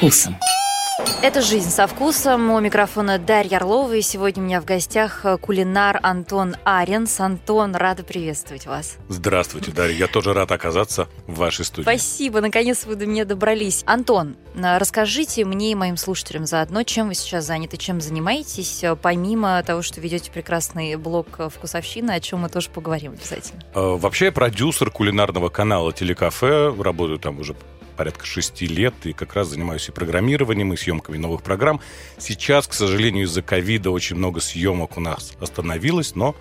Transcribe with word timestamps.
вкусом. 0.00 0.34
Это 1.22 1.42
«Жизнь 1.42 1.68
со 1.68 1.86
вкусом». 1.86 2.50
У 2.50 2.60
микрофона 2.60 3.18
Дарья 3.18 3.58
Орлова. 3.58 3.92
И 3.92 4.00
сегодня 4.00 4.42
у 4.42 4.46
меня 4.46 4.62
в 4.62 4.64
гостях 4.64 5.26
э, 5.26 5.36
кулинар 5.36 6.00
Антон 6.02 6.56
Аренс. 6.64 7.20
Антон, 7.20 7.74
рада 7.74 8.02
приветствовать 8.02 8.64
вас. 8.64 8.96
Здравствуйте, 9.08 9.72
Дарья. 9.72 9.94
Я 9.94 10.06
тоже 10.06 10.32
рад 10.32 10.50
оказаться 10.52 11.06
в 11.26 11.36
вашей 11.36 11.66
студии. 11.66 11.82
Спасибо. 11.82 12.40
Наконец 12.40 12.86
вы 12.86 12.94
до 12.96 13.04
меня 13.04 13.26
добрались. 13.26 13.82
Антон, 13.84 14.36
э, 14.54 14.78
расскажите 14.78 15.44
мне 15.44 15.72
и 15.72 15.74
моим 15.74 15.98
слушателям 15.98 16.46
заодно, 16.46 16.82
чем 16.82 17.08
вы 17.08 17.14
сейчас 17.14 17.44
заняты, 17.44 17.76
чем 17.76 18.00
занимаетесь, 18.00 18.82
э, 18.82 18.96
помимо 18.96 19.62
того, 19.62 19.82
что 19.82 20.00
ведете 20.00 20.30
прекрасный 20.30 20.96
блог 20.96 21.26
«Вкусовщина», 21.54 22.14
о 22.14 22.20
чем 22.20 22.40
мы 22.40 22.48
тоже 22.48 22.70
поговорим 22.70 23.12
обязательно. 23.12 23.62
Вообще 23.74 24.26
я 24.26 24.32
продюсер 24.32 24.90
кулинарного 24.90 25.50
канала 25.50 25.92
«Телекафе». 25.92 26.74
Работаю 26.78 27.18
там 27.18 27.38
уже 27.40 27.54
порядка 28.00 28.24
шести 28.24 28.66
лет 28.66 28.94
и 29.04 29.12
как 29.12 29.34
раз 29.34 29.48
занимаюсь 29.48 29.86
и 29.90 29.92
программированием, 29.92 30.72
и 30.72 30.76
съемками 30.78 31.18
новых 31.18 31.42
программ. 31.42 31.82
Сейчас, 32.16 32.66
к 32.66 32.72
сожалению, 32.72 33.24
из-за 33.24 33.42
ковида 33.42 33.90
очень 33.90 34.16
много 34.16 34.40
съемок 34.40 34.96
у 34.96 35.00
нас 35.02 35.34
остановилось, 35.38 36.14
но 36.14 36.34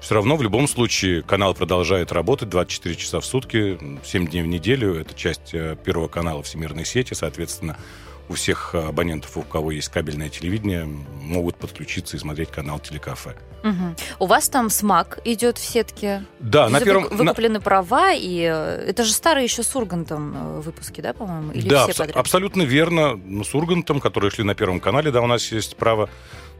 все 0.00 0.16
равно 0.16 0.34
в 0.34 0.42
любом 0.42 0.66
случае 0.66 1.22
канал 1.22 1.54
продолжает 1.54 2.10
работать 2.10 2.48
24 2.48 2.96
часа 2.96 3.20
в 3.20 3.24
сутки, 3.24 3.78
7 4.04 4.26
дней 4.26 4.42
в 4.42 4.48
неделю. 4.48 4.96
Это 4.96 5.14
часть 5.14 5.54
э, 5.54 5.76
Первого 5.84 6.08
канала 6.08 6.42
Всемирной 6.42 6.84
сети, 6.84 7.14
соответственно, 7.14 7.76
у 8.28 8.34
всех 8.34 8.74
абонентов, 8.74 9.36
у 9.36 9.42
кого 9.42 9.70
есть 9.70 9.88
кабельное 9.88 10.28
телевидение, 10.28 10.84
могут 11.20 11.56
подключиться 11.56 12.16
и 12.16 12.20
смотреть 12.20 12.50
канал 12.50 12.78
Телекафе. 12.78 13.36
Угу. 13.64 13.96
У 14.20 14.26
вас 14.26 14.48
там 14.48 14.70
смак 14.70 15.18
идет 15.24 15.58
в 15.58 15.64
сетке? 15.64 16.24
Да, 16.38 16.68
на 16.68 16.80
первом... 16.80 17.08
Выкуплены 17.08 17.54
на... 17.54 17.60
права, 17.60 18.12
и 18.12 18.40
э, 18.42 18.84
это 18.88 19.04
же 19.04 19.12
старые 19.12 19.44
еще 19.44 19.62
с 19.62 19.74
Ургантом 19.74 20.36
э, 20.36 20.60
выпуски, 20.60 21.00
да, 21.00 21.12
по-моему? 21.12 21.52
Или 21.52 21.68
да, 21.68 21.84
абс- 21.84 22.00
абсолютно 22.00 22.62
верно. 22.62 23.16
Ну, 23.16 23.42
с 23.42 23.54
Ургантом, 23.54 24.00
которые 24.00 24.30
шли 24.30 24.44
на 24.44 24.54
Первом 24.54 24.78
канале, 24.78 25.10
да, 25.10 25.20
у 25.20 25.26
нас 25.26 25.50
есть 25.50 25.76
право 25.76 26.08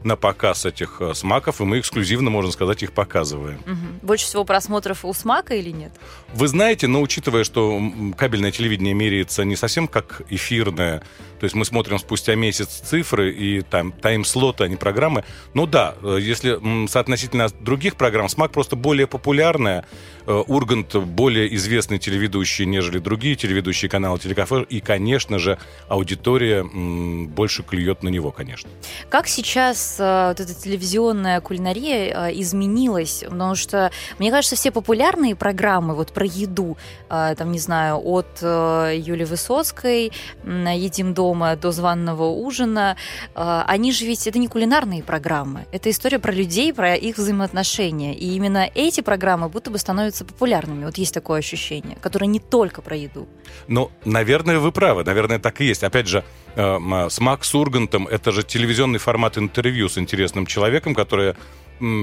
на 0.07 0.15
показ 0.15 0.65
этих 0.65 0.97
э, 0.99 1.13
смаков, 1.13 1.61
и 1.61 1.63
мы 1.65 1.79
эксклюзивно, 1.79 2.29
можно 2.29 2.51
сказать, 2.51 2.81
их 2.81 2.93
показываем. 2.93 3.59
Угу. 3.59 4.07
Больше 4.07 4.25
всего 4.25 4.43
просмотров 4.45 5.05
у 5.05 5.13
смака 5.13 5.53
или 5.53 5.69
нет? 5.69 5.91
Вы 6.33 6.47
знаете, 6.47 6.87
но 6.87 7.01
учитывая, 7.01 7.43
что 7.43 7.79
кабельное 8.17 8.51
телевидение 8.51 8.93
меряется 8.93 9.43
не 9.43 9.55
совсем 9.55 9.87
как 9.87 10.21
эфирное, 10.29 11.03
то 11.39 11.43
есть 11.43 11.55
мы 11.55 11.65
смотрим 11.65 11.99
спустя 11.99 12.35
месяц 12.35 12.67
цифры 12.67 13.31
и 13.31 13.61
там 13.61 13.91
тайм-слоты, 13.91 14.63
а 14.63 14.67
не 14.67 14.75
программы. 14.75 15.23
Ну 15.53 15.67
да, 15.67 15.95
э, 16.01 16.17
если 16.19 16.87
соотносительно 16.87 17.49
других 17.59 17.95
программ, 17.95 18.29
СМАК 18.29 18.51
просто 18.51 18.75
более 18.75 19.07
популярная, 19.07 19.85
э, 20.25 20.31
Ургант 20.31 20.95
более 20.95 21.53
известный 21.55 21.99
телеведущий, 21.99 22.65
нежели 22.65 22.99
другие 22.99 23.35
телеведущие 23.35 23.89
каналы 23.89 24.19
Телекафе, 24.19 24.63
и, 24.63 24.79
конечно 24.79 25.37
же, 25.37 25.59
аудитория 25.87 26.63
больше 26.63 27.63
клюет 27.63 28.03
на 28.03 28.09
него, 28.09 28.31
конечно. 28.31 28.69
Как 29.09 29.27
сейчас 29.27 29.96
вот 29.99 30.39
эта 30.39 30.53
телевизионная 30.53 31.41
кулинария 31.41 32.29
изменилась? 32.31 33.23
Потому 33.27 33.55
что, 33.55 33.91
мне 34.19 34.31
кажется, 34.31 34.55
все 34.55 34.71
популярные 34.71 35.35
программы 35.35 35.95
вот 35.95 36.11
про 36.11 36.25
еду, 36.25 36.77
там, 37.09 37.51
не 37.51 37.59
знаю, 37.59 38.01
от 38.03 38.41
Юли 38.41 39.25
Высоцкой, 39.25 40.11
«Едим 40.43 41.13
дома», 41.13 41.55
до 41.55 41.71
званного 41.71 42.25
ужина. 42.25 42.95
Они 43.35 43.91
же 43.91 44.05
ведь 44.05 44.27
это 44.27 44.39
не 44.39 44.47
кулинарные 44.47 45.03
программы, 45.03 45.65
это 45.71 45.89
история 45.89 46.19
про 46.19 46.31
людей, 46.31 46.73
про 46.73 46.95
их 46.95 47.17
взаимоотношения. 47.17 48.13
И 48.13 48.35
именно 48.35 48.69
эти 48.75 49.01
программы 49.01 49.49
будто 49.49 49.71
бы 49.71 49.77
становятся 49.77 50.25
популярными. 50.25 50.85
Вот 50.85 50.97
есть 50.97 51.13
такое 51.13 51.39
ощущение, 51.39 51.97
которое 52.01 52.27
не 52.27 52.39
только 52.39 52.81
про 52.81 52.95
еду. 52.95 53.27
Ну, 53.67 53.91
наверное, 54.05 54.59
вы 54.59 54.71
правы, 54.71 55.03
наверное, 55.03 55.39
так 55.39 55.61
и 55.61 55.65
есть. 55.65 55.83
Опять 55.83 56.07
же, 56.07 56.19
э, 56.19 56.46
с 56.57 57.19
Макс 57.19 57.53
Ургантом 57.53 58.07
это 58.07 58.31
же 58.31 58.43
телевизионный 58.43 58.99
формат 58.99 59.37
интервью 59.37 59.89
с 59.89 59.97
интересным 59.97 60.45
человеком, 60.47 60.95
который, 60.95 61.35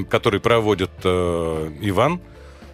который 0.09 0.39
проводит 0.39 0.93
э, 1.03 1.71
Иван 1.81 2.21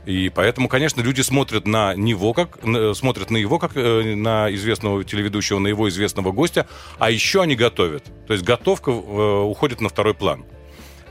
и 0.06 0.30
поэтому, 0.34 0.68
конечно, 0.68 1.02
люди 1.02 1.20
смотрят 1.20 1.66
на 1.66 1.94
него 1.94 2.32
как 2.32 2.58
смотрят 2.94 3.30
на 3.30 3.36
его 3.36 3.58
как 3.58 3.76
э, 3.76 4.14
на 4.14 4.52
известного 4.54 5.04
телеведущего, 5.04 5.58
на 5.58 5.68
его 5.68 5.88
известного 5.88 6.32
гостя, 6.32 6.66
а 6.98 7.10
еще 7.10 7.42
они 7.42 7.54
готовят. 7.54 8.04
То 8.26 8.32
есть 8.32 8.44
готовка 8.44 8.90
э, 8.90 8.94
уходит 8.94 9.80
на 9.80 9.88
второй 9.88 10.14
план. 10.14 10.44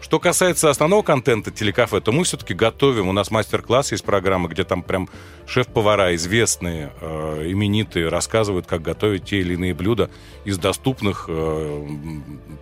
Что 0.09 0.19
касается 0.19 0.71
основного 0.71 1.03
контента 1.03 1.51
телекафе, 1.51 1.99
то 2.01 2.11
мы 2.11 2.23
все-таки 2.23 2.55
готовим. 2.55 3.09
У 3.09 3.11
нас 3.11 3.29
мастер-класс 3.29 3.91
есть 3.91 4.03
программа, 4.03 4.49
где 4.49 4.63
там 4.63 4.81
прям 4.81 5.07
шеф-повара 5.45 6.15
известные, 6.15 6.91
э, 6.99 7.43
именитые 7.45 8.09
рассказывают, 8.09 8.65
как 8.65 8.81
готовить 8.81 9.25
те 9.25 9.37
или 9.41 9.53
иные 9.53 9.75
блюда 9.75 10.09
из 10.45 10.57
доступных 10.57 11.25
э, 11.27 11.87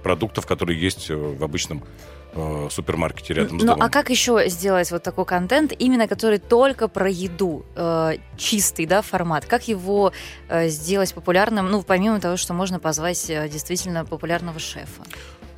продуктов, 0.03 0.45
которые 0.45 0.77
есть 0.77 1.09
в 1.09 1.41
обычном 1.41 1.85
э, 2.33 2.67
супермаркете 2.69 3.33
рядом 3.33 3.59
с 3.59 3.63
ну, 3.63 3.67
домом. 3.69 3.81
а 3.81 3.89
как 3.89 4.09
еще 4.09 4.49
сделать 4.49 4.91
вот 4.91 5.03
такой 5.03 5.23
контент, 5.23 5.71
именно 5.79 6.09
который 6.09 6.39
только 6.39 6.89
про 6.89 7.09
еду, 7.09 7.65
э, 7.77 8.17
чистый, 8.35 8.85
да, 8.85 9.01
формат? 9.01 9.45
Как 9.45 9.69
его 9.69 10.11
э, 10.49 10.67
сделать 10.67 11.13
популярным, 11.13 11.71
ну, 11.71 11.81
помимо 11.81 12.19
того, 12.19 12.35
что 12.35 12.53
можно 12.53 12.77
позвать 12.79 13.29
э, 13.29 13.47
действительно 13.47 14.03
популярного 14.03 14.59
шефа? 14.59 15.03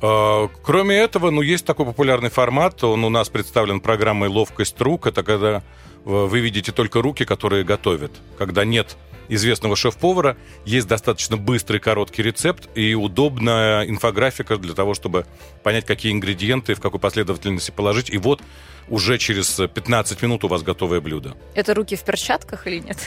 Э, 0.02 0.48
кроме 0.62 0.96
этого, 0.96 1.30
ну, 1.30 1.42
есть 1.42 1.64
такой 1.64 1.86
популярный 1.86 2.30
формат, 2.30 2.82
он 2.84 3.04
у 3.04 3.08
нас 3.08 3.28
представлен 3.28 3.80
программой 3.80 4.28
«Ловкость 4.28 4.80
рук». 4.80 5.06
Это 5.06 5.22
когда 5.22 5.56
э, 5.56 5.60
вы 6.04 6.40
видите 6.40 6.72
только 6.72 7.02
руки, 7.02 7.24
которые 7.24 7.64
готовят. 7.64 8.12
Когда 8.38 8.64
нет 8.64 8.96
известного 9.30 9.76
шеф-повара. 9.76 10.36
Есть 10.66 10.88
достаточно 10.88 11.36
быстрый 11.36 11.78
короткий 11.78 12.22
рецепт 12.22 12.68
и 12.74 12.94
удобная 12.94 13.84
инфографика 13.88 14.56
для 14.56 14.74
того, 14.74 14.92
чтобы 14.92 15.24
понять, 15.62 15.86
какие 15.86 16.12
ингредиенты 16.12 16.74
в 16.74 16.80
какой 16.80 17.00
последовательности 17.00 17.70
положить. 17.70 18.10
И 18.10 18.18
вот 18.18 18.42
уже 18.90 19.18
через 19.18 19.54
15 19.56 20.20
минут 20.22 20.44
у 20.44 20.48
вас 20.48 20.62
готовое 20.62 21.00
блюдо. 21.00 21.34
Это 21.54 21.74
руки 21.74 21.96
в 21.96 22.02
перчатках 22.02 22.66
или 22.66 22.80
нет? 22.80 22.98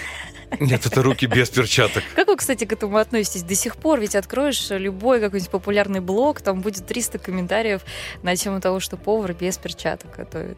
Нет, 0.59 0.85
это 0.85 1.01
руки 1.01 1.25
без 1.25 1.49
перчаток. 1.49 2.03
Как 2.15 2.27
вы, 2.27 2.37
кстати, 2.37 2.65
к 2.65 2.71
этому 2.71 2.97
относитесь 2.97 3.43
до 3.43 3.55
сих 3.55 3.75
пор? 3.75 3.99
Ведь 3.99 4.15
откроешь 4.15 4.69
любой 4.69 5.19
какой-нибудь 5.19 5.51
популярный 5.51 5.99
блог, 5.99 6.41
там 6.41 6.61
будет 6.61 6.85
300 6.85 7.19
комментариев 7.19 7.81
на 8.21 8.35
тему 8.35 8.61
того, 8.61 8.79
что 8.79 8.97
повар 8.97 9.33
без 9.33 9.57
перчаток 9.57 10.15
готовит. 10.15 10.57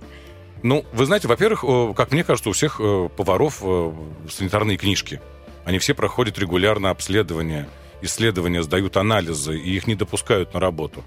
Ну, 0.64 0.86
вы 0.94 1.06
знаете, 1.06 1.28
во-первых, 1.28 1.64
э, 1.64 1.94
как 1.96 2.12
мне 2.12 2.24
кажется, 2.24 2.50
у 2.50 2.54
всех 2.54 2.80
э, 2.80 3.10
поваров 3.16 3.60
э, 3.62 3.92
санитарные 4.30 4.78
книжки. 4.78 5.22
Они 5.64 5.80
все 5.80 5.94
проходят 5.94 6.38
регулярно 6.40 6.90
обследование, 6.90 7.68
исследования, 8.02 8.64
сдают 8.64 8.98
анализы, 8.98 9.58
и 9.58 9.76
их 9.76 9.88
не 9.88 9.96
допускают 9.96 10.54
на 10.54 10.60
работу. 10.60 11.04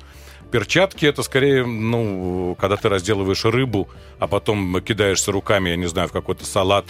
Перчатки 0.50 1.04
это 1.04 1.22
скорее, 1.22 1.66
ну, 1.66 2.56
когда 2.58 2.76
ты 2.76 2.88
разделываешь 2.88 3.44
рыбу, 3.44 3.88
а 4.18 4.26
потом 4.26 4.80
кидаешься 4.80 5.30
руками, 5.30 5.70
я 5.70 5.76
не 5.76 5.86
знаю, 5.86 6.08
в 6.08 6.12
какой-то 6.12 6.46
салат. 6.46 6.86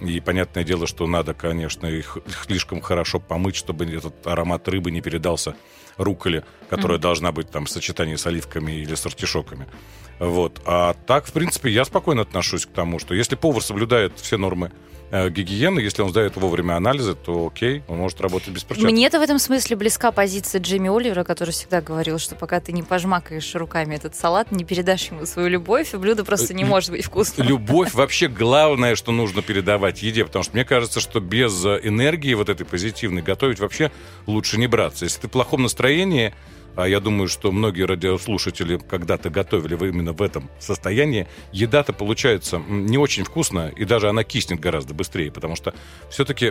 И 0.00 0.20
понятное 0.20 0.64
дело, 0.64 0.86
что 0.86 1.06
надо, 1.06 1.32
конечно, 1.32 1.86
их 1.86 2.18
слишком 2.44 2.80
хорошо 2.80 3.18
помыть, 3.18 3.56
чтобы 3.56 3.86
этот 3.86 4.26
аромат 4.26 4.68
рыбы 4.68 4.90
не 4.90 5.00
передался 5.00 5.54
руколе, 5.96 6.44
которая 6.68 6.98
mm-hmm. 6.98 7.02
должна 7.02 7.32
быть 7.32 7.50
там 7.50 7.64
в 7.64 7.70
сочетании 7.70 8.16
с 8.16 8.26
оливками 8.26 8.72
или 8.72 8.94
с 8.94 9.06
артишоками. 9.06 9.66
Вот. 10.18 10.60
А 10.66 10.94
так, 11.06 11.26
в 11.26 11.32
принципе, 11.32 11.70
я 11.70 11.84
спокойно 11.84 12.22
отношусь 12.22 12.66
к 12.66 12.70
тому, 12.70 12.98
что 12.98 13.14
если 13.14 13.36
повар 13.36 13.62
соблюдает 13.62 14.12
все 14.16 14.36
нормы 14.36 14.72
гигиены, 15.10 15.80
если 15.80 16.02
он 16.02 16.10
сдает 16.10 16.36
вовремя 16.36 16.74
анализы, 16.74 17.14
то 17.14 17.46
окей, 17.46 17.82
он 17.88 17.98
может 17.98 18.20
работать 18.20 18.48
без 18.48 18.64
перчаток. 18.64 18.90
Мне-то 18.90 19.18
в 19.18 19.22
этом 19.22 19.38
смысле 19.38 19.76
близка 19.76 20.12
позиция 20.12 20.60
Джимми 20.60 20.94
Оливера, 20.94 21.24
который 21.24 21.50
всегда 21.50 21.80
говорил, 21.80 22.18
что 22.18 22.34
пока 22.34 22.60
ты 22.60 22.72
не 22.72 22.82
пожмакаешь 22.82 23.54
руками 23.54 23.94
этот 23.94 24.16
салат, 24.16 24.50
не 24.52 24.64
передашь 24.64 25.08
ему 25.10 25.26
свою 25.26 25.48
любовь, 25.48 25.94
и 25.94 25.96
блюдо 25.96 26.24
просто 26.24 26.54
не 26.54 26.64
может 26.64 26.90
быть 26.90 27.04
вкусным. 27.04 27.46
Любовь 27.46 27.94
вообще 27.94 28.28
главное, 28.28 28.96
что 28.96 29.12
нужно 29.12 29.42
передавать 29.42 30.02
еде, 30.02 30.24
потому 30.24 30.42
что 30.42 30.54
мне 30.54 30.64
кажется, 30.64 31.00
что 31.00 31.20
без 31.20 31.64
энергии 31.64 32.34
вот 32.34 32.48
этой 32.48 32.66
позитивной 32.66 33.22
готовить 33.22 33.60
вообще 33.60 33.92
лучше 34.26 34.58
не 34.58 34.66
браться. 34.66 35.04
Если 35.04 35.20
ты 35.20 35.28
в 35.28 35.30
плохом 35.30 35.62
настроении, 35.62 36.34
а 36.76 36.86
я 36.86 37.00
думаю, 37.00 37.28
что 37.28 37.50
многие 37.50 37.82
радиослушатели 37.82 38.78
когда-то 38.78 39.30
готовили 39.30 39.74
вы 39.74 39.88
именно 39.88 40.12
в 40.12 40.22
этом 40.22 40.50
состоянии, 40.58 41.26
еда-то 41.52 41.92
получается 41.92 42.62
не 42.68 42.98
очень 42.98 43.24
вкусная, 43.24 43.70
и 43.70 43.84
даже 43.84 44.08
она 44.08 44.24
киснет 44.24 44.60
гораздо 44.60 44.94
быстрее, 44.94 45.32
потому 45.32 45.56
что 45.56 45.74
все-таки 46.10 46.46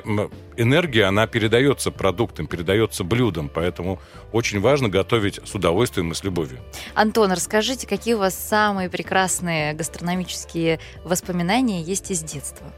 энергия, 0.57 1.06
она 1.06 1.27
передается 1.27 1.92
продуктам, 1.92 2.48
передается 2.48 3.04
блюдам, 3.04 3.50
поэтому 3.54 4.00
очень 4.31 4.60
важно 4.60 4.89
готовить 4.89 5.39
с 5.45 5.54
удовольствием 5.56 6.12
и 6.12 6.16
с 6.16 6.24
любовью. 6.24 6.60
Антон, 6.94 7.31
расскажите, 7.31 7.88
какие 7.88 8.16
у 8.16 8.19
вас 8.19 8.36
самые 8.36 8.89
прекрасные 8.89 9.74
гастрономические 9.74 10.80
воспоминания 11.04 11.81
есть 11.81 12.12
из 12.12 12.24
детства? 12.24 12.74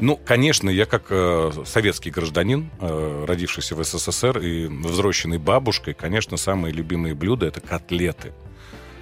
Ну, 0.00 0.16
конечно, 0.16 0.68
я 0.70 0.86
как 0.86 1.06
э, 1.10 1.52
советский 1.66 2.10
гражданин, 2.10 2.70
э, 2.80 3.24
родившийся 3.28 3.76
в 3.76 3.84
СССР 3.84 4.38
и 4.38 4.66
взросшенный 4.66 5.38
бабушкой, 5.38 5.94
конечно, 5.94 6.36
самые 6.36 6.72
любимые 6.72 7.14
блюда 7.14 7.46
это 7.46 7.60
котлеты. 7.60 8.32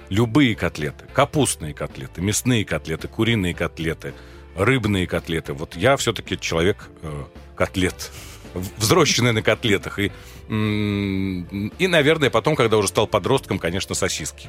Любые 0.09 0.55
котлеты. 0.55 1.05
Капустные 1.13 1.73
котлеты, 1.73 2.21
мясные 2.21 2.63
котлеты, 2.63 3.07
куриные 3.07 3.55
котлеты, 3.55 4.13
рыбные 4.55 5.07
котлеты. 5.07 5.53
Вот 5.53 5.75
я 5.75 5.97
все-таки 5.97 6.39
человек 6.39 6.89
э, 7.01 7.23
котлет, 7.55 8.11
взросшенный 8.53 9.31
на 9.31 9.41
котлетах. 9.41 9.97
И 9.97 10.11
И, 10.47 11.87
наверное, 11.87 12.29
потом, 12.29 12.55
когда 12.55 12.77
уже 12.77 12.89
стал 12.89 13.07
подростком, 13.07 13.57
конечно, 13.57 13.95
сосиски. 13.95 14.47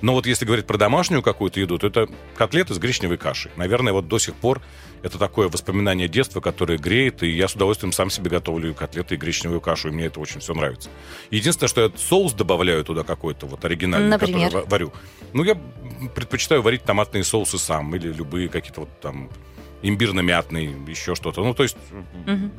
Но 0.00 0.12
вот 0.12 0.26
если 0.26 0.44
говорить 0.44 0.66
про 0.66 0.76
домашнюю 0.76 1.22
какую-то 1.22 1.60
еду, 1.60 1.78
то 1.78 1.86
это 1.86 2.08
котлеты 2.36 2.74
с 2.74 2.78
гречневой 2.78 3.18
кашей. 3.18 3.50
Наверное, 3.56 3.92
вот 3.92 4.06
до 4.06 4.18
сих 4.18 4.34
пор 4.34 4.60
это 5.02 5.18
такое 5.18 5.48
воспоминание 5.48 6.08
детства, 6.08 6.40
которое 6.40 6.78
греет, 6.78 7.22
и 7.22 7.28
я 7.28 7.48
с 7.48 7.54
удовольствием 7.54 7.92
сам 7.92 8.10
себе 8.10 8.30
готовлю 8.30 8.74
котлеты 8.74 9.14
и 9.14 9.18
гречневую 9.18 9.60
кашу, 9.60 9.88
и 9.88 9.90
мне 9.92 10.06
это 10.06 10.20
очень 10.20 10.40
все 10.40 10.54
нравится. 10.54 10.90
Единственное, 11.30 11.68
что 11.68 11.82
я 11.82 11.90
соус 11.96 12.32
добавляю 12.32 12.84
туда 12.84 13.04
какой-то 13.04 13.46
вот 13.46 13.64
оригинальный, 13.64 14.08
Например? 14.08 14.50
который 14.50 14.68
варю. 14.68 14.92
Ну, 15.32 15.44
я 15.44 15.56
предпочитаю 16.14 16.62
варить 16.62 16.84
томатные 16.84 17.24
соусы 17.24 17.58
сам, 17.58 17.94
или 17.94 18.12
любые 18.12 18.48
какие-то 18.48 18.80
вот 18.80 19.00
там 19.00 19.30
имбирно-мятный, 19.82 20.74
еще 20.88 21.14
что-то. 21.14 21.42
Ну, 21.42 21.54
то 21.54 21.62
есть... 21.62 21.76
Угу. 22.26 22.50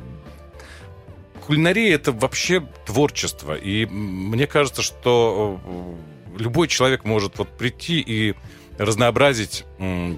Кулинария— 1.45 1.95
это 1.95 2.12
вообще 2.12 2.63
творчество. 2.85 3.56
И 3.56 3.88
мне 3.88 4.45
кажется, 4.45 4.83
что 4.83 5.59
любой 6.38 6.68
человек 6.68 7.06
может 7.06 7.39
вот 7.39 7.50
прийти 7.57 8.00
и 8.06 8.35
разнообразить 8.80 9.66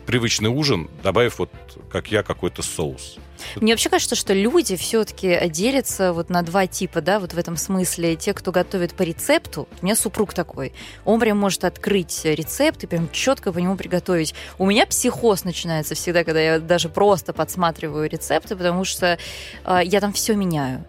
привычный 0.06 0.50
ужин, 0.50 0.90
добавив 1.04 1.40
вот, 1.40 1.50
как 1.92 2.12
я, 2.12 2.24
какой-то 2.24 2.62
соус. 2.62 3.18
Мне 3.56 3.74
вообще 3.74 3.90
кажется, 3.90 4.16
что 4.16 4.34
люди 4.34 4.75
все-таки 4.75 5.50
делятся 5.50 6.13
вот 6.13 6.30
на 6.30 6.44
два 6.44 6.68
типа, 6.68 7.02
да, 7.02 7.19
вот 7.19 7.34
в 7.34 7.38
этом 7.40 7.58
смысле. 7.58 8.16
Те, 8.16 8.34
кто 8.34 8.52
готовит 8.52 8.94
по 8.94 9.02
рецепту, 9.02 9.68
у 9.81 9.86
меня 9.86 9.96
супруг 9.96 10.36
такой, 10.36 10.74
он 11.06 11.19
прям 11.19 11.40
может 11.40 11.66
открыть 11.66 12.24
рецепт 12.24 12.84
и 12.84 12.88
прям 12.88 13.10
четко 13.12 13.52
по 13.52 13.58
нему 13.58 13.75
приготовить. 13.75 14.36
У 14.60 14.68
меня 14.68 14.86
психоз 14.86 15.44
начинается 15.44 15.96
всегда, 15.96 16.24
когда 16.24 16.40
я 16.40 16.60
даже 16.60 16.88
просто 16.88 17.34
подсматриваю 17.34 18.08
рецепты, 18.08 18.56
потому 18.56 18.86
что 18.86 19.18
э, 19.66 19.80
я 19.84 20.00
там 20.00 20.13
все 20.13 20.36
меняю. 20.36 20.86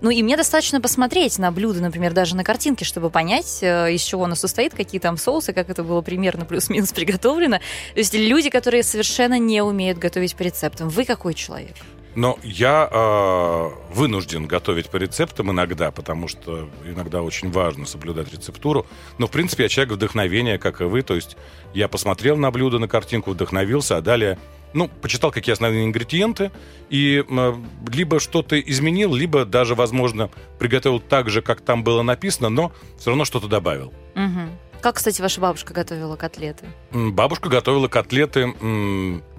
Ну 0.00 0.10
и 0.10 0.22
мне 0.22 0.36
достаточно 0.36 0.80
посмотреть 0.80 1.38
на 1.38 1.50
блюдо, 1.50 1.80
например, 1.80 2.12
даже 2.12 2.36
на 2.36 2.44
картинке, 2.44 2.84
чтобы 2.84 3.10
понять, 3.10 3.58
э, 3.62 3.92
из 3.92 4.02
чего 4.02 4.24
оно 4.24 4.34
состоит, 4.34 4.74
какие 4.74 5.00
там 5.00 5.16
соусы, 5.16 5.52
как 5.52 5.70
это 5.70 5.82
было 5.82 6.00
примерно 6.00 6.44
плюс-минус 6.44 6.92
приготовлено. 6.94 7.58
То 7.58 7.98
есть 7.98 8.14
люди, 8.14 8.50
которые 8.50 8.82
совершенно 8.82 9.38
не 9.38 9.62
умеют 9.62 9.98
готовить 9.98 10.36
по 10.36 10.42
рецептам. 10.42 10.88
Вы 10.88 11.04
какой 11.04 11.34
человек? 11.34 11.74
Но 12.16 12.38
я 12.42 12.88
э, 12.90 13.70
вынужден 13.92 14.46
готовить 14.46 14.88
по 14.88 14.96
рецептам 14.96 15.50
иногда, 15.50 15.90
потому 15.90 16.28
что 16.28 16.70
иногда 16.86 17.20
очень 17.20 17.50
важно 17.50 17.84
соблюдать 17.84 18.32
рецептуру. 18.32 18.86
Но, 19.18 19.26
в 19.26 19.30
принципе, 19.30 19.64
я 19.64 19.68
человек 19.68 19.92
вдохновения, 19.92 20.56
как 20.56 20.80
и 20.80 20.84
вы. 20.84 21.02
То 21.02 21.14
есть 21.14 21.36
я 21.74 21.88
посмотрел 21.88 22.38
на 22.38 22.50
блюдо, 22.50 22.78
на 22.78 22.88
картинку, 22.88 23.32
вдохновился, 23.32 23.98
а 23.98 24.00
далее 24.00 24.38
ну, 24.76 24.88
почитал, 24.88 25.32
какие 25.32 25.52
основные 25.54 25.84
ингредиенты, 25.84 26.52
и 26.90 27.24
э, 27.28 27.54
либо 27.90 28.20
что-то 28.20 28.60
изменил, 28.60 29.14
либо 29.14 29.44
даже, 29.44 29.74
возможно, 29.74 30.30
приготовил 30.58 31.00
так 31.00 31.30
же, 31.30 31.42
как 31.42 31.62
там 31.62 31.82
было 31.82 32.02
написано, 32.02 32.50
но 32.50 32.72
все 32.98 33.10
равно 33.10 33.24
что-то 33.24 33.48
добавил. 33.48 33.92
Угу. 34.14 34.80
Как, 34.82 34.96
кстати, 34.96 35.20
ваша 35.22 35.40
бабушка 35.40 35.72
готовила 35.72 36.16
котлеты? 36.16 36.66
Бабушка 36.92 37.48
готовила 37.48 37.88
котлеты, 37.88 38.54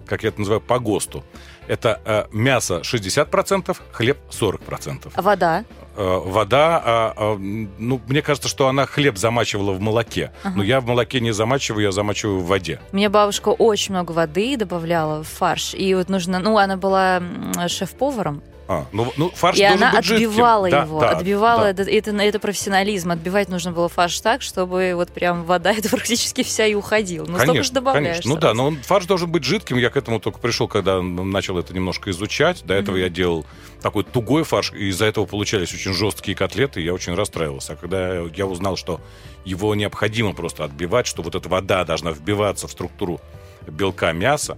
как 0.08 0.24
я 0.24 0.30
это 0.30 0.40
называю, 0.40 0.62
по 0.62 0.80
ГОСТу. 0.80 1.24
Это 1.68 2.02
э, 2.06 2.26
мясо 2.32 2.82
60%, 2.84 3.78
хлеб 3.92 4.18
40%. 4.30 5.12
А 5.14 5.22
вода? 5.22 5.66
Э, 5.96 6.22
вода, 6.24 6.82
а, 6.84 7.14
а, 7.16 7.38
ну, 7.38 8.00
мне 8.08 8.22
кажется, 8.22 8.48
что 8.48 8.68
она 8.68 8.86
хлеб 8.86 9.18
замачивала 9.18 9.72
в 9.72 9.82
молоке. 9.82 10.32
Ага. 10.44 10.58
Но 10.58 10.64
я 10.64 10.80
в 10.80 10.86
молоке 10.86 11.20
не 11.20 11.32
замачиваю, 11.32 11.84
я 11.84 11.92
замачиваю 11.92 12.40
в 12.40 12.46
воде. 12.46 12.80
Мне 12.92 13.10
бабушка 13.10 13.50
очень 13.50 13.94
много 13.94 14.12
воды 14.12 14.56
добавляла 14.58 15.24
в 15.24 15.28
фарш. 15.28 15.74
И 15.74 15.94
вот 15.96 16.10
нужно, 16.10 16.40
ну, 16.40 16.58
она 16.58 16.78
была 16.78 17.22
шеф-поваром. 17.68 18.42
А, 18.70 18.86
ну, 18.92 19.14
ну 19.16 19.30
фарш 19.30 19.58
и 19.58 19.64
она 19.64 19.92
быть 19.92 20.12
отбивала 20.12 20.70
жидким. 20.70 20.86
его, 20.86 21.00
да, 21.00 21.10
отбивала 21.12 21.62
да. 21.62 21.70
Это, 21.70 21.84
это, 21.84 22.12
это 22.12 22.40
профессионализм. 22.40 23.12
Отбивать 23.12 23.48
нужно 23.48 23.72
было 23.72 23.88
фарш 23.88 24.20
так, 24.20 24.42
чтобы 24.42 24.92
вот 24.96 25.10
прям 25.10 25.46
вода 25.46 25.72
это 25.78 25.90
практически 25.90 26.44
вся 26.44 26.66
и 26.66 26.74
уходила. 26.74 27.26
Ну, 27.26 27.34
конечно, 27.34 27.46
столько 27.46 27.64
же 27.64 27.72
добавляешь. 27.72 28.18
Конечно. 28.18 28.30
Ну 28.30 28.36
да, 28.36 28.54
но 28.54 28.68
он, 28.68 28.78
фарш 28.78 29.06
должен 29.06 29.32
быть 29.32 29.46
жидким. 29.46 29.78
Я 29.78 29.90
к 29.90 29.96
этому 29.96 30.20
только 30.20 30.40
пришел, 30.40 30.68
когда 30.68 31.02
начал 31.02 31.58
это 31.58 31.74
немножко 31.74 32.12
изучать. 32.12 32.66
До 32.66 32.74
этого 32.74 32.98
mm-hmm. 32.98 33.02
я 33.02 33.10
делал 33.10 33.46
такой 33.82 34.04
тугой 34.04 34.44
фарш, 34.44 34.74
и 34.74 34.90
из-за 34.90 35.06
этого 35.06 35.26
получались 35.26 35.74
очень 35.74 35.94
жесткие 35.94 36.36
котлеты, 36.36 36.82
и 36.82 36.86
я 36.86 36.94
очень 36.94 37.14
расстраивался. 37.16 37.74
А 37.74 37.76
когда 37.78 38.16
я 38.36 38.46
узнал, 38.46 38.76
что 38.76 39.00
его 39.46 39.74
необходимо 39.76 40.34
просто 40.34 40.66
отбивать, 40.66 41.08
что 41.08 41.22
вот 41.22 41.36
эта 41.36 41.48
вода 41.48 41.86
должна 41.86 42.12
вбиваться 42.12 42.68
в 42.68 42.72
структуру 42.72 43.22
белка 43.66 44.12
мяса, 44.12 44.58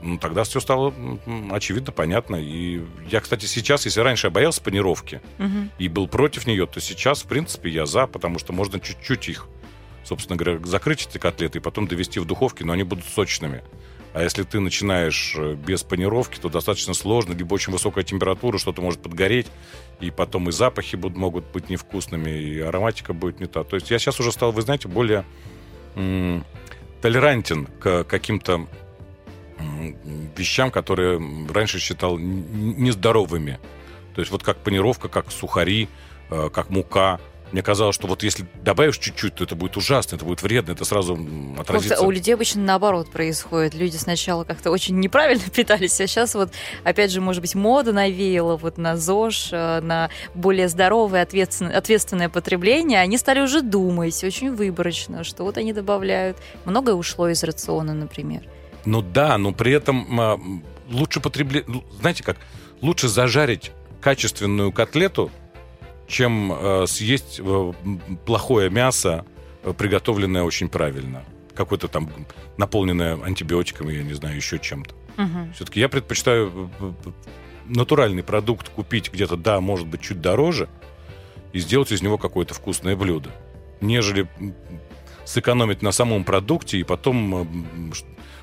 ну, 0.00 0.18
тогда 0.18 0.44
все 0.44 0.60
стало 0.60 0.94
очевидно, 1.50 1.92
понятно. 1.92 2.36
И 2.36 2.82
я, 3.10 3.20
кстати, 3.20 3.46
сейчас, 3.46 3.84
если 3.84 4.00
раньше 4.00 4.28
я 4.28 4.30
боялся 4.30 4.62
панировки 4.62 5.20
угу. 5.38 5.68
и 5.78 5.88
был 5.88 6.06
против 6.06 6.46
нее, 6.46 6.66
то 6.66 6.80
сейчас, 6.80 7.22
в 7.22 7.26
принципе, 7.26 7.70
я 7.70 7.86
за, 7.86 8.06
потому 8.06 8.38
что 8.38 8.52
можно 8.52 8.78
чуть-чуть 8.78 9.28
их, 9.28 9.46
собственно 10.04 10.36
говоря, 10.36 10.64
закрыть 10.64 11.06
эти 11.06 11.18
котлеты 11.18 11.58
и 11.58 11.60
потом 11.60 11.88
довести 11.88 12.20
в 12.20 12.24
духовке, 12.24 12.64
но 12.64 12.72
они 12.72 12.84
будут 12.84 13.04
сочными. 13.04 13.62
А 14.14 14.22
если 14.22 14.42
ты 14.42 14.58
начинаешь 14.58 15.34
э, 15.36 15.54
без 15.54 15.82
панировки, 15.82 16.38
то 16.38 16.48
достаточно 16.48 16.94
сложно, 16.94 17.34
либо 17.34 17.54
очень 17.54 17.72
высокая 17.72 18.04
температура, 18.04 18.58
что-то 18.58 18.80
может 18.80 19.02
подгореть, 19.02 19.46
и 20.00 20.10
потом 20.10 20.48
и 20.48 20.52
запахи 20.52 20.96
будут, 20.96 21.18
могут 21.18 21.44
быть 21.52 21.68
невкусными, 21.68 22.30
и 22.30 22.58
ароматика 22.60 23.12
будет 23.12 23.38
не 23.40 23.46
та. 23.46 23.64
То 23.64 23.76
есть 23.76 23.90
я 23.90 23.98
сейчас 23.98 24.18
уже 24.18 24.32
стал, 24.32 24.52
вы 24.52 24.62
знаете, 24.62 24.88
более 24.88 25.24
толерантен 27.00 27.66
к 27.66 28.04
каким-то 28.04 28.66
вещам, 30.36 30.70
которые 30.70 31.20
раньше 31.52 31.78
считал 31.78 32.18
нездоровыми. 32.18 33.58
То 34.14 34.20
есть 34.20 34.32
вот 34.32 34.42
как 34.42 34.58
панировка, 34.58 35.08
как 35.08 35.30
сухари, 35.30 35.88
э, 36.30 36.50
как 36.52 36.70
мука. 36.70 37.20
Мне 37.52 37.62
казалось, 37.62 37.94
что 37.94 38.06
вот 38.06 38.22
если 38.22 38.44
добавишь 38.62 38.98
чуть-чуть, 38.98 39.36
то 39.36 39.44
это 39.44 39.56
будет 39.56 39.78
ужасно, 39.78 40.16
это 40.16 40.24
будет 40.26 40.42
вредно, 40.42 40.72
это 40.72 40.84
сразу 40.84 41.14
отразится. 41.58 41.94
Просто 41.94 42.06
у 42.06 42.10
людей 42.10 42.34
обычно 42.34 42.60
наоборот 42.60 43.10
происходит. 43.10 43.74
Люди 43.74 43.96
сначала 43.96 44.44
как-то 44.44 44.70
очень 44.70 44.98
неправильно 45.00 45.44
питались, 45.54 45.98
а 46.00 46.06
сейчас 46.06 46.34
вот, 46.34 46.52
опять 46.84 47.10
же, 47.10 47.22
может 47.22 47.40
быть, 47.40 47.54
мода 47.54 47.92
навеяла 47.92 48.56
вот 48.56 48.76
на 48.76 48.96
ЗОЖ, 48.96 49.48
э, 49.52 49.80
на 49.80 50.10
более 50.34 50.68
здоровое, 50.68 51.22
ответственное, 51.22 51.78
ответственное 51.78 52.28
потребление. 52.28 53.00
Они 53.00 53.16
стали 53.16 53.40
уже 53.40 53.62
думать 53.62 54.22
очень 54.22 54.54
выборочно, 54.54 55.24
что 55.24 55.44
вот 55.44 55.56
они 55.56 55.72
добавляют. 55.72 56.36
Многое 56.66 56.96
ушло 56.96 57.28
из 57.28 57.42
рациона, 57.42 57.94
например. 57.94 58.42
Ну 58.84 59.02
да, 59.02 59.38
но 59.38 59.52
при 59.52 59.72
этом 59.72 60.20
а, 60.20 60.40
лучше 60.90 61.20
потреблять... 61.20 61.64
Знаете 62.00 62.22
как? 62.22 62.38
Лучше 62.80 63.08
зажарить 63.08 63.72
качественную 64.00 64.72
котлету, 64.72 65.30
чем 66.06 66.52
э, 66.52 66.86
съесть 66.86 67.40
э, 67.40 67.72
плохое 68.24 68.70
мясо, 68.70 69.24
э, 69.62 69.72
приготовленное 69.76 70.42
очень 70.42 70.68
правильно. 70.68 71.24
Какое-то 71.54 71.88
там 71.88 72.10
наполненное 72.56 73.22
антибиотиками, 73.22 73.92
я 73.92 74.02
не 74.02 74.14
знаю, 74.14 74.36
еще 74.36 74.58
чем-то. 74.58 74.94
Угу. 75.18 75.52
Все-таки 75.54 75.80
я 75.80 75.88
предпочитаю 75.88 76.70
натуральный 77.66 78.22
продукт 78.22 78.68
купить 78.68 79.12
где-то, 79.12 79.36
да, 79.36 79.60
может 79.60 79.86
быть, 79.86 80.00
чуть 80.00 80.20
дороже, 80.20 80.68
и 81.52 81.58
сделать 81.58 81.92
из 81.92 82.02
него 82.02 82.16
какое-то 82.16 82.54
вкусное 82.54 82.96
блюдо. 82.96 83.30
Нежели 83.80 84.28
сэкономить 85.24 85.82
на 85.82 85.92
самом 85.92 86.24
продукте 86.24 86.78
и 86.78 86.84
потом 86.84 87.92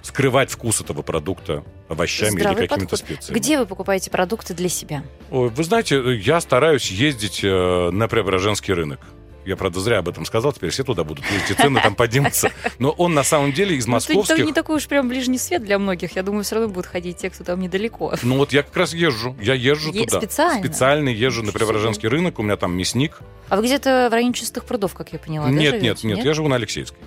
скрывать 0.06 0.52
вкус 0.52 0.82
этого 0.82 1.02
продукта 1.02 1.64
овощами 1.90 2.40
Здравый 2.40 2.62
или 2.62 2.68
какими-то 2.68 2.96
специями. 2.96 3.40
Где 3.40 3.58
вы 3.58 3.66
покупаете 3.66 4.12
продукты 4.12 4.54
для 4.54 4.70
себя? 4.70 5.04
Ой, 5.32 5.50
вы 5.50 5.64
знаете, 5.64 6.16
я 6.16 6.40
стараюсь 6.42 6.92
ездить 6.92 7.44
э, 7.44 7.90
на 7.90 8.08
Преображенский 8.08 8.74
рынок. 8.74 9.00
Я, 9.46 9.56
правда, 9.56 9.80
зря 9.80 10.00
об 10.00 10.10
этом 10.10 10.26
сказал, 10.26 10.54
теперь 10.54 10.72
все 10.72 10.84
туда 10.84 11.04
будут 11.04 11.24
ездить, 11.30 11.58
цены 11.58 11.80
там 11.82 11.96
поднимутся. 11.96 12.52
Но 12.80 12.90
он 12.92 13.14
на 13.14 13.24
самом 13.24 13.54
деле 13.54 13.76
из 13.76 13.86
московских... 13.86 14.38
Ну, 14.40 14.46
не 14.46 14.54
такой 14.54 14.78
уж 14.78 14.88
прям 14.88 15.08
ближний 15.08 15.38
свет 15.38 15.64
для 15.64 15.78
многих. 15.78 16.16
Я 16.16 16.24
думаю, 16.24 16.44
все 16.44 16.56
равно 16.56 16.70
будут 16.70 16.88
ходить 16.88 17.18
те, 17.18 17.30
кто 17.30 17.44
там 17.44 17.60
недалеко. 17.60 18.14
Ну 18.24 18.38
вот 18.38 18.54
я 18.54 18.64
как 18.64 18.76
раз 18.76 18.94
езжу. 18.94 19.36
Я 19.42 19.54
езжу 19.54 19.94
туда. 19.94 20.20
Специально? 20.20 20.64
Специально 20.64 21.10
езжу 21.10 21.44
на 21.44 21.52
Преображенский 21.52 22.10
рынок. 22.10 22.40
У 22.40 22.44
меня 22.44 22.58
там 22.58 22.76
мясник. 22.76 23.20
А 23.50 23.58
вы 23.58 23.66
где-то 23.66 24.08
в 24.10 24.14
районе 24.14 24.34
Чистых 24.34 24.66
прудов, 24.66 24.94
как 24.96 25.14
я 25.14 25.20
поняла, 25.20 25.50
Нет, 25.50 25.82
нет, 25.82 26.04
нет, 26.04 26.26
я 26.26 26.34
живу 26.34 26.48
на 26.48 26.56
Алексеевской. 26.56 26.98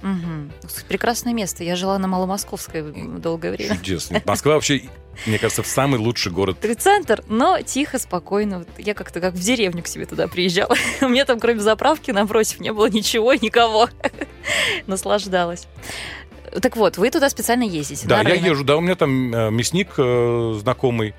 Прекрасное 0.88 1.32
место. 1.34 1.64
Я 1.64 1.76
жила 1.76 1.98
на 1.98 2.08
Маломосковской 2.08 2.82
долгое 3.18 3.50
время. 3.50 3.76
Чудесно. 3.76 4.22
Москва 4.24 4.54
вообще 4.54 4.88
мне 5.26 5.38
кажется, 5.38 5.62
в 5.62 5.66
самый 5.66 5.98
лучший 5.98 6.32
город. 6.32 6.58
Центр, 6.78 7.22
но 7.28 7.60
тихо, 7.60 7.98
спокойно. 7.98 8.60
Вот 8.60 8.68
я 8.78 8.94
как-то 8.94 9.20
как 9.20 9.34
в 9.34 9.40
деревню 9.40 9.82
к 9.82 9.86
себе 9.86 10.06
туда 10.06 10.28
приезжала. 10.28 10.76
У 11.00 11.08
меня 11.08 11.24
там, 11.24 11.40
кроме 11.40 11.60
заправки, 11.60 12.10
напротив, 12.10 12.60
не 12.60 12.72
было 12.72 12.88
ничего, 12.88 13.34
никого. 13.34 13.88
Наслаждалась. 14.86 15.66
Так 16.62 16.76
вот, 16.76 16.96
вы 16.96 17.10
туда 17.10 17.28
специально 17.28 17.64
ездите? 17.64 18.06
Да, 18.06 18.22
я 18.22 18.34
езжу, 18.34 18.64
да, 18.64 18.76
у 18.76 18.80
меня 18.80 18.94
там 18.94 19.34
э, 19.34 19.50
мясник 19.50 19.94
э, 19.98 20.54
знакомый. 20.60 21.14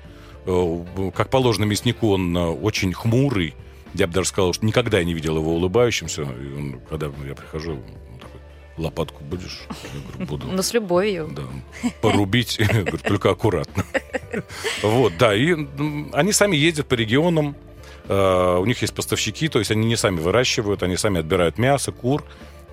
Э, 0.46 0.84
как 1.14 1.30
положено 1.30 1.64
мяснику, 1.64 2.10
он 2.10 2.36
э, 2.36 2.46
очень 2.46 2.92
хмурый. 2.92 3.54
Я 3.94 4.06
бы 4.06 4.12
даже 4.12 4.28
сказал, 4.28 4.52
что 4.52 4.64
никогда 4.64 4.98
я 4.98 5.04
не 5.04 5.14
видел 5.14 5.36
его 5.36 5.54
улыбающимся. 5.54 6.22
И 6.22 6.52
он, 6.56 6.80
когда 6.88 7.06
я 7.26 7.34
прихожу, 7.34 7.80
лопатку 8.80 9.22
будешь? 9.24 9.62
Я 9.68 10.00
говорю, 10.00 10.26
буду. 10.26 10.46
Ну, 10.46 10.62
с 10.62 10.72
любовью. 10.74 11.30
Да. 11.34 11.42
Порубить, 12.00 12.58
говорю, 12.58 12.98
только 12.98 13.30
аккуратно. 13.30 13.84
Вот, 14.82 15.12
да, 15.18 15.34
и 15.34 15.56
они 16.12 16.32
сами 16.32 16.56
ездят 16.56 16.86
по 16.86 16.94
регионам, 16.94 17.56
Э, 18.10 18.58
у 18.58 18.66
них 18.66 18.82
есть 18.82 18.92
поставщики, 18.92 19.48
то 19.48 19.60
есть 19.60 19.70
они 19.70 19.86
не 19.86 19.96
сами 19.96 20.18
выращивают, 20.18 20.82
они 20.82 20.96
сами 20.96 21.20
отбирают 21.20 21.58
мясо, 21.58 21.92
кур 21.92 22.24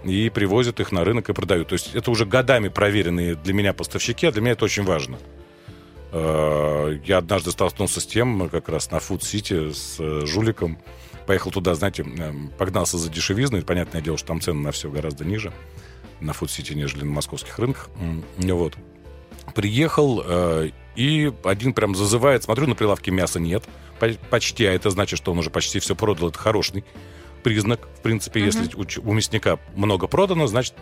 и 0.04 0.32
привозят 0.32 0.80
их 0.80 0.92
на 0.92 1.04
рынок 1.04 1.30
и 1.30 1.34
продают. 1.34 1.68
То 1.68 1.74
есть 1.74 1.94
это 1.94 2.10
уже 2.10 2.26
годами 2.26 2.70
проверенные 2.70 3.36
для 3.36 3.54
меня 3.54 3.72
поставщики, 3.74 4.26
а 4.26 4.32
для 4.32 4.42
меня 4.42 4.54
это 4.54 4.66
очень 4.66 4.84
важно. 4.84 5.20
Э, 6.12 6.98
я 7.06 7.20
однажды 7.20 7.52
столкнулся 7.52 8.02
с 8.02 8.08
тем, 8.08 8.50
как 8.50 8.68
раз 8.68 8.90
на 8.90 8.96
Food 8.96 9.20
City 9.20 9.74
с 9.74 9.98
э, 10.00 10.26
жуликом. 10.26 10.80
Поехал 11.28 11.52
туда, 11.52 11.76
знаете, 11.76 12.04
погнался 12.58 12.98
за 12.98 13.12
дешевизной. 13.12 13.62
Понятное 13.62 14.02
дело, 14.02 14.18
что 14.18 14.30
там 14.30 14.42
цены 14.42 14.62
на 14.62 14.72
все 14.72 14.90
гораздо 14.90 15.24
ниже 15.24 15.54
на 16.20 16.32
City, 16.32 16.74
нежели 16.76 17.04
на 17.04 17.12
московских 17.12 17.58
рынках. 17.60 17.90
Вот. 18.38 18.76
Приехал, 19.56 20.24
и 20.96 21.34
один 21.44 21.74
прям 21.74 21.96
зазывает, 21.96 22.44
смотрю, 22.44 22.68
на 22.68 22.76
прилавке 22.76 23.12
мяса 23.12 23.40
нет 23.40 23.64
почти, 24.30 24.66
а 24.66 24.74
это 24.74 24.90
значит, 24.90 25.18
что 25.18 25.32
он 25.32 25.40
уже 25.40 25.50
почти 25.50 25.80
все 25.80 25.96
продал. 25.96 26.30
Это 26.30 26.40
хороший 26.40 26.84
признак. 27.44 27.88
В 27.98 28.02
принципе, 28.02 28.42
uh-huh. 28.42 28.46
если 28.46 29.00
у, 29.02 29.10
у 29.10 29.14
мясника 29.14 29.60
много 29.76 30.08
продано, 30.08 30.48
значит, 30.48 30.74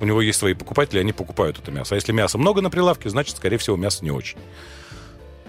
у 0.00 0.04
него 0.04 0.20
есть 0.20 0.38
свои 0.38 0.54
покупатели, 0.54 0.98
они 0.98 1.12
покупают 1.12 1.58
это 1.58 1.70
мясо. 1.70 1.94
А 1.94 1.96
если 1.96 2.12
мяса 2.12 2.38
много 2.38 2.60
на 2.60 2.70
прилавке, 2.70 3.08
значит, 3.08 3.36
скорее 3.36 3.58
всего, 3.58 3.76
мясо 3.76 4.04
не 4.04 4.10
очень. 4.10 4.38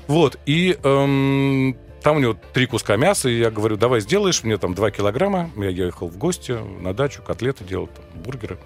Вот, 0.08 0.39
и 0.46 0.77
эм, 0.84 1.77
там 2.01 2.17
у 2.17 2.20
него 2.20 2.38
три 2.53 2.65
куска 2.65 2.96
мяса, 2.96 3.27
и 3.27 3.39
я 3.39 3.51
говорю, 3.51 3.75
давай 3.75 4.00
сделаешь 4.00 4.44
мне 4.44 4.58
там 4.58 4.74
два 4.74 4.89
килограмма. 4.89 5.51
Я 5.58 5.70
ехал 5.70 6.08
в 6.08 6.17
гости 6.17 6.58
на 6.82 6.94
дачу, 6.94 7.22
котлеты 7.22 7.65
делал, 7.65 7.88
там, 7.88 8.22
бургеры. 8.22 8.58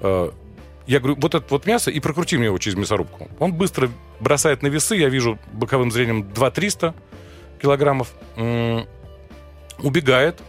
Э, 0.00 0.30
я 0.86 1.00
говорю, 1.00 1.16
вот 1.20 1.34
это 1.34 1.44
вот 1.50 1.66
мясо, 1.66 1.90
и 1.90 1.98
прокрути 1.98 2.36
мне 2.36 2.46
его 2.46 2.58
через 2.58 2.76
мясорубку. 2.76 3.28
Он 3.38 3.52
быстро 3.52 3.90
бросает 4.20 4.62
на 4.62 4.68
весы, 4.68 4.94
я 4.96 5.08
вижу 5.08 5.38
боковым 5.52 5.90
зрением 5.90 6.32
2 6.32 6.50
300 6.50 6.94
килограммов, 7.60 8.12
убегает, 9.78 10.40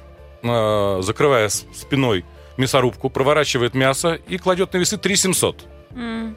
э, 0.44 1.00
закрывая 1.02 1.50
спиной 1.50 2.26
мясорубку, 2.58 3.10
проворачивает 3.10 3.74
мясо 3.74 4.14
и 4.14 4.38
кладет 4.38 4.74
на 4.74 4.78
весы 4.78 4.98
3 4.98 5.16
700. 5.16 5.66
Mm. 5.92 6.36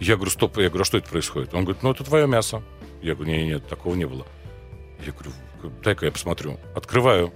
Я 0.00 0.16
говорю, 0.16 0.30
стоп, 0.30 0.58
я 0.58 0.68
говорю, 0.68 0.82
а 0.82 0.84
что 0.84 0.98
это 0.98 1.08
происходит? 1.08 1.54
Он 1.54 1.64
говорит, 1.64 1.82
ну 1.82 1.90
это 1.90 2.04
твое 2.04 2.26
мясо. 2.26 2.62
Я 3.02 3.14
говорю, 3.14 3.32
нет, 3.32 3.46
нет, 3.46 3.68
такого 3.68 3.94
не 3.94 4.04
было. 4.04 4.26
Я 5.04 5.12
говорю, 5.12 5.32
дай-ка 5.82 6.06
я 6.06 6.12
посмотрю. 6.12 6.58
Открываю 6.74 7.32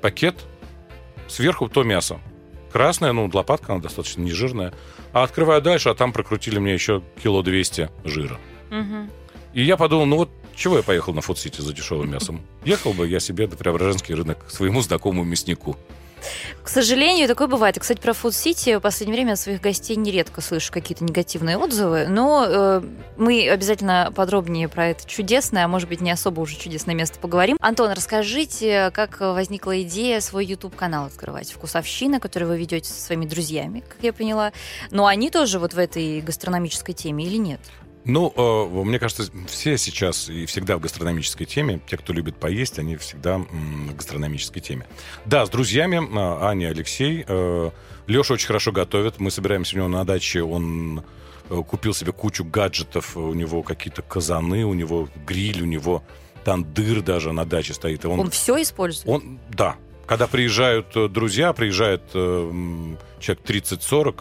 пакет, 0.00 0.36
сверху 1.28 1.68
то 1.68 1.82
мясо. 1.82 2.20
Красное, 2.72 3.12
ну, 3.12 3.28
лопатка, 3.32 3.72
она 3.72 3.82
достаточно 3.82 4.22
нежирная. 4.22 4.72
А 5.12 5.22
открываю 5.24 5.60
дальше, 5.60 5.88
а 5.88 5.94
там 5.94 6.12
прокрутили 6.12 6.58
мне 6.58 6.72
еще 6.72 7.02
кило 7.22 7.42
200 7.42 7.90
жира. 8.04 8.38
Угу. 8.70 9.10
И 9.54 9.62
я 9.62 9.76
подумал, 9.76 10.06
ну 10.06 10.16
вот 10.16 10.30
чего 10.54 10.76
я 10.76 10.82
поехал 10.82 11.12
на 11.12 11.20
Фудсити 11.20 11.60
за 11.60 11.72
дешевым 11.72 12.10
мясом? 12.10 12.42
Ехал 12.64 12.92
бы 12.92 13.08
я 13.08 13.18
себе 13.18 13.46
на 13.46 13.56
Преображенский 13.56 14.14
рынок 14.14 14.46
к 14.46 14.50
своему 14.50 14.82
знакомому 14.82 15.24
мяснику. 15.24 15.76
К 16.62 16.68
сожалению, 16.68 17.28
такое 17.28 17.46
бывает. 17.46 17.76
И, 17.76 17.80
кстати, 17.80 18.00
про 18.00 18.12
Food 18.12 18.30
City 18.30 18.78
в 18.78 18.80
последнее 18.80 19.16
время 19.16 19.32
от 19.32 19.38
своих 19.38 19.60
гостей 19.60 19.96
нередко 19.96 20.40
слышу 20.40 20.72
какие-то 20.72 21.04
негативные 21.04 21.56
отзывы, 21.56 22.06
но 22.08 22.44
э, 22.46 22.82
мы 23.16 23.48
обязательно 23.48 24.12
подробнее 24.14 24.68
про 24.68 24.88
это 24.88 25.06
чудесное, 25.06 25.64
а 25.64 25.68
может 25.68 25.88
быть, 25.88 26.00
не 26.00 26.10
особо 26.10 26.40
уже 26.40 26.56
чудесное 26.56 26.94
место 26.94 27.18
поговорим. 27.18 27.56
Антон, 27.60 27.92
расскажите, 27.92 28.90
как 28.92 29.20
возникла 29.20 29.82
идея 29.82 30.20
свой 30.20 30.46
YouTube-канал 30.46 31.06
открывать? 31.06 31.50
Вкусовщина, 31.52 32.20
который 32.20 32.46
вы 32.48 32.58
ведете 32.58 32.88
со 32.90 33.00
своими 33.00 33.26
друзьями, 33.26 33.82
как 33.88 33.98
я 34.02 34.12
поняла. 34.12 34.52
Но 34.90 35.06
они 35.06 35.30
тоже 35.30 35.58
вот 35.58 35.74
в 35.74 35.78
этой 35.78 36.20
гастрономической 36.20 36.94
теме 36.94 37.24
или 37.24 37.36
нет? 37.36 37.60
Ну, 38.04 38.32
э, 38.34 38.84
мне 38.84 38.98
кажется, 38.98 39.24
все 39.46 39.76
сейчас 39.76 40.28
и 40.28 40.46
всегда 40.46 40.76
в 40.76 40.80
гастрономической 40.80 41.46
теме. 41.46 41.80
Те, 41.86 41.96
кто 41.96 42.12
любит 42.12 42.36
поесть, 42.36 42.78
они 42.78 42.96
всегда 42.96 43.38
в 43.38 43.94
гастрономической 43.94 44.62
теме. 44.62 44.86
Да, 45.26 45.44
с 45.44 45.50
друзьями, 45.50 45.96
э, 45.96 46.44
Аня, 46.44 46.68
Алексей. 46.68 47.24
Э, 47.26 47.70
Леша 48.06 48.34
очень 48.34 48.46
хорошо 48.46 48.72
готовит. 48.72 49.20
Мы 49.20 49.30
собираемся 49.30 49.76
у 49.76 49.78
него 49.78 49.88
на 49.88 50.04
даче. 50.04 50.42
Он 50.42 51.04
купил 51.48 51.94
себе 51.94 52.12
кучу 52.12 52.44
гаджетов. 52.44 53.16
У 53.16 53.34
него 53.34 53.62
какие-то 53.62 54.02
казаны, 54.02 54.64
у 54.64 54.74
него 54.74 55.08
гриль, 55.26 55.62
у 55.62 55.66
него 55.66 56.02
тандыр 56.44 57.02
даже 57.02 57.32
на 57.32 57.44
даче 57.44 57.74
стоит. 57.74 58.04
Он, 58.06 58.20
он 58.20 58.30
все 58.30 58.60
использует? 58.62 59.08
Он, 59.08 59.38
да. 59.50 59.76
Когда 60.06 60.26
приезжают 60.26 61.12
друзья, 61.12 61.52
приезжает 61.52 62.02
человек 62.10 63.44
30-40, 63.44 64.20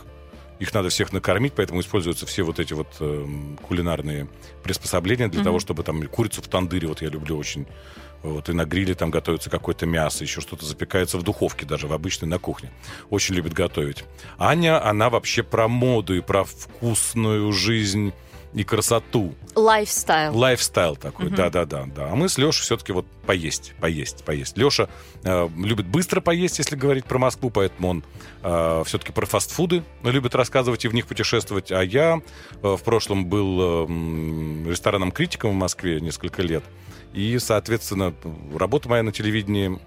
их 0.60 0.74
надо 0.74 0.90
всех 0.90 1.14
накормить, 1.14 1.54
поэтому 1.56 1.80
используются 1.80 2.26
все 2.26 2.44
вот 2.44 2.60
эти 2.60 2.74
вот 2.74 2.88
э, 3.00 3.28
кулинарные 3.68 4.28
приспособления 4.64 5.28
для 5.28 5.42
mm-hmm. 5.42 5.44
того, 5.46 5.60
чтобы 5.60 5.84
там 5.84 6.06
курицу 6.08 6.42
в 6.42 6.48
тандыре, 6.48 6.88
вот 6.88 7.02
я 7.02 7.10
люблю 7.10 7.38
очень, 7.38 7.66
вот, 8.22 8.50
и 8.50 8.54
на 8.54 8.66
гриле 8.66 8.94
там 8.96 9.12
готовится 9.12 9.50
какое-то 9.50 9.86
мясо, 9.86 10.24
еще 10.24 10.42
что-то 10.42 10.66
запекается 10.66 11.18
в 11.18 11.24
духовке, 11.24 11.66
даже 11.66 11.88
в 11.88 11.94
обычной 11.94 12.28
на 12.28 12.38
кухне. 12.38 12.72
Очень 13.10 13.36
любит 13.36 13.54
готовить. 13.54 14.04
Аня, 14.38 14.86
она 14.86 15.10
вообще 15.10 15.44
про 15.44 15.68
моду 15.70 16.16
и 16.16 16.22
про 16.22 16.44
вкусную 16.44 17.52
жизнь 17.54 18.14
и 18.54 18.64
красоту. 18.64 19.36
Лайфстайл. 19.56 20.36
Лайфстайл 20.36 20.96
такой, 20.96 21.30
да-да-да. 21.30 21.86
Да. 21.86 22.12
А 22.12 22.16
мы 22.16 22.30
с 22.30 22.38
Лешей 22.38 22.64
все-таки 22.64 22.92
вот 22.92 23.06
поесть, 23.26 23.74
поесть, 23.80 24.24
поесть. 24.24 24.58
Леша 24.58 24.90
э, 25.24 25.50
любит 25.58 25.88
быстро 25.88 26.22
поесть, 26.22 26.58
если 26.58 26.76
говорить 26.76 27.06
про 27.06 27.20
Москву, 27.20 27.50
поэтому 27.50 27.90
он 27.90 28.04
э, 28.42 28.84
все-таки 28.86 29.12
про 29.12 29.26
фастфуды 29.26 29.84
любит 30.04 30.36
рассказывать 30.36 30.86
и 30.86 30.88
в 30.88 30.94
них 30.94 31.06
путешествовать. 31.06 31.72
А 31.72 31.84
я 31.84 32.22
э, 32.62 32.76
в 32.76 32.82
прошлом 32.84 33.26
был 33.26 33.88
э, 33.88 34.70
ресторанным 34.70 35.12
критиком 35.12 35.52
в 35.52 35.56
Москве 35.56 36.02
несколько 36.02 36.42
лет. 36.42 36.64
И, 37.14 37.38
соответственно, 37.40 38.14
работа 38.56 38.90
моя 38.90 39.04
на 39.04 39.12
телевидении, 39.12 39.80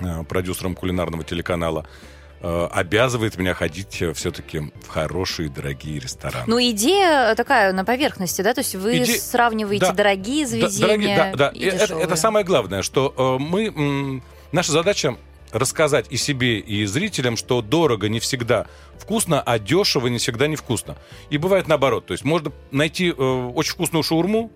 э, 0.00 0.24
продюсером 0.24 0.74
кулинарного 0.74 1.24
телеканала– 1.24 1.86
Э, 2.46 2.68
обязывает 2.70 3.38
меня 3.38 3.54
ходить 3.54 4.02
э, 4.02 4.12
все-таки 4.12 4.58
в 4.58 4.88
хорошие, 4.88 5.48
дорогие 5.48 5.98
рестораны. 5.98 6.44
Ну, 6.46 6.60
идея 6.60 7.34
такая 7.36 7.72
на 7.72 7.86
поверхности, 7.86 8.42
да? 8.42 8.52
То 8.52 8.60
есть 8.60 8.74
вы 8.74 8.98
Иде... 8.98 9.18
сравниваете 9.18 9.86
да, 9.86 9.92
дорогие 9.92 10.46
заведения 10.46 10.78
да, 10.78 10.86
дорогие, 10.86 11.16
да, 11.16 11.36
да. 11.36 11.48
и 11.54 11.64
это, 11.64 11.94
это 11.94 12.16
самое 12.16 12.44
главное, 12.44 12.82
что 12.82 13.14
э, 13.16 13.42
мы... 13.42 13.68
М, 13.68 14.22
наша 14.52 14.72
задача 14.72 15.16
рассказать 15.52 16.04
и 16.10 16.18
себе, 16.18 16.58
и 16.58 16.84
зрителям, 16.84 17.38
что 17.38 17.62
дорого 17.62 18.10
не 18.10 18.20
всегда 18.20 18.66
вкусно, 18.98 19.40
а 19.40 19.58
дешево 19.58 20.08
не 20.08 20.18
всегда 20.18 20.46
невкусно. 20.46 20.98
И 21.30 21.38
бывает 21.38 21.66
наоборот. 21.66 22.04
То 22.04 22.12
есть 22.12 22.24
можно 22.24 22.52
найти 22.70 23.08
э, 23.08 23.12
очень 23.54 23.72
вкусную 23.72 24.02
шаурму, 24.02 24.52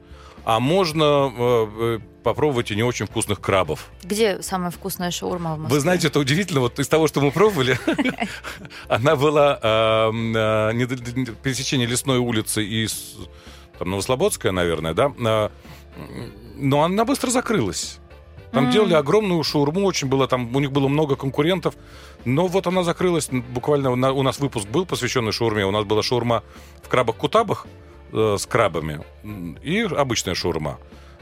а 0.48 0.60
можно 0.60 1.30
э, 1.36 1.66
э, 1.78 1.98
попробовать 2.22 2.70
и 2.70 2.74
не 2.74 2.82
очень 2.82 3.04
вкусных 3.04 3.38
крабов. 3.38 3.90
Где 4.02 4.40
самая 4.40 4.70
вкусная 4.70 5.10
шаурма 5.10 5.56
в 5.56 5.58
Москве? 5.58 5.74
Вы 5.74 5.80
знаете, 5.80 6.06
это 6.06 6.18
удивительно. 6.20 6.60
Вот 6.60 6.78
из 6.78 6.88
того, 6.88 7.06
что 7.06 7.20
мы 7.20 7.32
пробовали, 7.32 7.78
она 8.88 9.14
была 9.14 9.58
э, 9.62 10.10
пересечение 11.42 11.86
лесной 11.86 12.16
улицы 12.16 12.64
и 12.64 12.88
Новослободская, 13.78 14.50
наверное, 14.50 14.94
да? 14.94 15.12
Но 16.56 16.82
она 16.82 17.04
быстро 17.04 17.28
закрылась. 17.30 17.98
Там 18.50 18.68
mm. 18.68 18.72
делали 18.72 18.94
огромную 18.94 19.44
шаурму, 19.44 19.84
очень 19.84 20.08
было 20.08 20.26
там, 20.26 20.56
у 20.56 20.60
них 20.60 20.72
было 20.72 20.88
много 20.88 21.14
конкурентов. 21.16 21.74
Но 22.24 22.46
вот 22.46 22.66
она 22.66 22.84
закрылась, 22.84 23.28
буквально 23.28 23.90
у 23.90 24.22
нас 24.22 24.38
выпуск 24.38 24.66
был 24.66 24.86
посвященный 24.86 25.32
шаурме. 25.32 25.66
У 25.66 25.70
нас 25.72 25.84
была 25.84 26.02
шаурма 26.02 26.42
в 26.82 26.88
крабах-кутабах, 26.88 27.66
э, 28.12 28.36
с 28.38 28.46
крабами 28.46 29.00
и 29.62 29.80
обычная 29.80 30.34
шаурма. 30.34 30.78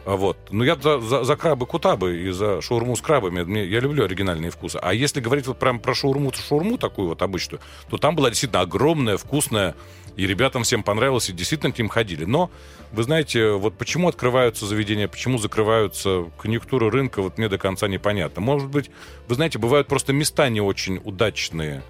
Вот. 0.06 0.36
Но 0.52 0.64
я 0.64 0.76
за, 0.76 1.00
за, 1.00 1.24
за 1.24 1.36
крабы-кутабы 1.36 2.16
и 2.28 2.30
за 2.30 2.62
шаурму 2.62 2.94
с 2.94 3.00
крабами. 3.00 3.42
Мне, 3.42 3.64
я 3.64 3.80
люблю 3.80 4.04
оригинальные 4.04 4.52
вкусы. 4.52 4.78
А 4.80 4.94
если 4.94 5.20
говорить 5.20 5.48
вот 5.48 5.58
прям 5.58 5.80
про 5.80 5.94
шаурму, 5.94 6.32
шаурму 6.32 6.78
такую 6.78 7.08
вот 7.08 7.22
обычную, 7.22 7.60
то 7.90 7.98
там 7.98 8.14
была 8.14 8.30
действительно 8.30 8.60
огромная, 8.60 9.16
вкусная. 9.16 9.74
И 10.14 10.24
ребятам 10.24 10.62
всем 10.62 10.84
понравилось, 10.84 11.28
и 11.28 11.32
действительно 11.32 11.72
к 11.72 11.78
ним 11.78 11.88
ходили. 11.88 12.24
Но, 12.24 12.50
вы 12.92 13.02
знаете, 13.02 13.50
вот 13.50 13.76
почему 13.76 14.08
открываются 14.08 14.64
заведения, 14.64 15.08
почему 15.08 15.38
закрываются 15.38 16.30
конъюнктуры 16.38 16.88
рынка, 16.88 17.20
вот 17.20 17.36
мне 17.36 17.48
до 17.48 17.58
конца 17.58 17.86
непонятно. 17.88 18.40
Может 18.40 18.70
быть, 18.70 18.90
вы 19.28 19.34
знаете, 19.34 19.58
бывают 19.58 19.88
просто 19.88 20.12
места 20.12 20.48
не 20.48 20.60
очень 20.60 21.00
удачные. 21.04 21.82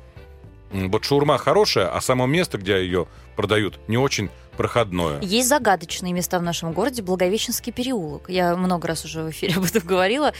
Вот 0.71 1.05
шаурма 1.05 1.39
хорошая, 1.39 1.89
а 1.89 2.01
само 2.01 2.27
место, 2.27 2.59
где 2.59 2.81
ее 2.83 3.07
продают, 3.37 3.79
не 3.89 3.99
очень 3.99 4.31
проходное. 4.57 5.21
Есть 5.21 5.49
загадочные 5.49 6.13
места 6.13 6.39
в 6.39 6.43
нашем 6.43 6.73
городе, 6.73 7.03
Благовещенский 7.03 7.73
переулок. 7.73 8.25
Я 8.29 8.57
много 8.57 8.89
раз 8.89 9.05
уже 9.05 9.23
в 9.23 9.31
эфире 9.31 9.55
об 9.57 9.65
этом 9.65 9.83
говорила. 9.87 10.33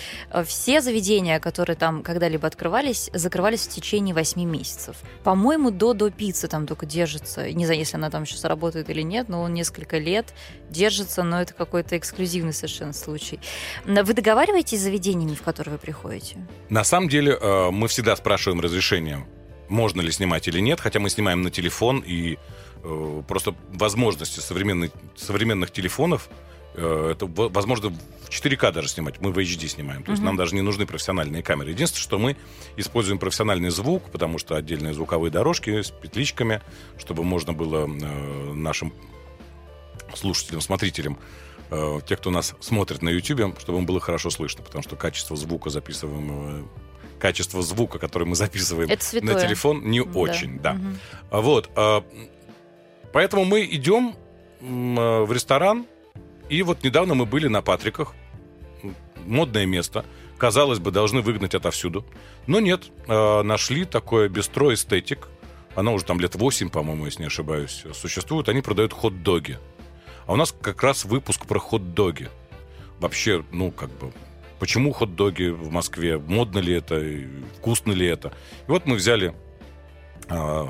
Все 0.47 0.81
заведения, 0.81 1.39
которые 1.39 1.77
там 1.77 2.03
когда-либо 2.03 2.47
открывались, 2.47 3.11
закрывались 3.13 3.67
в 3.67 3.71
течение 3.71 4.15
8 4.15 4.43
месяцев. 4.43 4.97
По-моему, 5.23 5.71
до 5.71 5.93
до 5.93 6.11
пиццы 6.11 6.49
там 6.49 6.67
только 6.67 6.87
держится. 6.87 7.53
Не 7.53 7.67
знаю, 7.67 7.79
если 7.79 7.97
она 7.97 8.11
там 8.11 8.27
сейчас 8.27 8.45
работает 8.45 8.91
или 8.91 9.03
нет, 9.03 9.29
но 9.29 9.43
он 9.43 9.55
несколько 9.55 9.99
лет 9.99 10.33
держится, 10.71 11.23
но 11.23 11.43
это 11.43 11.55
какой-то 11.55 11.97
эксклюзивный 11.97 12.53
совершенно 12.53 12.93
случай. 12.93 13.39
Вы 13.85 14.15
договариваетесь 14.15 14.81
с 14.81 14.83
заведениями, 14.83 15.35
в 15.35 15.43
которые 15.43 15.75
вы 15.75 15.79
приходите? 15.79 16.39
На 16.71 16.85
самом 16.85 17.09
деле 17.09 17.37
э, 17.39 17.71
мы 17.71 17.89
всегда 17.89 18.17
спрашиваем 18.17 18.61
разрешение, 18.61 19.27
можно 19.69 20.01
ли 20.01 20.11
снимать 20.11 20.49
или 20.49 20.61
нет, 20.61 20.81
хотя 20.81 21.01
мы 21.01 21.11
снимаем 21.11 21.43
на 21.43 21.51
телефон 21.51 22.03
и 22.07 22.39
Э, 22.89 23.23
просто 23.27 23.55
возможности 23.73 24.39
современных, 24.39 24.93
современных 25.17 25.73
телефонов 25.73 26.29
Э, 26.77 27.13
это, 27.13 27.27
возможно, 27.27 27.89
в 27.89 28.29
4К 28.29 28.71
даже 28.71 28.89
снимать. 28.89 29.21
Мы 29.21 29.33
в 29.33 29.39
HD 29.39 29.67
снимаем. 29.67 30.03
То 30.03 30.11
есть 30.11 30.23
нам 30.23 30.37
даже 30.37 30.55
не 30.55 30.61
нужны 30.61 30.87
профессиональные 30.87 31.43
камеры. 31.43 31.71
Единственное, 31.71 32.03
что 32.03 32.19
мы 32.19 32.37
используем 32.77 33.19
профессиональный 33.19 33.71
звук, 33.71 34.11
потому 34.11 34.39
что 34.39 34.57
отдельные 34.57 34.93
звуковые 34.93 35.31
дорожки 35.31 35.83
с 35.83 35.91
петличками, 35.91 36.61
чтобы 36.99 37.25
можно 37.25 37.55
было 37.55 37.87
э, 37.87 38.53
нашим 38.53 38.93
слушателям, 40.15 40.61
смотрителям, 40.61 41.19
э, 41.71 42.01
тех, 42.07 42.19
кто 42.19 42.31
нас 42.31 42.55
смотрит 42.61 43.01
на 43.01 43.09
YouTube, 43.09 43.59
чтобы 43.59 43.79
им 43.79 43.87
было 43.87 43.99
хорошо 43.99 44.29
слышно, 44.29 44.63
потому 44.63 44.83
что 44.83 44.97
качество 44.97 45.35
звука 45.35 45.71
записываемого 45.71 46.69
качество 47.19 47.63
звука, 47.63 47.99
который 47.99 48.25
мы 48.25 48.37
записываем 48.37 48.89
на 48.89 49.35
телефон, 49.35 49.83
не 49.91 50.03
да. 50.03 50.19
очень, 50.19 50.59
да. 50.59 50.73
Угу. 50.73 51.43
Вот. 51.43 51.71
А, 51.77 52.05
поэтому 53.13 53.45
мы 53.45 53.65
идем 53.65 54.15
в 54.61 55.33
ресторан, 55.33 55.87
и 56.49 56.63
вот 56.63 56.83
недавно 56.83 57.15
мы 57.15 57.27
были 57.27 57.49
на 57.49 57.63
Патриках, 57.63 58.15
модное 59.25 59.67
место. 59.67 60.05
Казалось 60.39 60.79
бы, 60.79 60.91
должны 60.91 61.21
выгнать 61.23 61.55
отовсюду. 61.55 62.05
Но 62.47 62.61
нет, 62.61 62.85
а, 63.09 63.43
нашли 63.43 63.85
такое 63.85 64.29
бистро 64.29 64.73
эстетик. 64.73 65.29
Оно 65.75 65.93
уже 65.95 66.05
там 66.05 66.21
лет 66.21 66.35
8, 66.35 66.71
по-моему, 66.71 67.07
если 67.07 67.23
не 67.23 67.27
ошибаюсь, 67.27 67.85
существует. 67.93 68.49
Они 68.49 68.63
продают 68.63 68.93
хот-доги. 68.93 69.59
А 70.27 70.33
у 70.33 70.37
нас 70.37 70.55
как 70.61 70.83
раз 70.83 71.05
выпуск 71.05 71.47
про 71.47 71.59
хот-доги. 71.59 72.29
Вообще, 72.99 73.45
ну, 73.53 73.71
как 73.71 73.91
бы, 73.91 74.13
почему 74.59 74.93
хот-доги 74.93 75.49
в 75.49 75.71
Москве? 75.71 76.19
Модно 76.19 76.59
ли 76.59 76.75
это? 76.75 77.03
Вкусно 77.59 77.93
ли 77.93 78.07
это? 78.07 78.33
И 78.67 78.71
вот 78.71 78.87
мы 78.87 78.97
взяли 78.97 79.35
э, 80.29 80.67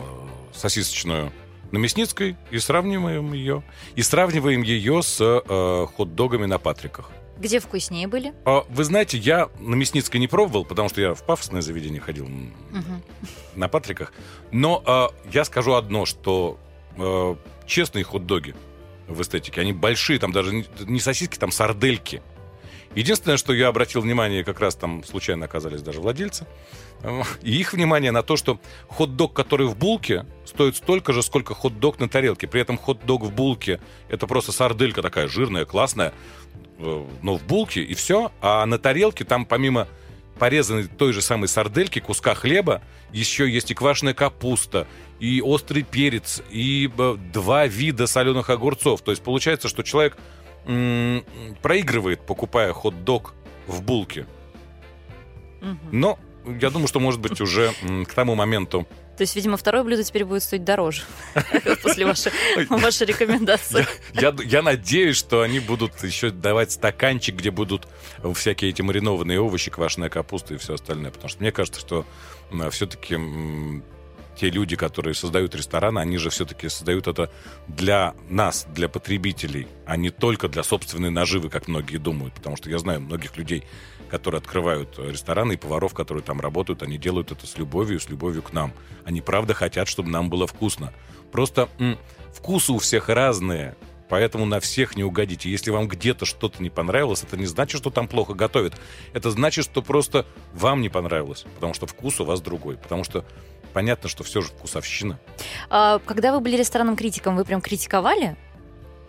сосисочную 0.52 1.32
на 1.72 1.78
Мясницкой 1.78 2.36
и 2.50 2.58
сравниваем 2.58 3.32
ее. 3.32 3.62
И 3.94 4.02
сравниваем 4.02 4.62
ее 4.62 5.02
с 5.02 5.18
э, 5.20 5.86
хот-догами 5.96 6.46
на 6.46 6.58
Патриках. 6.58 7.10
Где 7.38 7.60
вкуснее 7.60 8.08
были? 8.08 8.32
А, 8.44 8.64
вы 8.68 8.84
знаете, 8.84 9.18
я 9.18 9.50
на 9.58 9.74
Мясницкой 9.74 10.20
не 10.20 10.26
пробовал, 10.26 10.64
потому 10.64 10.88
что 10.88 11.00
я 11.00 11.14
в 11.14 11.22
пафосное 11.22 11.60
заведение 11.60 12.00
ходил 12.00 12.24
угу. 12.24 13.02
на 13.54 13.68
Патриках. 13.68 14.12
Но 14.52 14.82
а, 14.86 15.10
я 15.30 15.44
скажу 15.44 15.74
одно, 15.74 16.06
что 16.06 16.58
а, 16.96 17.36
честные 17.66 18.04
хот-доги 18.04 18.54
в 19.06 19.20
эстетике, 19.20 19.60
они 19.60 19.72
большие, 19.72 20.18
там 20.18 20.32
даже 20.32 20.64
не 20.80 21.00
сосиски, 21.00 21.36
там 21.36 21.50
сардельки. 21.50 22.22
Единственное, 22.94 23.36
что 23.36 23.52
я 23.52 23.68
обратил 23.68 24.00
внимание, 24.00 24.44
как 24.44 24.60
раз 24.60 24.74
там 24.74 25.04
случайно 25.04 25.44
оказались 25.44 25.82
даже 25.82 26.00
владельцы, 26.00 26.46
и 27.42 27.56
их 27.56 27.72
внимание 27.72 28.10
на 28.10 28.22
то, 28.22 28.36
что 28.36 28.58
хот-дог, 28.88 29.34
который 29.34 29.66
в 29.66 29.76
булке, 29.76 30.24
стоит 30.44 30.76
столько 30.76 31.12
же, 31.12 31.22
сколько 31.22 31.54
хот-дог 31.54 31.98
на 31.98 32.08
тарелке. 32.08 32.46
При 32.46 32.60
этом 32.60 32.78
хот-дог 32.78 33.22
в 33.22 33.32
булке— 33.32 33.80
это 34.08 34.26
просто 34.26 34.52
сарделька 34.52 35.02
такая 35.02 35.28
жирная, 35.28 35.66
классная, 35.66 36.12
э, 36.78 37.06
но 37.22 37.36
в 37.36 37.44
булке, 37.44 37.82
и 37.82 37.94
все. 37.94 38.32
А 38.40 38.64
на 38.64 38.78
тарелке 38.78 39.24
там 39.24 39.44
помимо 39.44 39.88
порезанной 40.38 40.84
той 40.84 41.12
же 41.12 41.22
самой 41.22 41.48
сардельки, 41.48 42.00
куска 42.00 42.34
хлеба, 42.34 42.82
еще 43.12 43.48
есть 43.48 43.70
и 43.70 43.74
квашеная 43.74 44.14
капуста, 44.14 44.86
и 45.18 45.40
острый 45.40 45.82
перец, 45.82 46.42
и 46.50 46.90
э, 46.96 47.16
два 47.32 47.66
вида 47.66 48.06
соленых 48.06 48.50
огурцов. 48.50 49.02
То 49.02 49.10
есть 49.12 49.22
получается, 49.22 49.68
что 49.68 49.82
человек 49.82 50.16
проигрывает, 51.62 52.20
покупая 52.26 52.72
хот-дог 52.72 53.34
в 53.66 53.82
булке. 53.82 54.26
Но 55.92 56.18
я 56.60 56.70
думаю, 56.70 56.88
что, 56.88 57.00
может 57.00 57.20
быть, 57.20 57.40
уже 57.40 57.72
к 58.06 58.14
тому 58.14 58.34
моменту 58.34 58.86
то 59.16 59.22
есть, 59.22 59.34
видимо, 59.34 59.56
второе 59.56 59.82
блюдо 59.82 60.04
теперь 60.04 60.26
будет 60.26 60.42
стоить 60.42 60.62
дороже 60.62 61.02
после 61.82 62.04
вашей, 62.04 62.32
вашей 62.68 63.06
рекомендации. 63.06 63.86
Я, 64.12 64.34
я 64.44 64.60
надеюсь, 64.60 65.16
что 65.16 65.40
они 65.40 65.58
будут 65.58 66.02
еще 66.04 66.28
давать 66.28 66.72
стаканчик, 66.72 67.34
где 67.34 67.50
будут 67.50 67.88
всякие 68.34 68.70
эти 68.70 68.82
маринованные 68.82 69.40
овощи, 69.40 69.70
квашеная 69.70 70.10
капуста 70.10 70.52
и 70.52 70.56
все 70.58 70.74
остальное. 70.74 71.10
Потому 71.12 71.30
что 71.30 71.40
мне 71.40 71.50
кажется, 71.50 71.80
что 71.80 72.04
все-таки 72.70 73.16
те 74.36 74.50
люди, 74.50 74.76
которые 74.76 75.14
создают 75.14 75.54
рестораны, 75.54 75.98
они 75.98 76.18
же 76.18 76.30
все-таки 76.30 76.68
создают 76.68 77.06
это 77.06 77.30
для 77.68 78.14
нас, 78.28 78.66
для 78.72 78.88
потребителей, 78.88 79.66
а 79.86 79.96
не 79.96 80.10
только 80.10 80.48
для 80.48 80.62
собственной 80.62 81.10
наживы, 81.10 81.48
как 81.48 81.68
многие 81.68 81.96
думают. 81.96 82.34
Потому 82.34 82.56
что 82.56 82.70
я 82.70 82.78
знаю 82.78 83.00
многих 83.00 83.36
людей, 83.36 83.64
которые 84.10 84.38
открывают 84.38 84.98
рестораны 84.98 85.54
и 85.54 85.56
поваров, 85.56 85.94
которые 85.94 86.22
там 86.22 86.40
работают, 86.40 86.82
они 86.82 86.98
делают 86.98 87.32
это 87.32 87.46
с 87.46 87.58
любовью, 87.58 87.98
с 87.98 88.08
любовью 88.08 88.42
к 88.42 88.52
нам. 88.52 88.72
Они 89.04 89.20
правда 89.20 89.54
хотят, 89.54 89.88
чтобы 89.88 90.10
нам 90.10 90.30
было 90.30 90.46
вкусно. 90.46 90.92
Просто 91.32 91.68
м- 91.78 91.98
вкусы 92.32 92.72
у 92.72 92.78
всех 92.78 93.08
разные, 93.08 93.76
поэтому 94.08 94.46
на 94.46 94.60
всех 94.60 94.96
не 94.96 95.02
угодите. 95.02 95.50
Если 95.50 95.70
вам 95.70 95.88
где-то 95.88 96.24
что-то 96.24 96.62
не 96.62 96.70
понравилось, 96.70 97.24
это 97.24 97.36
не 97.36 97.46
значит, 97.46 97.80
что 97.80 97.90
там 97.90 98.06
плохо 98.06 98.34
готовят. 98.34 98.74
Это 99.12 99.30
значит, 99.30 99.64
что 99.64 99.82
просто 99.82 100.26
вам 100.54 100.80
не 100.82 100.88
понравилось, 100.88 101.44
потому 101.54 101.74
что 101.74 101.86
вкус 101.86 102.20
у 102.20 102.24
вас 102.24 102.40
другой, 102.40 102.76
потому 102.76 103.02
что 103.02 103.24
понятно, 103.76 104.08
что 104.08 104.24
все 104.24 104.40
же 104.40 104.48
вкусовщина. 104.48 105.18
А, 105.68 105.98
когда 105.98 106.32
вы 106.32 106.40
были 106.40 106.56
ресторанным 106.56 106.96
критиком, 106.96 107.36
вы 107.36 107.44
прям 107.44 107.60
критиковали 107.60 108.34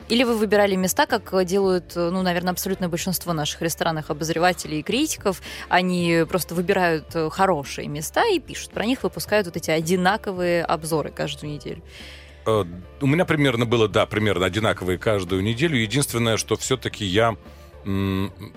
или 0.09 0.25
вы 0.25 0.35
выбирали 0.35 0.75
места, 0.75 1.05
как 1.05 1.45
делают, 1.45 1.95
ну, 1.95 2.21
наверное, 2.21 2.51
абсолютное 2.51 2.89
большинство 2.89 3.31
наших 3.31 3.61
ресторанных 3.61 4.09
обозревателей 4.09 4.81
и 4.81 4.83
критиков. 4.83 5.41
Они 5.69 6.25
просто 6.27 6.53
выбирают 6.53 7.15
хорошие 7.31 7.87
места 7.87 8.27
и 8.27 8.39
пишут 8.41 8.71
про 8.71 8.83
них, 8.83 9.03
выпускают 9.03 9.47
вот 9.47 9.55
эти 9.55 9.71
одинаковые 9.71 10.65
обзоры 10.65 11.11
каждую 11.11 11.53
неделю. 11.53 11.81
Э, 12.45 12.65
у 12.99 13.07
меня 13.07 13.23
примерно 13.23 13.65
было, 13.65 13.87
да, 13.87 14.05
примерно 14.05 14.47
одинаковые 14.47 14.97
каждую 14.97 15.43
неделю. 15.43 15.77
Единственное, 15.77 16.35
что 16.35 16.57
все-таки 16.57 17.05
я 17.05 17.37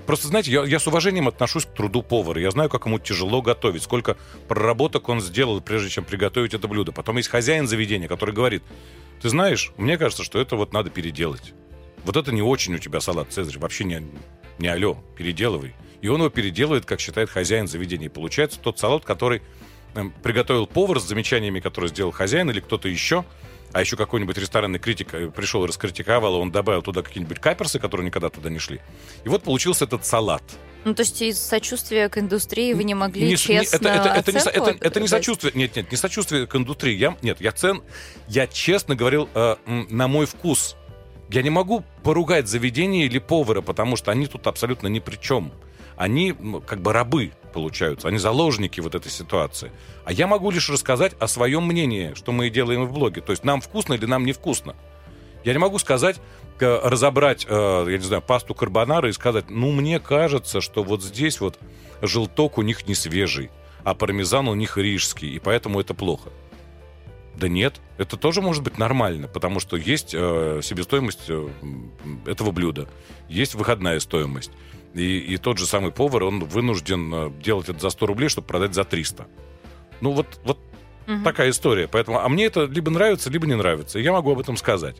Просто, 0.06 0.28
знаете, 0.28 0.50
я, 0.50 0.64
я 0.64 0.78
с 0.78 0.86
уважением 0.86 1.28
отношусь 1.28 1.64
к 1.64 1.72
труду 1.72 2.02
повара. 2.02 2.40
Я 2.40 2.50
знаю, 2.50 2.68
как 2.68 2.86
ему 2.86 2.98
тяжело 2.98 3.42
готовить, 3.42 3.82
сколько 3.82 4.16
проработок 4.48 5.08
он 5.08 5.20
сделал, 5.20 5.60
прежде 5.60 5.88
чем 5.88 6.04
приготовить 6.04 6.54
это 6.54 6.66
блюдо. 6.66 6.90
Потом 6.92 7.16
есть 7.16 7.28
хозяин 7.28 7.68
заведения, 7.68 8.08
который 8.08 8.34
говорит, 8.34 8.62
ты 9.20 9.28
знаешь, 9.28 9.72
мне 9.76 9.98
кажется, 9.98 10.24
что 10.24 10.40
это 10.40 10.56
вот 10.56 10.72
надо 10.72 10.90
переделать. 10.90 11.52
Вот 12.04 12.16
это 12.16 12.32
не 12.32 12.42
очень 12.42 12.74
у 12.74 12.78
тебя 12.78 13.00
салат 13.00 13.32
Цезарь, 13.32 13.58
вообще 13.58 13.84
не, 13.84 14.02
не 14.58 14.68
алло, 14.68 14.98
переделывай. 15.16 15.74
И 16.00 16.08
он 16.08 16.20
его 16.20 16.30
переделывает, 16.30 16.86
как 16.86 17.00
считает 17.00 17.28
хозяин 17.28 17.68
заведения. 17.68 18.06
И 18.06 18.10
получается 18.10 18.58
тот 18.58 18.78
салат, 18.78 19.04
который 19.04 19.42
эм, 19.94 20.12
приготовил 20.22 20.66
повар 20.66 20.98
с 20.98 21.04
замечаниями, 21.04 21.60
которые 21.60 21.90
сделал 21.90 22.10
хозяин 22.10 22.50
или 22.50 22.60
кто-то 22.60 22.88
еще, 22.88 23.24
а 23.72 23.80
еще 23.80 23.96
какой-нибудь 23.96 24.36
ресторанный 24.36 24.78
критик 24.78 25.14
э, 25.14 25.30
пришел 25.30 25.64
и 25.64 25.68
раскритиковал, 25.68 26.34
он 26.34 26.50
добавил 26.50 26.82
туда 26.82 27.02
какие-нибудь 27.02 27.38
каперсы, 27.38 27.78
которые 27.78 28.06
никогда 28.06 28.28
туда 28.28 28.50
не 28.50 28.58
шли. 28.58 28.80
И 29.24 29.28
вот 29.28 29.42
получился 29.42 29.84
этот 29.84 30.04
салат. 30.04 30.42
Ну, 30.84 30.94
то 30.94 31.02
есть 31.02 31.20
из 31.20 31.38
сочувствия 31.38 32.08
к 32.08 32.18
индустрии 32.18 32.72
вы 32.72 32.84
не 32.84 32.94
могли 32.94 33.28
не, 33.28 33.36
честно 33.36 33.76
это, 33.76 33.88
это, 33.88 34.08
это, 34.08 34.32
не, 34.32 34.38
это, 34.38 34.76
это 34.80 35.00
не 35.00 35.08
сочувствие, 35.08 35.52
нет, 35.54 35.76
нет, 35.76 35.90
не 35.90 35.96
сочувствие 35.96 36.46
к 36.46 36.56
индустрии. 36.56 36.96
Я, 36.96 37.16
нет, 37.22 37.40
я 37.40 37.52
цен, 37.52 37.82
я 38.28 38.46
честно 38.46 38.96
говорил, 38.96 39.28
э, 39.34 39.56
на 39.66 40.08
мой 40.08 40.26
вкус. 40.26 40.76
Я 41.30 41.42
не 41.42 41.50
могу 41.50 41.84
поругать 42.02 42.48
заведение 42.48 43.06
или 43.06 43.18
повара, 43.18 43.60
потому 43.60 43.96
что 43.96 44.10
они 44.10 44.26
тут 44.26 44.46
абсолютно 44.46 44.88
ни 44.88 44.98
при 44.98 45.16
чем. 45.16 45.52
Они 46.00 46.34
как 46.66 46.80
бы 46.80 46.94
рабы 46.94 47.32
получаются, 47.52 48.08
они 48.08 48.16
заложники 48.16 48.80
вот 48.80 48.94
этой 48.94 49.12
ситуации. 49.12 49.70
А 50.06 50.14
я 50.14 50.26
могу 50.26 50.50
лишь 50.50 50.70
рассказать 50.70 51.12
о 51.20 51.28
своем 51.28 51.66
мнении, 51.66 52.14
что 52.14 52.32
мы 52.32 52.48
делаем 52.48 52.86
в 52.86 52.92
блоге. 52.94 53.20
То 53.20 53.32
есть 53.32 53.44
нам 53.44 53.60
вкусно 53.60 53.92
или 53.92 54.06
нам 54.06 54.24
невкусно. 54.24 54.76
Я 55.44 55.52
не 55.52 55.58
могу 55.58 55.78
сказать, 55.78 56.16
разобрать, 56.58 57.44
э, 57.46 57.86
я 57.86 57.98
не 57.98 58.02
знаю, 58.02 58.22
пасту 58.22 58.54
карбонара 58.54 59.10
и 59.10 59.12
сказать, 59.12 59.50
ну, 59.50 59.72
мне 59.72 60.00
кажется, 60.00 60.62
что 60.62 60.82
вот 60.82 61.02
здесь 61.02 61.38
вот 61.42 61.58
желток 62.00 62.56
у 62.56 62.62
них 62.62 62.88
не 62.88 62.94
свежий, 62.94 63.50
а 63.84 63.92
пармезан 63.92 64.48
у 64.48 64.54
них 64.54 64.78
рижский, 64.78 65.28
и 65.28 65.38
поэтому 65.38 65.80
это 65.80 65.92
плохо. 65.92 66.30
Да 67.36 67.46
нет, 67.46 67.78
это 67.98 68.16
тоже 68.16 68.40
может 68.40 68.62
быть 68.62 68.78
нормально, 68.78 69.28
потому 69.28 69.60
что 69.60 69.76
есть 69.76 70.14
э, 70.14 70.60
себестоимость 70.62 71.28
э, 71.28 71.48
этого 72.24 72.52
блюда, 72.52 72.88
есть 73.28 73.54
выходная 73.54 74.00
стоимость. 74.00 74.50
И, 74.94 75.18
и 75.18 75.36
тот 75.36 75.58
же 75.58 75.66
самый 75.66 75.92
повар, 75.92 76.24
он 76.24 76.44
вынужден 76.44 77.14
э, 77.14 77.30
делать 77.42 77.68
это 77.68 77.78
за 77.78 77.90
100 77.90 78.06
рублей, 78.06 78.28
чтобы 78.28 78.46
продать 78.46 78.74
за 78.74 78.84
300. 78.84 79.26
Ну 80.00 80.12
вот, 80.12 80.40
вот 80.44 80.58
угу. 81.06 81.22
такая 81.22 81.50
история. 81.50 81.88
Поэтому, 81.88 82.18
а 82.18 82.28
мне 82.28 82.46
это 82.46 82.64
либо 82.64 82.90
нравится, 82.90 83.30
либо 83.30 83.46
не 83.46 83.54
нравится. 83.54 83.98
И 83.98 84.02
я 84.02 84.12
могу 84.12 84.32
об 84.32 84.40
этом 84.40 84.56
сказать. 84.56 84.96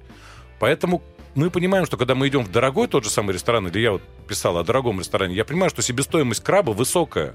Поэтому 0.60 1.02
мы 1.34 1.50
понимаем, 1.50 1.86
что 1.86 1.96
когда 1.96 2.14
мы 2.14 2.28
идем 2.28 2.44
в 2.44 2.52
дорогой 2.52 2.88
тот 2.88 3.04
же 3.04 3.10
самый 3.10 3.32
ресторан, 3.32 3.66
или 3.66 3.80
я 3.80 3.92
вот 3.92 4.02
писал 4.28 4.58
о 4.58 4.64
дорогом 4.64 5.00
ресторане, 5.00 5.34
я 5.34 5.44
понимаю, 5.44 5.70
что 5.70 5.82
себестоимость 5.82 6.42
краба 6.42 6.70
высокая. 6.70 7.34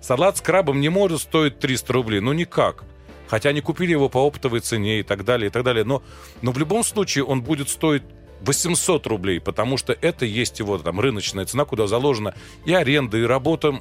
Салат 0.00 0.36
с 0.36 0.40
крабом 0.40 0.80
не 0.80 0.88
может 0.88 1.20
стоить 1.20 1.58
300 1.58 1.92
рублей, 1.92 2.20
ну 2.20 2.32
никак. 2.32 2.84
Хотя 3.28 3.50
они 3.50 3.60
купили 3.60 3.90
его 3.90 4.08
по 4.08 4.18
оптовой 4.18 4.60
цене 4.60 5.00
и 5.00 5.02
так 5.02 5.24
далее, 5.24 5.48
и 5.48 5.50
так 5.50 5.64
далее. 5.64 5.84
Но, 5.84 6.02
но 6.40 6.52
в 6.52 6.58
любом 6.58 6.84
случае 6.84 7.24
он 7.24 7.42
будет 7.42 7.68
стоить 7.68 8.02
800 8.40 9.06
рублей, 9.06 9.40
потому 9.40 9.76
что 9.76 9.96
это 10.00 10.24
есть 10.24 10.58
его 10.58 10.78
там 10.78 11.00
рыночная 11.00 11.44
цена, 11.44 11.64
куда 11.64 11.86
заложена 11.86 12.34
и 12.64 12.72
аренда, 12.72 13.18
и 13.18 13.22
работа 13.22 13.80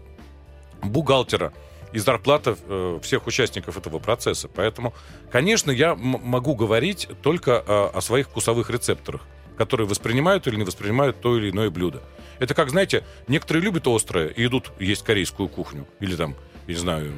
бухгалтера, 0.81 1.53
и 1.93 1.99
зарплата 1.99 2.57
э, 2.67 2.99
всех 3.01 3.27
участников 3.27 3.77
этого 3.77 3.99
процесса. 3.99 4.47
Поэтому, 4.47 4.93
конечно, 5.31 5.71
я 5.71 5.95
могу 5.95 6.55
говорить 6.55 7.07
только 7.21 7.59
о, 7.59 7.91
о 7.93 8.01
своих 8.01 8.27
вкусовых 8.27 8.69
рецепторах. 8.69 9.21
которые 9.57 9.87
воспринимают 9.87 10.47
или 10.47 10.55
не 10.55 10.63
воспринимают 10.63 11.19
то 11.19 11.37
или 11.37 11.49
иное 11.49 11.69
блюдо. 11.69 12.01
Это 12.39 12.53
как, 12.53 12.69
знаете, 12.69 13.03
некоторые 13.27 13.63
любят 13.63 13.87
острое 13.87 14.27
и 14.27 14.45
идут 14.45 14.71
есть 14.79 15.03
корейскую 15.03 15.49
кухню. 15.49 15.87
Или 15.99 16.15
там, 16.15 16.35
не 16.67 16.75
знаю, 16.75 17.11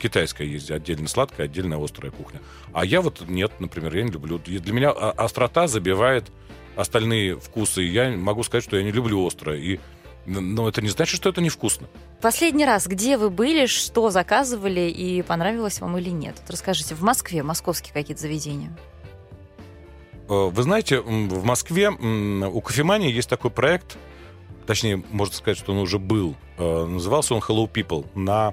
китайская 0.00 0.46
есть 0.46 0.70
отдельно 0.70 1.08
сладкая, 1.08 1.46
отдельно 1.46 1.82
острая 1.82 2.12
кухня. 2.12 2.40
А 2.74 2.84
я 2.84 3.00
вот 3.00 3.22
нет, 3.26 3.52
например, 3.60 3.96
я 3.96 4.02
не 4.02 4.10
люблю. 4.10 4.38
Для 4.38 4.72
меня 4.72 4.90
острота 4.90 5.66
забивает 5.66 6.30
остальные 6.78 7.38
вкусы. 7.38 7.82
Я 7.82 8.10
могу 8.10 8.42
сказать, 8.44 8.64
что 8.64 8.76
я 8.76 8.84
не 8.84 8.92
люблю 8.92 9.26
острое. 9.26 9.58
И 9.58 9.80
но 10.26 10.68
это 10.68 10.82
не 10.82 10.88
значит, 10.88 11.16
что 11.16 11.30
это 11.30 11.40
невкусно. 11.40 11.88
Последний 12.20 12.66
раз, 12.66 12.86
где 12.86 13.16
вы 13.16 13.30
были, 13.30 13.64
что 13.64 14.10
заказывали 14.10 14.82
и 14.90 15.22
понравилось 15.22 15.80
вам 15.80 15.96
или 15.96 16.10
нет? 16.10 16.36
Вот 16.42 16.50
расскажите, 16.50 16.94
в 16.94 17.00
Москве, 17.00 17.42
московские 17.42 17.94
какие-то 17.94 18.20
заведения? 18.20 18.76
Э, 20.28 20.50
вы 20.50 20.62
знаете, 20.62 21.00
в 21.00 21.44
Москве 21.44 21.88
у 21.88 22.60
кофемании 22.60 23.10
есть 23.10 23.30
такой 23.30 23.50
проект, 23.50 23.96
точнее, 24.66 25.02
можно 25.10 25.34
сказать, 25.34 25.56
что 25.56 25.72
он 25.72 25.78
уже 25.78 25.98
был. 25.98 26.36
Э, 26.58 26.84
назывался 26.84 27.34
он 27.34 27.40
Hello 27.40 27.70
People 27.70 28.06
на 28.14 28.52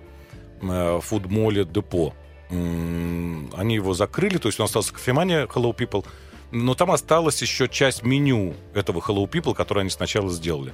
э, 0.62 1.00
фудмоле 1.02 1.66
Депо. 1.66 2.14
Они 2.50 3.76
его 3.76 3.94
закрыли, 3.96 4.38
то 4.38 4.48
есть 4.48 4.60
он 4.60 4.66
остался 4.66 4.94
кофемания 4.94 5.46
Hello 5.48 5.76
People, 5.76 6.06
но 6.52 6.74
там 6.76 6.92
осталась 6.92 7.42
еще 7.42 7.68
часть 7.68 8.04
меню 8.04 8.54
этого 8.74 9.00
Hello 9.00 9.30
People, 9.30 9.54
которое 9.54 9.82
они 9.82 9.90
сначала 9.90 10.30
сделали. 10.30 10.74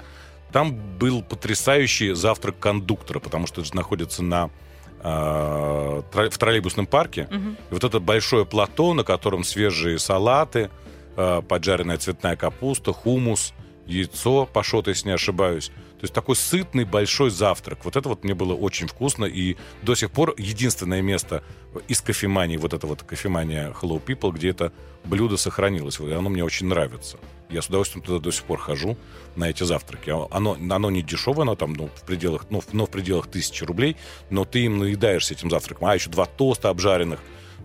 Там 0.51 0.75
был 0.97 1.23
потрясающий 1.23 2.13
завтрак 2.13 2.59
кондуктора, 2.59 3.19
потому 3.19 3.47
что 3.47 3.61
это 3.61 3.69
же 3.69 3.75
находится 3.75 4.21
на 4.21 4.49
э, 5.01 6.01
в 6.11 6.37
троллейбусном 6.37 6.87
парке. 6.87 7.27
Угу. 7.31 7.49
И 7.69 7.73
вот 7.73 7.83
это 7.83 7.99
большое 7.99 8.45
плато, 8.45 8.93
на 8.93 9.03
котором 9.03 9.43
свежие 9.43 9.97
салаты, 9.97 10.69
э, 11.15 11.41
поджаренная 11.47 11.97
цветная 11.97 12.35
капуста, 12.35 12.91
хумус, 12.91 13.53
яйцо 13.85 14.45
пашот, 14.45 14.87
если 14.87 15.09
не 15.09 15.13
ошибаюсь. 15.13 15.71
То 16.01 16.05
есть 16.05 16.15
такой 16.15 16.35
сытный 16.35 16.83
большой 16.83 17.29
завтрак. 17.29 17.85
Вот 17.85 17.95
это 17.95 18.09
вот 18.09 18.23
мне 18.23 18.33
было 18.33 18.55
очень 18.55 18.87
вкусно. 18.87 19.25
И 19.25 19.55
до 19.83 19.93
сих 19.93 20.09
пор 20.09 20.33
единственное 20.35 21.03
место 21.03 21.43
из 21.87 22.01
кофемании, 22.01 22.57
вот 22.57 22.73
это 22.73 22.87
вот 22.87 23.03
кофемания 23.03 23.71
Hello 23.79 24.03
People, 24.03 24.31
где 24.31 24.49
это 24.49 24.73
блюдо 25.05 25.37
сохранилось. 25.37 25.99
И 25.99 26.11
оно 26.11 26.31
мне 26.31 26.43
очень 26.43 26.65
нравится. 26.65 27.19
Я 27.51 27.61
с 27.61 27.67
удовольствием 27.67 28.03
туда 28.03 28.17
до 28.17 28.31
сих 28.31 28.45
пор 28.45 28.57
хожу 28.57 28.97
на 29.35 29.47
эти 29.47 29.61
завтраки. 29.61 30.09
Оно, 30.09 30.53
оно 30.53 30.89
не 30.89 31.03
дешевое, 31.03 31.43
оно 31.43 31.55
там 31.55 31.73
ну, 31.73 31.91
в 31.93 32.01
пределах, 32.01 32.47
ну, 32.49 32.63
но 32.71 32.87
в 32.87 32.89
пределах 32.89 33.27
тысячи 33.27 33.63
рублей, 33.63 33.95
но 34.31 34.43
ты 34.43 34.61
им 34.65 34.79
наедаешься 34.79 35.35
этим 35.35 35.51
завтраком. 35.51 35.87
А 35.87 35.93
еще 35.93 36.09
два 36.09 36.25
тоста 36.25 36.69
обжаренных, 36.69 37.19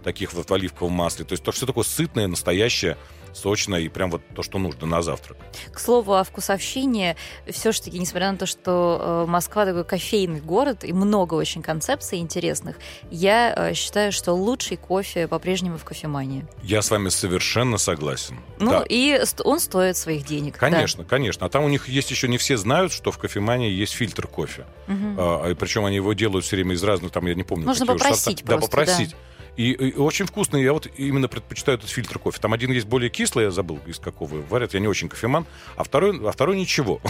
таких 0.04 0.34
вот 0.34 0.50
в 0.50 0.52
оливковом 0.52 0.92
масле. 0.92 1.24
То 1.24 1.32
есть 1.32 1.42
то, 1.42 1.52
все 1.52 1.64
такое 1.64 1.84
сытное, 1.84 2.26
настоящее, 2.26 2.98
сочно 3.36 3.76
и 3.76 3.88
прям 3.88 4.10
вот 4.10 4.22
то, 4.34 4.42
что 4.42 4.58
нужно 4.58 4.86
на 4.86 5.02
завтрак. 5.02 5.36
К 5.72 5.78
слову 5.78 6.14
о 6.14 6.24
вкусовщине, 6.24 7.16
все-таки, 7.50 7.98
несмотря 7.98 8.32
на 8.32 8.38
то, 8.38 8.46
что 8.46 9.24
э, 9.26 9.30
Москва 9.30 9.66
такой 9.66 9.84
кофейный 9.84 10.40
город 10.40 10.84
и 10.84 10.92
много 10.92 11.34
очень 11.34 11.62
концепций 11.62 12.18
интересных, 12.18 12.76
я 13.10 13.54
э, 13.54 13.74
считаю, 13.74 14.12
что 14.12 14.32
лучший 14.32 14.76
кофе 14.76 15.28
по-прежнему 15.28 15.78
в 15.78 15.84
кофемании. 15.84 16.46
Я 16.62 16.82
с 16.82 16.90
вами 16.90 17.08
совершенно 17.08 17.78
согласен. 17.78 18.38
Ну 18.58 18.70
да. 18.70 18.84
и 18.88 19.20
он 19.44 19.60
стоит 19.60 19.96
своих 19.96 20.24
денег. 20.24 20.56
Конечно, 20.56 21.04
да. 21.04 21.08
конечно. 21.08 21.46
А 21.46 21.48
там 21.48 21.64
у 21.64 21.68
них 21.68 21.88
есть 21.88 22.10
еще 22.10 22.28
не 22.28 22.38
все 22.38 22.56
знают, 22.56 22.92
что 22.92 23.10
в 23.10 23.18
кофемании 23.18 23.70
есть 23.70 23.92
фильтр 23.92 24.26
кофе. 24.26 24.66
Угу. 24.88 25.16
А, 25.18 25.54
причем 25.54 25.84
они 25.84 25.96
его 25.96 26.12
делают 26.14 26.44
все 26.44 26.56
время 26.56 26.74
из 26.74 26.82
разных, 26.82 27.12
там 27.12 27.26
я 27.26 27.34
не 27.34 27.42
помню. 27.42 27.66
Можно 27.66 27.86
попросить 27.86 28.44
просто, 28.44 28.46
Да, 28.46 28.58
попросить. 28.58 29.10
Да. 29.10 29.16
И, 29.56 29.72
и 29.72 29.94
очень 29.96 30.26
вкусный. 30.26 30.62
Я 30.62 30.72
вот 30.72 30.86
именно 30.96 31.28
предпочитаю 31.28 31.78
этот 31.78 31.88
фильтр 31.88 32.18
кофе. 32.18 32.38
Там 32.40 32.52
один 32.52 32.72
есть 32.72 32.86
более 32.86 33.08
кислый, 33.08 33.46
я 33.46 33.50
забыл, 33.50 33.78
из 33.86 33.98
какого 33.98 34.36
варят. 34.48 34.74
Я 34.74 34.80
не 34.80 34.88
очень 34.88 35.08
кофеман. 35.08 35.46
А 35.76 35.84
второй, 35.84 36.20
а 36.28 36.30
второй 36.30 36.56
ничего. 36.56 37.00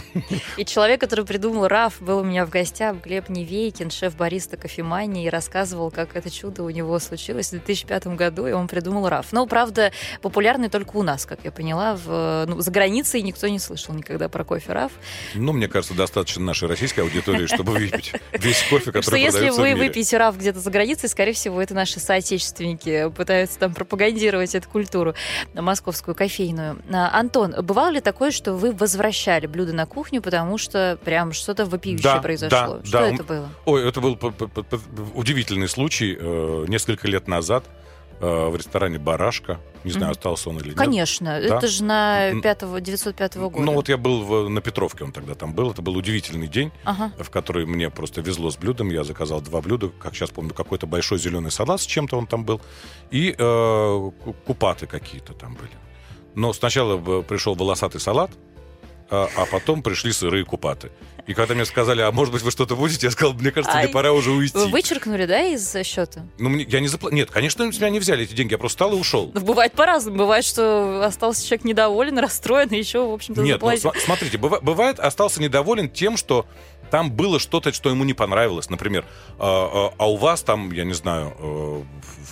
И 0.57 0.65
человек, 0.65 1.01
который 1.01 1.25
придумал 1.25 1.67
РАФ, 1.67 2.01
был 2.01 2.19
у 2.19 2.25
меня 2.25 2.47
в 2.47 2.51
гостях, 2.51 2.97
Глеб 3.03 3.29
Невейкин, 3.29 3.91
шеф 3.91 4.17
бариста 4.17 4.57
кофемании, 4.57 5.27
и 5.27 5.29
рассказывал, 5.29 5.91
как 5.91 6.15
это 6.15 6.31
чудо 6.31 6.63
у 6.63 6.71
него 6.71 6.99
случилось 6.99 7.49
в 7.49 7.51
2005 7.51 8.07
году, 8.09 8.47
и 8.47 8.53
он 8.53 8.69
придумал 8.69 9.09
РАФ. 9.09 9.33
Но, 9.33 9.47
правда, 9.47 9.91
популярный 10.23 10.69
только 10.69 10.97
у 10.97 11.03
нас, 11.03 11.27
как 11.27 11.41
я 11.45 11.51
поняла. 11.51 11.97
В, 11.97 12.45
ну, 12.47 12.61
за 12.61 12.71
границей 12.71 13.23
никто 13.23 13.49
не 13.49 13.59
слышал 13.59 13.95
никогда 13.95 14.29
про 14.29 14.45
кофе 14.45 14.73
РАФ. 14.73 14.93
Ну, 15.35 15.53
мне 15.53 15.67
кажется, 15.67 15.95
достаточно 15.95 16.45
нашей 16.45 16.69
российской 16.69 17.01
аудитории, 17.01 17.47
чтобы 17.47 17.73
выпить 17.73 18.13
весь 18.33 18.63
кофе, 18.71 18.93
который 18.93 19.03
Что 19.03 19.17
если 19.17 19.51
вы 19.51 19.75
выпьете 19.75 20.17
РАФ 20.17 20.39
где-то 20.39 20.61
за 20.61 20.71
границей, 20.71 21.09
скорее 21.09 21.33
всего, 21.33 21.61
это 21.61 21.75
наши 21.75 21.99
соотечественники 21.99 22.36
соотечественники 22.37 23.11
пытаются 23.11 23.59
там 23.59 23.75
пропагандировать 23.75 24.55
эту 24.55 24.69
культуру 24.69 25.15
московскую 25.55 26.15
кофейную. 26.15 26.79
А, 26.93 27.19
Антон, 27.19 27.55
бывало 27.63 27.91
ли 27.91 28.01
такое, 28.01 28.31
что 28.31 28.55
вы 28.55 28.73
возвращали 28.73 29.47
блюдо 29.47 29.73
на 29.73 29.87
кухню, 29.87 30.23
потому 30.23 30.59
что 30.59 30.99
прям 31.05 31.33
что-то 31.33 31.65
вопиющее 31.65 32.15
да, 32.15 32.19
произошло? 32.21 32.79
Да, 32.79 32.85
что 32.85 32.99
да. 32.99 33.09
это 33.09 33.25
было? 33.25 33.49
Ой, 33.65 33.89
это 33.89 34.01
был 34.01 34.19
удивительный 35.15 35.69
случай 35.69 36.17
э, 36.19 36.65
несколько 36.69 37.09
лет 37.09 37.29
назад. 37.29 37.65
Э, 38.19 38.49
в 38.49 38.57
ресторане 38.57 38.99
«Барашка». 38.99 39.61
Не 39.85 39.93
знаю, 39.93 40.13
остался 40.13 40.49
он 40.49 40.59
или 40.59 40.69
нет. 40.69 40.77
Конечно, 40.77 41.27
да? 41.27 41.59
это 41.59 41.69
же 41.69 41.85
на 41.85 42.33
5, 42.41 42.83
905 42.83 43.37
года. 43.37 43.61
Ну 43.61 43.73
вот 43.75 43.89
я 43.89 43.97
был 43.97 44.25
в, 44.25 44.49
на 44.49 44.61
Петровке, 44.61 45.05
он 45.05 45.13
тогда 45.13 45.35
там 45.35 45.53
был. 45.53 45.71
Это 45.71 45.83
был 45.83 45.97
удивительный 45.97 46.49
день, 46.49 46.73
ага. 46.85 47.13
в 47.19 47.31
который 47.31 47.67
мне 47.67 47.91
просто 47.91 48.23
везло 48.23 48.51
с 48.51 48.57
блюдом. 48.57 48.89
Я 48.89 49.05
заказал 49.05 49.43
два 49.43 49.61
блюда, 49.61 49.91
как 49.91 50.15
сейчас 50.15 50.31
помню, 50.31 50.55
какой-то 50.55 50.87
большой 50.87 51.19
зеленый 51.19 51.51
салат 51.51 51.81
с 51.81 51.87
чем-то 51.87 52.17
он 52.17 52.27
там 52.27 52.45
был. 52.45 52.61
И 53.11 53.35
э, 53.37 54.11
купаты 54.47 54.87
какие-то 54.87 55.35
там 55.35 55.55
были. 55.55 55.73
Но 56.35 56.53
сначала 56.53 56.99
э, 56.99 57.23
пришел 57.23 57.55
волосатый 57.55 58.01
салат, 58.01 58.31
а, 59.11 59.29
а 59.37 59.47
потом 59.47 59.83
пришли 59.83 60.13
сырые 60.13 60.45
купаты. 60.45 60.91
И 61.27 61.35
когда 61.35 61.55
мне 61.55 61.65
сказали, 61.65 62.03
а 62.03 62.13
может 62.13 62.33
быть 62.33 62.43
вы 62.43 62.53
что-то 62.53 62.77
будете, 62.77 63.07
я 63.09 63.11
сказал, 63.11 63.35
мне 63.35 63.51
кажется, 63.51 63.77
а 63.77 63.83
мне 63.83 63.89
пора 63.89 64.13
уже 64.13 64.31
уйти. 64.31 64.57
Вы 64.57 64.69
вычеркнули, 64.69 65.27
да, 65.27 65.43
из 65.43 65.75
счета? 65.85 66.25
Ну, 66.39 66.49
мне, 66.51 66.65
я 66.69 66.79
не 66.79 66.87
заплатил. 66.87 67.17
Нет, 67.17 67.31
конечно, 67.31 67.71
с 67.73 67.77
меня 67.79 67.91
не 67.91 67.99
взяли 67.99 68.25
эти 68.25 68.35
деньги, 68.35 68.53
я 68.53 68.59
просто 68.59 68.77
встал 68.85 68.97
и 68.97 69.01
ушел. 69.01 69.33
Ну, 69.35 69.41
бывает 69.41 69.73
по-разному. 69.73 70.19
Бывает, 70.19 70.45
что 70.45 71.05
остался 71.05 71.45
человек 71.45 71.65
недоволен, 71.65 72.19
расстроен, 72.21 72.69
и 72.69 72.79
еще, 72.79 73.07
в 73.07 73.13
общем-то, 73.13 73.43
Нет, 73.43 73.61
ну, 73.61 73.93
смотрите, 74.05 74.39
бывает, 74.39 75.01
остался 75.01 75.43
недоволен 75.43 75.89
тем, 75.89 76.17
что 76.17 76.47
там 76.91 77.11
было 77.11 77.41
что-то, 77.41 77.73
что 77.73 77.91
ему 77.91 78.05
не 78.05 78.15
понравилось. 78.15 78.71
Например, 78.71 79.05
а, 79.39 79.91
а, 79.91 79.95
а 79.99 80.11
у 80.11 80.17
вас 80.17 80.43
там, 80.43 80.71
я 80.71 80.85
не 80.85 80.95
знаю, 80.95 81.35
э, 81.39 81.83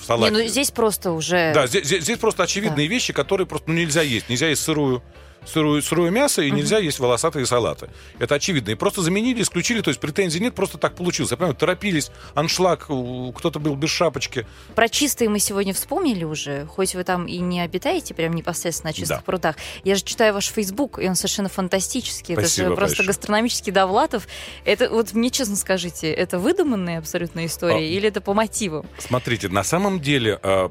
в 0.00 0.04
салате... 0.04 0.32
Не, 0.32 0.42
ну 0.42 0.48
здесь 0.48 0.70
просто 0.70 1.10
уже... 1.10 1.52
Да, 1.52 1.66
здесь, 1.66 1.86
здесь 1.86 2.18
просто 2.18 2.44
очевидные 2.44 2.86
да. 2.86 2.94
вещи, 2.94 3.12
которые 3.12 3.48
просто 3.48 3.70
ну, 3.70 3.76
нельзя 3.76 4.02
есть. 4.02 4.28
Нельзя 4.28 4.48
есть 4.48 4.62
сырую 4.62 5.02
сырое, 5.46 5.80
сырое 5.82 6.10
мясо, 6.10 6.42
и 6.42 6.50
нельзя 6.50 6.78
есть 6.78 6.98
волосатые 6.98 7.46
салаты. 7.46 7.90
Это 8.18 8.36
очевидно. 8.36 8.70
И 8.70 8.74
просто 8.74 9.02
заменили, 9.02 9.42
исключили, 9.42 9.80
то 9.80 9.88
есть 9.88 10.00
претензий 10.00 10.40
нет, 10.40 10.54
просто 10.54 10.78
так 10.78 10.94
получилось. 10.94 11.30
Я 11.30 11.36
понимаю, 11.36 11.54
торопились, 11.54 12.10
аншлаг, 12.34 12.84
кто-то 12.84 13.58
был 13.58 13.76
без 13.76 13.90
шапочки. 13.90 14.46
Про 14.74 14.88
чистые 14.88 15.28
мы 15.28 15.38
сегодня 15.38 15.74
вспомнили 15.74 16.24
уже, 16.24 16.66
хоть 16.66 16.94
вы 16.94 17.04
там 17.04 17.26
и 17.26 17.38
не 17.38 17.60
обитаете 17.60 18.14
прям 18.14 18.32
непосредственно 18.34 18.90
на 18.90 18.94
чистых 18.94 19.18
да. 19.18 19.22
прудах. 19.22 19.56
Я 19.84 19.94
же 19.94 20.02
читаю 20.02 20.34
ваш 20.34 20.48
Фейсбук, 20.48 20.98
и 20.98 21.08
он 21.08 21.14
совершенно 21.14 21.48
фантастический. 21.48 22.34
Спасибо 22.34 22.66
это 22.66 22.70
же 22.70 22.76
просто 22.76 22.96
большое. 22.96 23.06
гастрономический 23.08 23.72
Довлатов. 23.72 24.26
Это 24.64 24.90
вот 24.90 25.12
мне 25.14 25.30
честно 25.30 25.56
скажите, 25.56 26.10
это 26.12 26.38
выдуманная 26.38 26.98
абсолютно 26.98 27.46
история 27.46 27.76
а, 27.76 27.80
или 27.80 28.08
это 28.08 28.20
по 28.20 28.34
мотивам? 28.34 28.86
Смотрите, 28.98 29.48
на 29.48 29.64
самом 29.64 30.00
деле 30.00 30.38
а, 30.42 30.70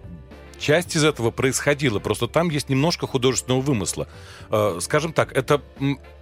часть 0.60 0.96
из 0.96 1.04
этого 1.04 1.32
происходила, 1.32 2.00
просто 2.00 2.28
там 2.28 2.50
есть 2.50 2.70
немножко 2.70 3.08
художественного 3.08 3.62
вымысла. 3.62 4.08
Э, 4.50 4.80
скажем 4.82 5.14
так, 5.14 5.36
это 5.36 5.62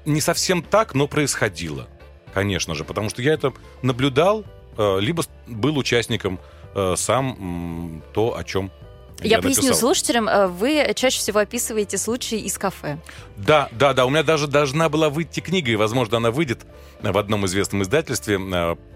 не 0.06 0.22
совсем 0.22 0.64
так, 0.64 0.94
но 0.94 1.08
происходило, 1.08 1.88
конечно 2.34 2.76
же, 2.76 2.84
потому 2.84 3.10
что 3.10 3.22
я 3.22 3.34
это 3.34 3.54
наблюдал, 3.82 4.46
э, 4.78 5.00
либо 5.00 5.24
был 5.48 5.78
участником 5.78 6.40
э, 6.76 6.96
сам 6.98 8.04
то, 8.14 8.36
о 8.38 8.44
чем 8.44 8.72
я, 9.22 9.38
я 9.38 9.42
поясню 9.42 9.76
слушателям, 9.76 10.28
вы 10.54 10.92
чаще 10.96 11.20
всего 11.20 11.40
описываете 11.40 12.00
случаи 12.00 12.40
из 12.40 12.58
кафе. 12.58 12.98
Да, 13.38 13.70
да, 13.72 13.94
да. 13.94 14.08
У 14.08 14.10
меня 14.10 14.24
даже 14.24 14.48
должна 14.48 14.90
была 14.90 15.12
выйти 15.12 15.42
книга, 15.42 15.70
и, 15.70 15.76
возможно, 15.76 16.18
она 16.18 16.32
выйдет 16.32 16.66
в 17.02 17.18
одном 17.18 17.46
известном 17.46 17.84
издательстве 17.84 18.40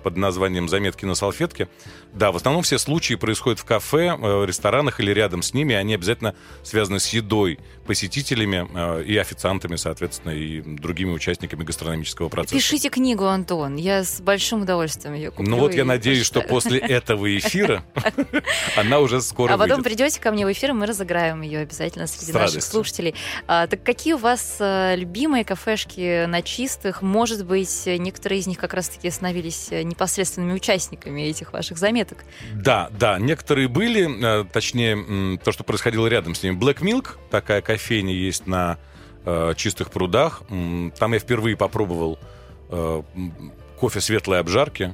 под 0.03 0.17
названием 0.17 0.69
«Заметки 0.69 1.05
на 1.05 1.15
салфетке». 1.15 1.67
Да, 2.13 2.31
в 2.31 2.35
основном 2.35 2.63
все 2.63 2.77
случаи 2.77 3.15
происходят 3.15 3.59
в 3.59 3.65
кафе, 3.65 4.15
э, 4.17 4.45
ресторанах 4.45 4.99
или 4.99 5.11
рядом 5.11 5.41
с 5.41 5.53
ними. 5.53 5.75
Они 5.75 5.95
обязательно 5.95 6.35
связаны 6.63 6.99
с 6.99 7.07
едой, 7.09 7.59
посетителями 7.85 8.67
э, 8.73 9.03
и 9.03 9.17
официантами, 9.17 9.75
соответственно, 9.75 10.31
и 10.31 10.61
другими 10.61 11.11
участниками 11.11 11.63
гастрономического 11.63 12.29
процесса. 12.29 12.55
Пишите 12.55 12.89
книгу, 12.89 13.25
Антон. 13.25 13.75
Я 13.75 14.03
с 14.03 14.21
большим 14.21 14.61
удовольствием 14.61 15.15
ее 15.15 15.31
куплю. 15.31 15.49
Ну 15.49 15.57
вот 15.57 15.73
я 15.73 15.83
надеюсь, 15.85 16.25
что 16.25 16.41
после 16.41 16.79
этого 16.79 17.37
эфира 17.37 17.83
она 18.77 18.99
уже 18.99 19.21
скоро 19.21 19.53
А 19.53 19.57
потом 19.57 19.83
придете 19.83 20.21
ко 20.21 20.31
мне 20.31 20.45
в 20.45 20.51
эфир, 20.51 20.69
и 20.69 20.73
мы 20.73 20.85
разыграем 20.85 21.41
ее 21.41 21.59
обязательно 21.59 22.07
среди 22.07 22.31
наших 22.31 22.63
слушателей. 22.63 23.15
А, 23.47 23.67
так 23.67 23.83
какие 23.83 24.13
у 24.13 24.17
вас 24.17 24.57
э, 24.59 24.95
любимые 24.95 25.43
кафешки 25.43 26.25
на 26.25 26.41
чистых? 26.41 27.01
Может 27.01 27.45
быть, 27.45 27.87
некоторые 27.97 28.39
из 28.39 28.47
них 28.47 28.57
как 28.57 28.73
раз-таки 28.73 29.09
становились 29.09 29.69
непосредственными 29.71 30.53
участниками 30.53 31.21
этих 31.21 31.53
ваших 31.53 31.77
заметок. 31.77 32.25
Да, 32.53 32.89
да, 32.91 33.19
некоторые 33.19 33.67
были, 33.67 34.41
э, 34.41 34.45
точнее, 34.51 35.37
то, 35.37 35.51
что 35.51 35.63
происходило 35.63 36.07
рядом 36.07 36.35
с 36.35 36.43
ними. 36.43 36.57
Black 36.57 36.79
Milk, 36.79 37.17
такая 37.29 37.61
кофейня 37.61 38.13
есть 38.13 38.47
на 38.47 38.77
э, 39.25 39.53
чистых 39.55 39.91
прудах. 39.91 40.43
Там 40.47 41.13
я 41.13 41.19
впервые 41.19 41.57
попробовал 41.57 42.19
э, 42.69 43.03
кофе 43.79 44.01
светлой 44.01 44.39
обжарки, 44.39 44.93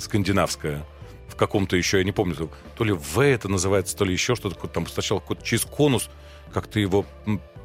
скандинавское, 0.00 0.84
в 1.28 1.36
каком-то 1.36 1.76
еще, 1.76 1.98
я 1.98 2.04
не 2.04 2.12
помню, 2.12 2.50
то 2.76 2.84
ли 2.84 2.92
В 2.92 3.20
это 3.20 3.48
называется, 3.48 3.96
то 3.96 4.04
ли 4.04 4.12
еще 4.12 4.34
что-то, 4.34 4.66
там 4.68 4.86
сначала 4.86 5.20
какой-то 5.20 5.44
через 5.44 5.64
конус 5.64 6.10
как-то 6.52 6.80
его 6.80 7.04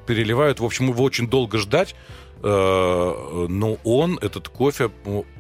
переливают. 0.05 0.59
В 0.59 0.65
общем, 0.65 0.89
его 0.89 1.03
очень 1.03 1.27
долго 1.27 1.57
ждать, 1.57 1.93
э, 1.93 1.97
но 2.43 3.77
он, 3.83 4.19
этот 4.21 4.49
кофе, 4.49 4.91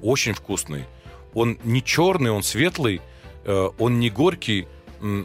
очень 0.01 0.33
вкусный. 0.33 0.85
Он 1.33 1.57
не 1.63 1.83
черный, 1.83 2.31
он 2.31 2.43
светлый, 2.43 3.01
э, 3.43 3.69
он 3.77 3.99
не 3.99 4.09
горький, 4.09 4.67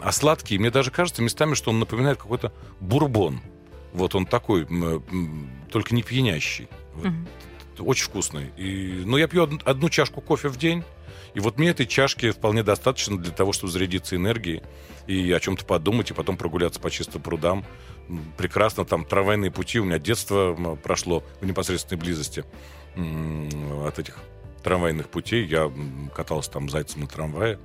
а 0.02 0.10
сладкий. 0.10 0.58
Мне 0.58 0.70
даже 0.70 0.90
кажется 0.90 1.22
местами, 1.22 1.54
что 1.54 1.70
он 1.70 1.78
напоминает 1.78 2.18
какой-то 2.18 2.52
бурбон. 2.80 3.40
Вот 3.92 4.14
он 4.14 4.26
такой, 4.26 4.66
только 5.70 5.94
не 5.94 6.02
пьянящий. 6.02 6.68
Mm-hmm. 6.96 7.84
Очень 7.84 8.04
вкусный. 8.06 8.50
И, 8.56 9.02
ну, 9.06 9.16
я 9.16 9.28
пью 9.28 9.48
одну 9.64 9.88
чашку 9.88 10.20
кофе 10.20 10.48
в 10.48 10.56
день. 10.56 10.82
И 11.34 11.40
вот 11.40 11.58
мне 11.58 11.68
этой 11.68 11.86
чашки 11.86 12.32
вполне 12.32 12.64
достаточно 12.64 13.16
для 13.16 13.30
того, 13.30 13.52
чтобы 13.52 13.72
зарядиться 13.72 14.16
энергией 14.16 14.62
и 15.06 15.30
о 15.30 15.38
чем-то 15.38 15.64
подумать, 15.64 16.10
и 16.10 16.14
потом 16.14 16.36
прогуляться 16.36 16.80
по 16.80 16.90
чистым 16.90 17.22
прудам. 17.22 17.64
Прекрасно, 18.36 18.84
там 18.84 19.04
трамвайные 19.04 19.50
пути. 19.50 19.80
У 19.80 19.84
меня 19.84 19.98
детство 19.98 20.76
прошло 20.82 21.22
в 21.40 21.46
непосредственной 21.46 22.00
близости 22.00 22.44
от 22.96 23.98
этих 23.98 24.16
трамвайных 24.62 25.08
путей. 25.08 25.46
Я 25.46 25.70
катался 26.14 26.50
там 26.50 26.68
зайцем 26.68 27.02
на 27.02 27.06
трамвае. 27.06 27.58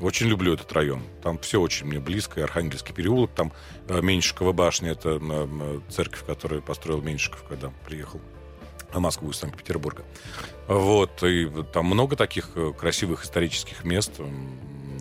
Очень 0.00 0.28
люблю 0.28 0.54
этот 0.54 0.72
район. 0.72 1.02
Там 1.22 1.38
все 1.38 1.60
очень 1.60 1.86
мне 1.86 1.98
близко. 1.98 2.40
И 2.40 2.42
Архангельский 2.42 2.94
переулок, 2.94 3.32
там 3.34 3.52
э, 3.88 4.00
Меньшикова 4.00 4.52
башня, 4.52 4.92
это 4.92 5.18
э, 5.20 5.80
церковь, 5.90 6.24
которую 6.24 6.62
построил 6.62 7.02
Меньшиков, 7.02 7.42
когда 7.48 7.72
приехал 7.84 8.20
в 8.92 8.98
Москву 9.00 9.30
из 9.30 9.36
Санкт-Петербурга. 9.36 10.04
Вот, 10.68 11.22
и 11.24 11.50
там 11.72 11.86
много 11.86 12.14
таких 12.14 12.50
э, 12.54 12.72
красивых 12.78 13.24
исторических 13.24 13.84
мест. 13.84 14.12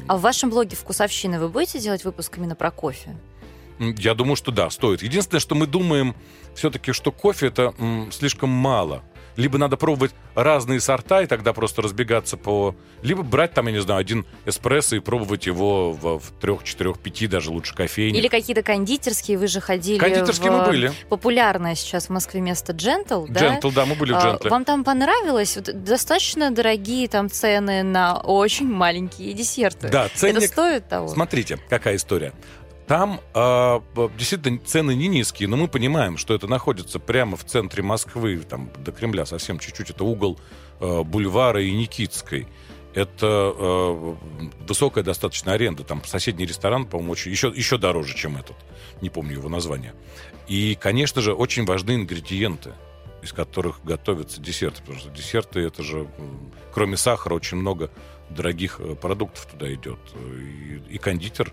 А 0.07 0.17
в 0.17 0.21
вашем 0.21 0.49
блоге 0.49 0.75
«Вкусовщина» 0.75 1.39
вы 1.39 1.49
будете 1.49 1.79
делать 1.79 2.03
выпуск 2.03 2.37
именно 2.37 2.55
про 2.55 2.71
кофе? 2.71 3.15
Я 3.79 4.13
думаю, 4.13 4.35
что 4.35 4.51
да, 4.51 4.69
стоит. 4.69 5.03
Единственное, 5.03 5.39
что 5.39 5.55
мы 5.55 5.67
думаем 5.67 6.15
все-таки, 6.55 6.91
что 6.91 7.11
кофе 7.11 7.47
это 7.47 7.73
м, 7.77 8.11
слишком 8.11 8.49
мало 8.49 9.03
либо 9.37 9.57
надо 9.57 9.77
пробовать 9.77 10.11
разные 10.35 10.81
сорта 10.81 11.21
и 11.21 11.27
тогда 11.27 11.53
просто 11.53 11.81
разбегаться 11.81 12.35
по... 12.35 12.75
Либо 13.03 13.21
брать 13.23 13.53
там, 13.53 13.67
я 13.67 13.71
не 13.71 13.79
знаю, 13.79 14.01
один 14.01 14.25
эспрессо 14.45 14.97
и 14.97 14.99
пробовать 14.99 15.45
его 15.45 15.93
в, 15.93 16.19
в 16.19 16.31
трех, 16.41 16.63
четырех, 16.63 16.99
пяти, 16.99 17.27
даже 17.27 17.51
лучше 17.51 17.75
кофейни. 17.75 18.17
Или 18.17 18.27
какие-то 18.27 18.63
кондитерские, 18.63 19.37
вы 19.37 19.47
же 19.47 19.61
ходили 19.61 19.99
Кондитерские 19.99 20.51
в... 20.51 20.57
мы 20.57 20.65
были. 20.65 20.91
Популярное 21.07 21.75
сейчас 21.75 22.07
в 22.07 22.09
Москве 22.09 22.41
место 22.41 22.73
Gentle, 22.73 23.27
да? 23.29 23.59
Gentle, 23.59 23.71
да, 23.73 23.85
мы 23.85 23.95
были 23.95 24.13
в 24.13 24.15
Gentle. 24.15 24.47
А, 24.47 24.49
вам 24.49 24.65
там 24.65 24.83
понравилось? 24.83 25.57
Достаточно 25.57 26.49
дорогие 26.51 27.07
там 27.07 27.29
цены 27.29 27.83
на 27.83 28.17
очень 28.17 28.67
маленькие 28.67 29.33
десерты. 29.33 29.89
Да, 29.89 30.09
ценник... 30.13 30.37
Это 30.37 30.47
стоит 30.47 30.89
того? 30.89 31.07
Смотрите, 31.07 31.59
какая 31.69 31.95
история. 31.95 32.33
Там 32.87 33.19
э, 33.33 33.79
действительно 34.17 34.59
цены 34.59 34.95
не 34.95 35.09
низкие, 35.09 35.49
но 35.49 35.57
мы 35.57 35.67
понимаем, 35.67 36.17
что 36.17 36.33
это 36.33 36.47
находится 36.47 36.99
прямо 36.99 37.35
в 37.35 37.43
центре 37.43 37.83
Москвы, 37.83 38.39
там 38.39 38.71
до 38.77 38.93
Кремля 38.93 39.25
совсем 39.25 39.59
чуть-чуть. 39.59 39.89
Это 39.89 40.05
угол 40.05 40.39
э, 40.79 41.03
бульвара 41.03 41.61
и 41.61 41.71
Никитской. 41.71 42.47
Это 42.93 43.53
э, 43.55 44.15
высокая 44.67 45.03
достаточно 45.03 45.51
аренда. 45.51 45.83
Там 45.83 46.01
соседний 46.05 46.45
ресторан, 46.45 46.85
по-моему, 46.85 47.11
очень, 47.11 47.29
еще, 47.31 47.51
еще 47.53 47.77
дороже, 47.77 48.15
чем 48.15 48.37
этот. 48.37 48.55
Не 49.01 49.09
помню 49.09 49.33
его 49.33 49.49
название. 49.49 49.93
И, 50.47 50.77
конечно 50.79 51.21
же, 51.21 51.33
очень 51.33 51.65
важны 51.65 51.95
ингредиенты 51.95 52.71
из 53.21 53.33
которых 53.33 53.83
готовятся 53.83 54.39
десерты. 54.39 54.79
Потому 54.81 54.99
что 54.99 55.09
десерты, 55.09 55.59
это 55.59 55.83
же, 55.83 56.07
кроме 56.71 56.95
сахара, 56.95 57.33
очень 57.33 57.57
много 57.57 57.89
дорогих 58.29 58.79
э, 58.79 58.95
продуктов 58.95 59.45
туда 59.47 59.73
идет. 59.73 59.99
И, 60.15 60.81
и 60.93 60.97
кондитер 60.97 61.51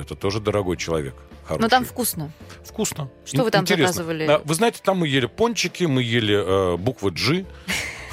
это 0.00 0.14
тоже 0.14 0.40
дорогой 0.40 0.76
человек. 0.76 1.14
Хороший. 1.44 1.62
Но 1.62 1.68
там 1.68 1.84
вкусно. 1.84 2.32
Вкусно. 2.64 3.10
Что 3.24 3.44
вы 3.44 3.50
там 3.50 3.62
Интересно. 3.62 3.92
заказывали? 3.92 4.40
Вы 4.44 4.54
знаете, 4.54 4.80
там 4.82 4.98
мы 4.98 5.08
ели 5.08 5.26
пончики, 5.26 5.84
мы 5.84 6.02
ели 6.02 6.34
э, 6.34 6.76
буквы 6.76 7.10
G. 7.10 7.44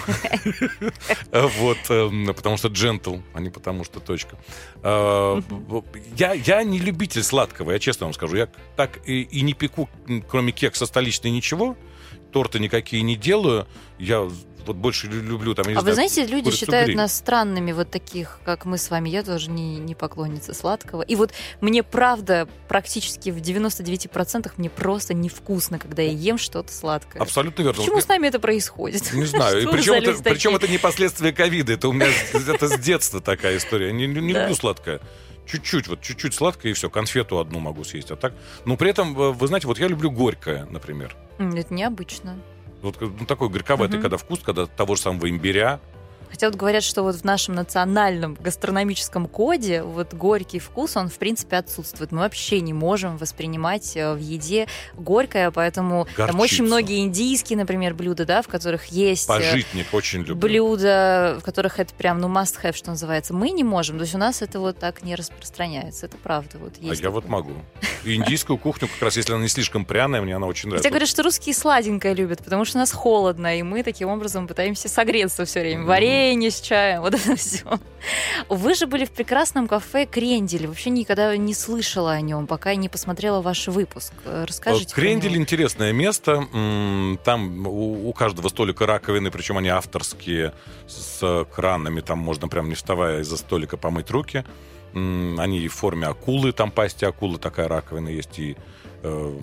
Вот, 1.32 1.78
эм, 1.89 2.34
потому 2.36 2.58
что 2.58 2.67
джентл, 2.67 3.17
а 3.34 3.39
не 3.39 3.50
потому 3.50 3.86
что 3.86 4.02
точка. 4.02 4.38
Э, 4.84 5.41
я, 6.17 6.34
я 6.34 6.63
не 6.63 6.80
любитель 6.80 7.24
сладкого, 7.24 7.72
я 7.72 7.80
честно 7.80 8.08
вам 8.08 8.13
скажу. 8.13 8.36
Я 8.36 8.50
так 8.76 9.00
и, 9.08 9.22
и 9.22 9.41
не 9.41 9.54
пеку, 9.54 9.89
кроме 10.30 10.52
кекса 10.52 10.86
столичной, 10.86 11.32
ничего. 11.32 11.78
Торты 12.34 12.60
никакие 12.60 13.04
не 13.04 13.15
делаю. 13.15 13.67
Я 14.00 14.28
вот 14.65 14.76
больше 14.76 15.08
люблю 15.08 15.54
там. 15.54 15.65
А 15.67 15.72
знаю, 15.72 15.86
вы 15.86 15.93
знаете, 15.93 16.26
люди 16.26 16.52
считают 16.52 16.88
гриль. 16.88 16.98
нас 16.98 17.15
странными, 17.15 17.72
вот 17.72 17.91
таких, 17.91 18.39
как 18.46 18.65
мы 18.65 18.78
с 18.78 18.89
вами. 18.89 19.10
Я 19.10 19.24
тоже 19.24 19.50
не, 19.50 19.78
не 19.78 19.96
поклонница 19.96 20.54
сладкого. 20.54 21.02
И 21.02 21.15
вот 21.15 21.32
мне 21.62 21.84
правда 21.84 22.48
практически 22.67 23.30
в 23.30 23.38
99% 23.38 24.52
мне 24.58 24.69
просто 24.69 25.13
невкусно, 25.13 25.80
когда 25.80 26.02
я 26.02 26.12
ем 26.12 26.38
что-то 26.38 26.72
сладкое. 26.72 27.22
Абсолютно 27.22 27.63
верно. 27.63 27.82
Почему 27.82 28.02
с 28.02 28.08
нами 28.08 28.28
это 28.28 28.39
происходит? 28.39 29.13
Не 29.13 29.26
знаю. 29.26 29.62
И 29.62 29.65
причем, 29.67 29.93
это, 29.93 30.24
причем 30.24 30.56
это 30.56 30.67
не 30.67 30.78
последствия 30.78 31.34
ковида. 31.34 31.74
Это 31.74 31.88
у 31.89 31.93
меня 31.93 32.08
это 32.34 32.67
с 32.67 32.80
детства 32.80 33.22
такая 33.22 33.58
история. 33.58 33.91
Не 33.91 34.08
люблю 34.08 34.56
сладкое 34.56 35.02
чуть-чуть, 35.45 35.88
вот 35.88 36.01
чуть-чуть 36.01 36.34
сладкое, 36.34 36.71
и 36.71 36.75
все, 36.75 36.89
конфету 36.89 37.39
одну 37.39 37.60
могу 37.60 37.84
съесть. 37.84 38.12
А 38.12 38.15
так, 38.15 38.34
ну, 38.65 38.77
при 38.77 38.89
этом, 38.89 39.13
вы 39.13 39.47
знаете, 39.47 39.67
вот 39.67 39.79
я 39.79 39.88
люблю 39.88 40.12
горькое, 40.12 40.65
например. 40.69 41.15
Это 41.38 41.73
необычно. 41.73 42.39
Вот 42.82 42.99
ну, 42.99 43.25
такой 43.25 43.49
горьковатый, 43.49 43.97
угу. 43.97 44.03
когда 44.03 44.17
вкус, 44.17 44.39
когда 44.43 44.65
того 44.65 44.95
же 44.95 45.01
самого 45.01 45.29
имбиря, 45.29 45.79
Хотя 46.34 46.48
вот 46.48 46.56
говорят, 46.56 46.82
что 46.82 47.04
вот 47.04 47.15
в 47.15 47.24
нашем 47.24 47.54
национальном 47.54 48.34
гастрономическом 48.34 49.28
коде 49.28 49.84
вот 49.84 50.15
горький 50.15 50.58
вкус, 50.58 50.98
он 50.98 51.10
в 51.10 51.19
принципе 51.19 51.58
отсутствует. 51.58 52.12
Мы 52.12 52.22
вообще 52.22 52.60
не 52.60 52.74
можем 52.74 53.17
воспринимать 53.17 53.96
э, 53.96 54.15
в 54.15 54.17
еде 54.17 54.67
горькое, 54.96 55.52
поэтому 55.52 56.06
Горчицу. 56.06 56.28
там 56.28 56.39
очень 56.39 56.63
многие 56.63 57.02
индийские, 57.02 57.60
например, 57.60 57.93
блюда, 57.93 58.26
да, 58.26 58.41
в 58.41 58.48
которых 58.48 58.88
есть... 58.88 59.26
Э, 59.30 59.34
Пожитник 59.34 59.93
очень 59.93 60.22
люблю. 60.22 60.36
Блюда, 60.38 61.38
в 61.39 61.43
которых 61.43 61.80
это 61.80 61.93
прям, 61.93 62.19
ну, 62.19 62.30
must 62.30 62.56
have, 62.63 62.76
что 62.76 62.89
называется. 62.89 63.36
Мы 63.36 63.52
не 63.52 63.63
можем, 63.63 63.98
то 63.98 64.02
есть 64.02 64.15
у 64.15 64.17
нас 64.17 64.41
это 64.41 64.60
вот 64.60 64.80
так 64.80 65.04
не 65.04 65.13
распространяется, 65.13 66.08
это 66.08 66.17
правда. 66.17 66.58
Вот 66.58 66.78
есть 66.78 67.00
а 67.00 67.04
я 67.04 67.12
вот 67.12 67.30
могу. 67.30 67.54
И 68.04 68.15
индийскую 68.15 68.58
кухню, 68.58 68.88
как 68.88 69.04
раз 69.04 69.17
если 69.17 69.34
она 69.34 69.43
не 69.43 69.50
слишком 69.50 69.86
пряная, 69.86 70.24
мне 70.24 70.36
она 70.36 70.48
очень 70.48 70.69
нравится. 70.69 70.82
Хотя 70.82 70.89
говорят, 70.89 71.10
что 71.10 71.22
русские 71.22 71.54
сладенькое 71.54 72.15
любят, 72.15 72.43
потому 72.43 72.65
что 72.65 72.80
у 72.80 72.82
нас 72.82 72.91
холодно, 72.91 73.56
и 73.60 73.62
мы 73.62 73.84
таким 73.84 74.10
образом 74.10 74.48
пытаемся 74.48 74.89
согреться 74.89 75.46
все 75.46 75.60
время. 75.60 75.86
Варенье 75.86 76.23
варенье 76.24 76.52
с 76.52 76.62
чаем, 76.62 77.02
вот 77.02 77.14
это 77.14 77.36
все. 77.36 77.80
Вы 78.50 78.76
же 78.76 78.88
были 78.88 79.06
в 79.06 79.12
прекрасном 79.12 79.68
кафе 79.68 80.06
Крендель. 80.06 80.68
Вообще 80.68 80.90
никогда 80.90 81.36
не 81.36 81.54
слышала 81.54 82.12
о 82.12 82.22
нем, 82.22 82.48
пока 82.48 82.76
не 82.76 82.90
посмотрела 82.90 83.42
ваш 83.42 83.68
выпуск. 83.68 84.14
Расскажите. 84.26 84.94
Крендель 84.94 85.38
интересное 85.38 85.92
место. 85.92 86.48
Там 87.24 87.68
у 87.68 88.14
каждого 88.14 88.50
столика 88.50 88.86
раковины, 88.86 89.32
причем 89.32 89.58
они 89.58 89.70
авторские, 89.70 90.54
с 90.88 91.46
кранами. 91.54 92.02
Там 92.02 92.20
можно 92.20 92.48
прям 92.48 92.70
не 92.70 92.76
вставая 92.76 93.22
из-за 93.22 93.38
столика 93.38 93.78
помыть 93.78 94.10
руки. 94.10 94.46
Они 94.94 95.68
в 95.68 95.74
форме 95.74 96.08
акулы, 96.08 96.52
там 96.52 96.72
пасти 96.72 97.06
акулы 97.06 97.40
такая 97.40 97.68
раковина 97.68 98.10
есть, 98.10 98.38
и 98.38 98.56
э, 99.02 99.40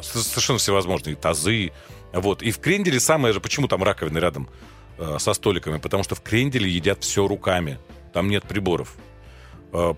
совершенно 0.00 0.58
всевозможные 0.58 1.16
тазы. 1.16 1.72
Вот. 2.14 2.42
И 2.42 2.50
в 2.50 2.58
Кренделе 2.58 2.98
самое 2.98 3.34
же, 3.34 3.40
почему 3.40 3.68
там 3.68 3.82
раковины 3.82 4.16
рядом 4.18 4.48
Э, 4.98 5.16
со 5.18 5.34
столиками, 5.34 5.76
потому 5.78 6.02
что 6.02 6.14
в 6.14 6.22
кренделе 6.22 6.70
едят 6.70 7.04
все 7.04 7.28
руками. 7.28 7.78
Там 8.14 8.30
нет 8.30 8.44
приборов. 8.44 8.96
Э, 9.72 9.92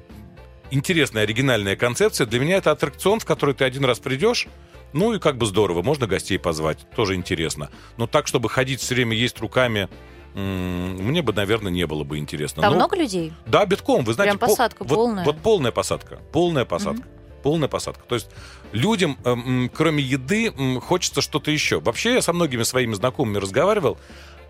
интересная, 0.73 1.23
оригинальная 1.23 1.77
концепция. 1.77 2.27
Для 2.27 2.41
меня 2.41 2.57
это 2.57 2.73
аттракцион, 2.73 3.21
в 3.21 3.25
который 3.25 3.55
ты 3.55 3.65
один 3.65 3.85
раз 3.85 4.01
придешь, 4.01 4.49
ну 4.93 5.15
и 5.15 5.21
как 5.21 5.37
бы 5.39 5.47
здорово, 5.47 5.83
можно 5.83 6.09
гостей 6.09 6.37
позвать, 6.37 6.79
тоже 6.97 7.15
интересно. 7.15 7.71
Но 7.97 8.09
так, 8.09 8.27
чтобы 8.27 8.49
ходить 8.49 8.81
все 8.81 8.97
время 8.97 9.17
есть 9.17 9.39
руками, 9.39 9.89
мне 10.35 11.23
бы, 11.23 11.33
наверное, 11.33 11.71
не 11.71 11.87
было 11.87 12.03
бы 12.03 12.19
интересно. 12.19 12.63
Там 12.63 12.73
Но, 12.73 12.79
много 12.79 12.97
людей? 12.97 13.33
Да, 13.47 13.65
битком. 13.67 14.05
Вы 14.05 14.15
знаете, 14.15 14.37
Прям 14.37 14.51
посадка 14.51 14.85
пол, 14.85 14.97
полная? 14.97 15.25
Вот, 15.25 15.35
вот 15.35 15.43
полная 15.43 15.73
посадка. 15.73 16.19
Полная 16.33 16.65
посадка. 16.65 17.03
Mm-hmm. 17.03 17.43
Полная 17.43 17.69
посадка. 17.69 18.03
То 18.09 18.17
есть 18.17 18.31
людям, 18.73 19.17
э, 19.25 19.69
кроме 19.73 20.03
еды, 20.03 20.53
хочется 20.81 21.23
что-то 21.23 21.51
еще. 21.51 21.81
Вообще, 21.81 22.15
я 22.15 22.23
со 22.23 22.33
многими 22.33 22.65
своими 22.65 22.95
знакомыми 22.95 23.39
разговаривал 23.39 23.99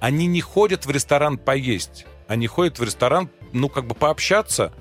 они 0.01 0.27
не 0.27 0.41
ходят 0.41 0.87
в 0.87 0.91
ресторан 0.91 1.39
поесть. 1.39 2.07
Они 2.27 2.47
ходят 2.47 2.79
в 2.79 2.83
ресторан, 2.83 3.31
ну, 3.53 3.69
как 3.69 3.87
бы 3.87 3.95
пообщаться. 3.95 4.73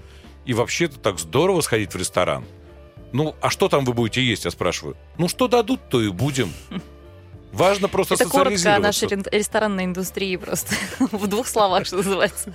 И 0.46 0.54
вообще-то 0.54 1.00
так 1.00 1.20
здорово 1.20 1.62
сходить 1.62 1.94
в 1.94 1.98
ресторан. 1.98 2.46
Ну, 3.14 3.36
а 3.42 3.50
что 3.50 3.70
там 3.70 3.86
вы 3.86 3.94
будете 3.94 4.22
есть, 4.22 4.46
я 4.46 4.52
спрашиваю? 4.52 4.98
Ну, 5.18 5.28
что 5.28 5.48
дадут, 5.48 5.90
то 5.90 6.02
и 6.02 6.10
будем. 6.10 6.52
Важно 7.52 7.88
просто 7.88 8.16
Это 8.16 8.26
коротко 8.26 8.76
о 8.76 8.80
нашей 8.80 9.08
ресторанной 9.32 9.86
индустрии 9.86 10.36
просто. 10.36 10.76
В 11.00 11.28
двух 11.28 11.48
словах, 11.48 11.86
что 11.86 11.98
называется. 11.98 12.54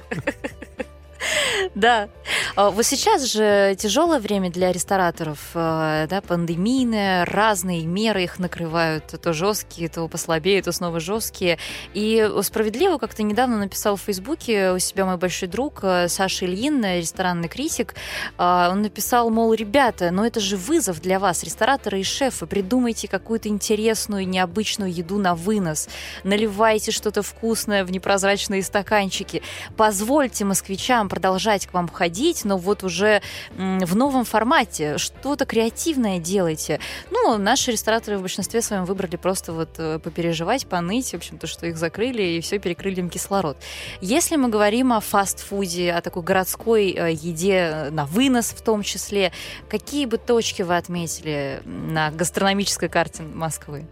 Да. 1.75 2.09
А, 2.57 2.71
вот 2.71 2.85
сейчас 2.85 3.25
же 3.25 3.75
тяжелое 3.79 4.19
время 4.19 4.51
для 4.51 4.73
рестораторов, 4.73 5.39
а, 5.55 6.07
да, 6.07 6.21
пандемийное, 6.21 7.25
разные 7.25 7.87
меры 7.87 8.25
их 8.25 8.39
накрывают, 8.39 9.15
то 9.21 9.33
жесткие, 9.33 9.89
то 9.89 10.07
послабее, 10.09 10.63
то 10.63 10.73
снова 10.73 11.01
жесткие. 11.01 11.59
И 11.95 12.31
справедливо 12.43 12.99
как-то 12.99 13.23
недавно 13.23 13.59
написал 13.59 13.97
в 13.97 14.03
Фейсбуке 14.03 14.73
у 14.73 14.79
себя 14.79 15.05
мой 15.05 15.17
большой 15.17 15.49
друг 15.49 15.81
а, 15.83 16.09
Саша 16.09 16.47
Ильин, 16.47 16.85
ресторанный 16.85 17.49
критик. 17.49 17.95
Он 18.39 18.83
написал, 18.83 19.31
мол, 19.31 19.55
ребята, 19.55 20.11
но 20.11 20.27
это 20.27 20.41
же 20.41 20.57
вызов 20.57 21.01
для 21.01 21.19
вас, 21.19 21.43
рестораторы 21.45 22.01
и 22.01 22.05
шефы. 22.05 22.47
Придумайте 22.47 23.09
какую-то 23.09 23.49
интересную, 23.49 24.29
необычную 24.29 24.93
еду 24.93 25.19
на 25.19 25.35
вынос. 25.35 25.89
Наливайте 26.25 26.91
что-то 26.91 27.23
вкусное 27.23 27.85
в 27.85 27.91
непрозрачные 27.91 28.63
стаканчики. 28.63 29.43
Позвольте 29.77 30.45
москвичам 30.45 31.09
продолжать 31.13 31.67
к 31.67 31.75
вам 31.75 31.89
ходить, 31.89 32.47
но 32.47 32.57
вот 32.57 32.83
уже 32.85 33.21
в 33.55 33.95
новом 33.95 34.25
формате. 34.25 34.97
Что-то 34.97 35.45
креативное 35.45 36.19
делайте. 36.19 36.81
Ну, 37.11 37.37
наши 37.37 37.71
рестораторы 37.71 38.17
в 38.17 38.23
большинстве 38.23 38.63
своем 38.63 38.87
выбрали 38.87 39.17
просто 39.17 39.53
вот 39.53 39.69
э, 39.77 39.99
попереживать, 39.99 40.67
поныть, 40.67 41.11
в 41.11 41.17
общем-то, 41.17 41.47
что 41.47 41.67
их 41.67 41.77
закрыли 41.77 42.23
и 42.23 42.41
все 42.41 42.59
перекрыли 42.59 43.01
им 43.01 43.11
кислород. 43.11 43.59
Если 44.01 44.37
мы 44.37 44.49
говорим 44.49 44.91
о 44.91 45.01
фастфуде, 45.01 45.93
о 45.93 46.01
такой 46.01 46.23
городской 46.23 46.93
э, 46.93 47.13
еде 47.13 47.89
на 47.91 48.07
вынос 48.07 48.55
в 48.57 48.63
том 48.63 48.83
числе, 48.83 49.33
какие 49.69 50.07
бы 50.07 50.17
точки 50.17 50.63
вы 50.63 50.79
отметили 50.79 51.61
на 51.67 52.11
гастрономической 52.11 52.89
карте 52.89 53.23
Москвы? 53.23 53.85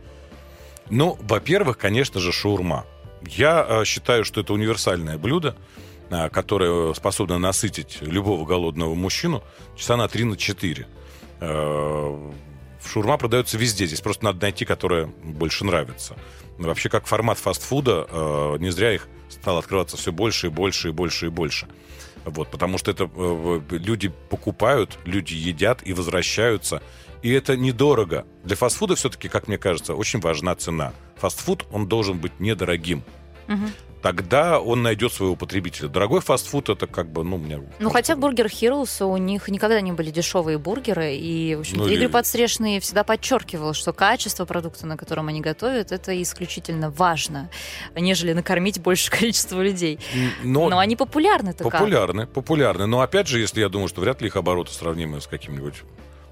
Ну, 0.88 1.18
во-первых, 1.20 1.76
конечно 1.76 2.18
же, 2.18 2.32
шаурма. 2.32 2.86
Я 3.26 3.66
э, 3.68 3.84
считаю, 3.84 4.24
что 4.24 4.40
это 4.40 4.54
универсальное 4.54 5.18
блюдо. 5.18 5.54
Которая 6.10 6.92
способна 6.94 7.38
насытить 7.38 7.98
любого 8.02 8.44
голодного 8.44 8.94
мужчину 8.94 9.42
часа 9.76 9.96
на 9.96 10.08
3 10.08 10.24
на 10.24 10.36
4. 10.36 10.86
Э, 11.40 12.30
шурма 12.84 13.16
продается 13.16 13.56
везде. 13.56 13.86
Здесь 13.86 14.00
просто 14.00 14.24
надо 14.24 14.42
найти, 14.42 14.64
которая 14.64 15.06
больше 15.06 15.64
нравится. 15.64 16.16
Вообще, 16.58 16.88
как 16.88 17.06
формат 17.06 17.38
фастфуда, 17.38 18.06
э, 18.10 18.56
не 18.58 18.70
зря 18.70 18.92
их 18.92 19.08
стало 19.28 19.60
открываться 19.60 19.96
все 19.96 20.12
больше 20.12 20.48
и 20.48 20.50
больше 20.50 20.88
и 20.88 20.92
больше 20.92 21.26
и 21.26 21.28
больше. 21.30 21.68
Вот, 22.24 22.50
потому 22.50 22.76
что 22.76 22.90
это 22.90 23.10
э, 23.14 23.60
люди 23.70 24.12
покупают, 24.28 24.98
люди 25.04 25.34
едят 25.34 25.80
и 25.86 25.92
возвращаются. 25.92 26.82
И 27.22 27.30
это 27.30 27.56
недорого. 27.56 28.26
Для 28.44 28.56
фастфуда 28.56 28.94
все-таки, 28.94 29.28
как 29.28 29.48
мне 29.48 29.58
кажется, 29.58 29.94
очень 29.94 30.20
важна 30.20 30.54
цена. 30.54 30.92
Фастфуд, 31.16 31.66
он 31.70 31.86
должен 31.86 32.18
быть 32.18 32.40
недорогим. 32.40 33.04
Угу 33.50 33.66
тогда 34.02 34.60
он 34.60 34.82
найдет 34.82 35.12
своего 35.12 35.36
потребителя. 35.36 35.88
Дорогой 35.88 36.20
фастфуд 36.20 36.68
это 36.68 36.86
как 36.86 37.10
бы, 37.10 37.24
ну, 37.24 37.36
мне... 37.36 37.60
Ну, 37.78 37.90
хотя 37.90 38.16
Бургер 38.16 38.46
Heroes, 38.46 39.04
у 39.04 39.16
них 39.16 39.48
никогда 39.48 39.80
не 39.80 39.92
были 39.92 40.10
дешевые 40.10 40.58
бургеры, 40.58 41.14
и, 41.14 41.54
в 41.54 41.60
общем-то, 41.60 41.84
ну, 41.84 41.88
Игорь 41.88 42.04
и... 42.04 42.08
Подстрешный 42.08 42.80
всегда 42.80 43.04
подчеркивал, 43.04 43.72
что 43.72 43.92
качество 43.92 44.44
продукта, 44.44 44.86
на 44.86 44.96
котором 44.96 45.28
они 45.28 45.40
готовят, 45.40 45.92
это 45.92 46.20
исключительно 46.22 46.90
важно, 46.90 47.50
нежели 47.94 48.32
накормить 48.32 48.80
большее 48.80 49.10
количество 49.18 49.60
людей. 49.60 49.98
Но, 50.42 50.68
Но 50.68 50.78
они 50.78 50.96
популярны-то 50.96 51.64
Популярны, 51.64 52.22
как? 52.22 52.32
популярны. 52.32 52.86
Но, 52.86 53.00
опять 53.00 53.26
же, 53.28 53.38
если 53.38 53.60
я 53.60 53.68
думаю, 53.68 53.88
что 53.88 54.00
вряд 54.00 54.20
ли 54.20 54.28
их 54.28 54.36
обороты 54.36 54.72
сравнимы 54.72 55.20
с 55.20 55.26
каким-нибудь 55.26 55.82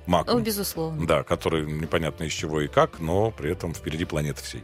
маком. 0.06 0.38
Ну, 0.38 0.40
безусловно. 0.42 1.06
Да, 1.06 1.22
который 1.22 1.70
непонятно 1.70 2.24
из 2.24 2.32
чего 2.32 2.60
и 2.62 2.68
как, 2.68 2.98
но 2.98 3.30
при 3.30 3.52
этом 3.52 3.74
впереди 3.74 4.04
планеты 4.04 4.42
всей. 4.42 4.62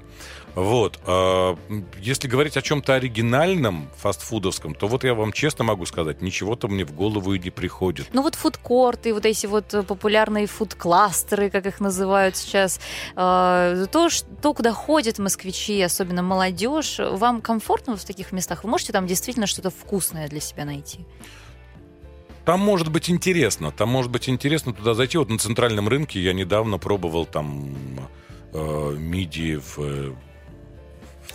Вот. 0.54 1.00
А, 1.06 1.56
если 2.00 2.28
говорить 2.28 2.56
о 2.56 2.62
чем-то 2.62 2.94
оригинальном, 2.94 3.88
фастфудовском, 3.96 4.74
то 4.74 4.86
вот 4.86 5.04
я 5.04 5.14
вам 5.14 5.32
честно 5.32 5.64
могу 5.64 5.86
сказать, 5.86 6.22
ничего-то 6.22 6.68
мне 6.68 6.84
в 6.84 6.92
голову 6.92 7.34
и 7.34 7.38
не 7.38 7.50
приходит. 7.50 8.06
Ну 8.12 8.22
вот 8.22 8.34
фудкорты, 8.34 9.12
вот 9.12 9.26
эти 9.26 9.46
вот 9.46 9.74
популярные 9.86 10.46
фуд-кластеры, 10.46 11.50
как 11.50 11.66
их 11.66 11.80
называют 11.80 12.36
сейчас, 12.36 12.80
а, 13.16 13.86
то, 13.86 14.08
то, 14.42 14.54
куда 14.54 14.72
ходят 14.72 15.18
москвичи, 15.18 15.80
особенно 15.82 16.22
молодежь, 16.22 16.98
вам 16.98 17.40
комфортно 17.40 17.96
в 17.96 18.04
таких 18.04 18.32
местах? 18.32 18.64
Вы 18.64 18.70
можете 18.70 18.92
там 18.92 19.06
действительно 19.06 19.46
что-то 19.46 19.70
вкусное 19.70 20.28
для 20.28 20.40
себя 20.40 20.64
найти? 20.64 21.04
Там 22.44 22.60
может 22.60 22.90
быть 22.90 23.10
интересно. 23.10 23.72
Там 23.72 23.88
может 23.88 24.10
быть 24.10 24.28
интересно 24.28 24.74
туда 24.74 24.94
зайти. 24.94 25.16
Вот 25.16 25.30
на 25.30 25.38
центральном 25.38 25.88
рынке 25.88 26.20
я 26.20 26.34
недавно 26.34 26.78
пробовал 26.78 27.24
там 27.24 27.74
э, 28.52 28.96
мидии 28.98 29.56
в 29.56 29.78
э, 29.78 30.12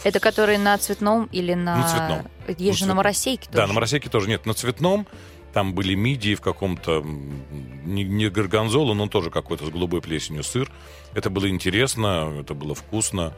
это 0.03 0.19
которые 0.19 0.57
на 0.57 0.77
цветном 0.77 1.29
или 1.31 1.53
на... 1.53 1.77
На 1.77 1.87
цветном. 1.87 2.27
Есть 2.47 2.59
на 2.59 2.73
же 2.73 2.77
цвет... 2.77 2.87
на 2.87 2.95
моросейке 2.95 3.45
тоже. 3.45 3.57
Да, 3.57 3.67
на 3.67 3.73
моросейке 3.73 4.09
тоже 4.09 4.29
нет. 4.29 4.45
На 4.45 4.53
цветном 4.53 5.07
там 5.53 5.73
были 5.73 5.95
мидии 5.95 6.35
в 6.35 6.41
каком-то, 6.41 7.03
не, 7.03 8.03
не 8.03 8.29
горгонзола, 8.29 8.93
но 8.93 9.07
тоже 9.07 9.31
какой-то 9.31 9.65
с 9.65 9.69
голубой 9.69 10.01
плесенью 10.01 10.43
сыр. 10.43 10.71
Это 11.13 11.29
было 11.29 11.49
интересно, 11.49 12.37
это 12.39 12.53
было 12.53 12.75
вкусно. 12.75 13.33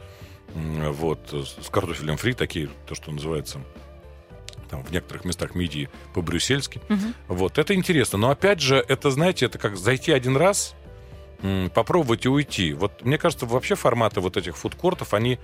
Вот, 0.54 1.32
с 1.32 1.68
картофелем 1.70 2.18
фри, 2.18 2.34
такие, 2.34 2.68
то, 2.86 2.94
что 2.94 3.10
называется, 3.10 3.60
там 4.68 4.84
в 4.84 4.90
некоторых 4.90 5.24
местах 5.24 5.54
мидии 5.54 5.88
по-брюссельски. 6.12 6.82
Угу. 6.90 7.36
Вот, 7.36 7.56
это 7.56 7.74
интересно. 7.74 8.18
Но 8.18 8.30
опять 8.30 8.60
же, 8.60 8.76
это, 8.76 9.10
знаете, 9.10 9.46
это 9.46 9.58
как 9.58 9.78
зайти 9.78 10.12
один 10.12 10.36
раз, 10.36 10.74
попробовать 11.74 12.26
и 12.26 12.28
уйти. 12.28 12.72
Вот 12.72 13.02
мне 13.02 13.18
кажется, 13.18 13.46
вообще 13.46 13.74
форматы 13.74 14.20
вот 14.20 14.36
этих 14.36 14.56
фудкортов, 14.56 15.14
они 15.14 15.38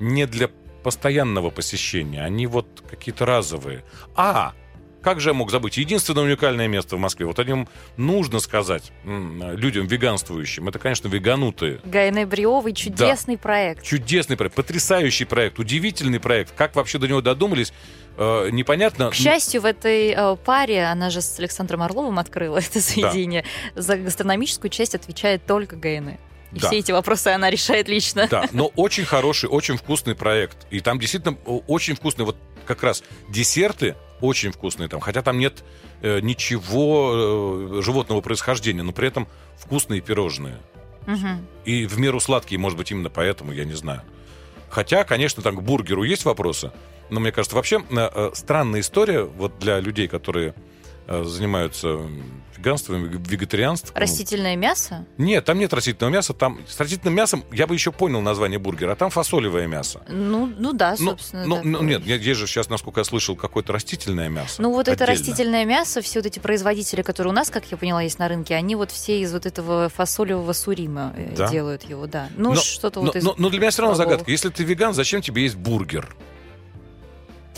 не 0.00 0.26
для 0.26 0.50
постоянного 0.82 1.50
посещения, 1.50 2.22
они 2.22 2.46
вот 2.46 2.82
какие-то 2.88 3.26
разовые. 3.26 3.84
А, 4.16 4.54
как 5.02 5.20
же 5.20 5.30
я 5.30 5.34
мог 5.34 5.50
забыть? 5.50 5.78
Единственное 5.78 6.24
уникальное 6.24 6.68
место 6.68 6.96
в 6.96 6.98
Москве. 6.98 7.26
Вот 7.26 7.38
о 7.38 7.44
нем 7.44 7.68
нужно 7.96 8.38
сказать 8.40 8.92
людям 9.04 9.86
веганствующим. 9.86 10.68
Это, 10.68 10.78
конечно, 10.78 11.08
веганутые. 11.08 11.80
Гайны 11.84 12.26
Бриовый 12.26 12.74
чудесный 12.74 13.36
да. 13.36 13.42
проект. 13.42 13.82
Чудесный 13.82 14.36
проект, 14.36 14.54
потрясающий 14.54 15.24
проект, 15.24 15.58
удивительный 15.58 16.20
проект. 16.20 16.52
Как 16.54 16.76
вообще 16.76 16.98
до 16.98 17.08
него 17.08 17.22
додумались, 17.22 17.72
э, 18.18 18.48
непонятно. 18.50 19.10
К 19.10 19.14
счастью, 19.14 19.62
в 19.62 19.64
этой 19.64 20.10
э, 20.10 20.36
паре, 20.36 20.84
она 20.84 21.08
же 21.08 21.22
с 21.22 21.38
Александром 21.38 21.82
Орловым 21.82 22.18
открыла 22.18 22.58
это 22.58 22.80
заведение, 22.80 23.44
да. 23.74 23.82
за 23.82 23.96
гастрономическую 23.96 24.70
часть 24.70 24.94
отвечает 24.94 25.46
только 25.46 25.76
Гайны. 25.76 26.18
И 26.52 26.58
да. 26.58 26.68
все 26.68 26.78
эти 26.78 26.92
вопросы 26.92 27.28
она 27.28 27.50
решает 27.50 27.88
лично. 27.88 28.26
Да, 28.30 28.48
но 28.52 28.66
очень 28.76 29.04
хороший, 29.04 29.48
очень 29.48 29.76
вкусный 29.76 30.14
проект. 30.14 30.66
И 30.70 30.80
там 30.80 30.98
действительно 30.98 31.36
очень 31.44 31.94
вкусные, 31.94 32.26
вот 32.26 32.36
как 32.66 32.82
раз 32.82 33.02
десерты 33.28 33.96
очень 34.20 34.52
вкусные 34.52 34.88
там, 34.88 35.00
хотя 35.00 35.22
там 35.22 35.38
нет 35.38 35.64
э, 36.02 36.20
ничего 36.20 37.78
э, 37.78 37.82
животного 37.82 38.20
происхождения, 38.20 38.82
но 38.82 38.92
при 38.92 39.08
этом 39.08 39.28
вкусные 39.56 40.00
пирожные. 40.00 40.58
Угу. 41.06 41.28
И 41.64 41.86
в 41.86 41.98
меру 41.98 42.20
сладкие, 42.20 42.58
может 42.58 42.78
быть, 42.78 42.90
именно 42.90 43.10
поэтому, 43.10 43.52
я 43.52 43.64
не 43.64 43.72
знаю. 43.74 44.02
Хотя, 44.68 45.04
конечно, 45.04 45.42
там 45.42 45.56
к 45.56 45.62
бургеру 45.62 46.04
есть 46.04 46.24
вопросы, 46.24 46.70
но 47.08 47.18
мне 47.18 47.32
кажется, 47.32 47.56
вообще 47.56 47.82
э, 47.90 48.10
э 48.14 48.30
странная 48.34 48.80
история 48.80 49.22
вот 49.22 49.58
для 49.58 49.80
людей, 49.80 50.06
которые 50.06 50.54
занимаются 51.06 51.98
веганством, 52.60 53.08
вегетарианством. 53.08 53.96
Растительное 53.96 54.56
мясо? 54.56 55.06
Нет, 55.18 55.44
там 55.44 55.58
нет 55.58 55.72
растительного 55.72 56.12
мяса. 56.14 56.34
Там 56.34 56.60
с 56.68 56.78
растительным 56.78 57.14
мясом 57.14 57.44
я 57.52 57.66
бы 57.66 57.74
еще 57.74 57.90
понял 57.90 58.20
название 58.20 58.58
бургера, 58.58 58.92
а 58.92 58.96
там 58.96 59.10
фасолевое 59.10 59.66
мясо. 59.66 60.02
Ну, 60.08 60.46
ну 60.58 60.72
да, 60.72 60.94
ну, 60.98 61.10
собственно. 61.10 61.46
Ну, 61.46 61.60
ну, 61.64 61.82
нет, 61.82 62.04
есть 62.04 62.38
же 62.38 62.46
сейчас, 62.46 62.68
насколько 62.68 63.00
я 63.00 63.04
слышал, 63.04 63.34
какое-то 63.34 63.72
растительное 63.72 64.28
мясо. 64.28 64.60
Ну 64.60 64.70
вот 64.70 64.88
отдельно. 64.88 64.94
это 64.94 65.06
растительное 65.06 65.64
мясо, 65.64 66.00
все 66.02 66.20
вот 66.20 66.26
эти 66.26 66.38
производители, 66.38 67.02
которые 67.02 67.32
у 67.32 67.34
нас, 67.34 67.50
как 67.50 67.64
я 67.70 67.76
поняла, 67.76 68.02
есть 68.02 68.18
на 68.18 68.28
рынке, 68.28 68.54
они 68.54 68.76
вот 68.76 68.90
все 68.90 69.20
из 69.20 69.32
вот 69.32 69.46
этого 69.46 69.88
фасолевого 69.88 70.52
сурима 70.52 71.14
э, 71.16 71.34
да? 71.36 71.48
делают 71.48 71.82
его, 71.84 72.06
да. 72.06 72.28
Ну, 72.36 72.54
что-то 72.56 73.00
вот 73.00 73.16
из... 73.16 73.24
Но, 73.24 73.34
но 73.38 73.48
для 73.48 73.58
меня 73.58 73.70
все 73.70 73.82
равно 73.82 73.96
загадка. 73.96 74.30
Если 74.30 74.50
ты 74.50 74.64
веган, 74.64 74.94
зачем 74.94 75.22
тебе 75.22 75.42
есть 75.42 75.56
бургер? 75.56 76.14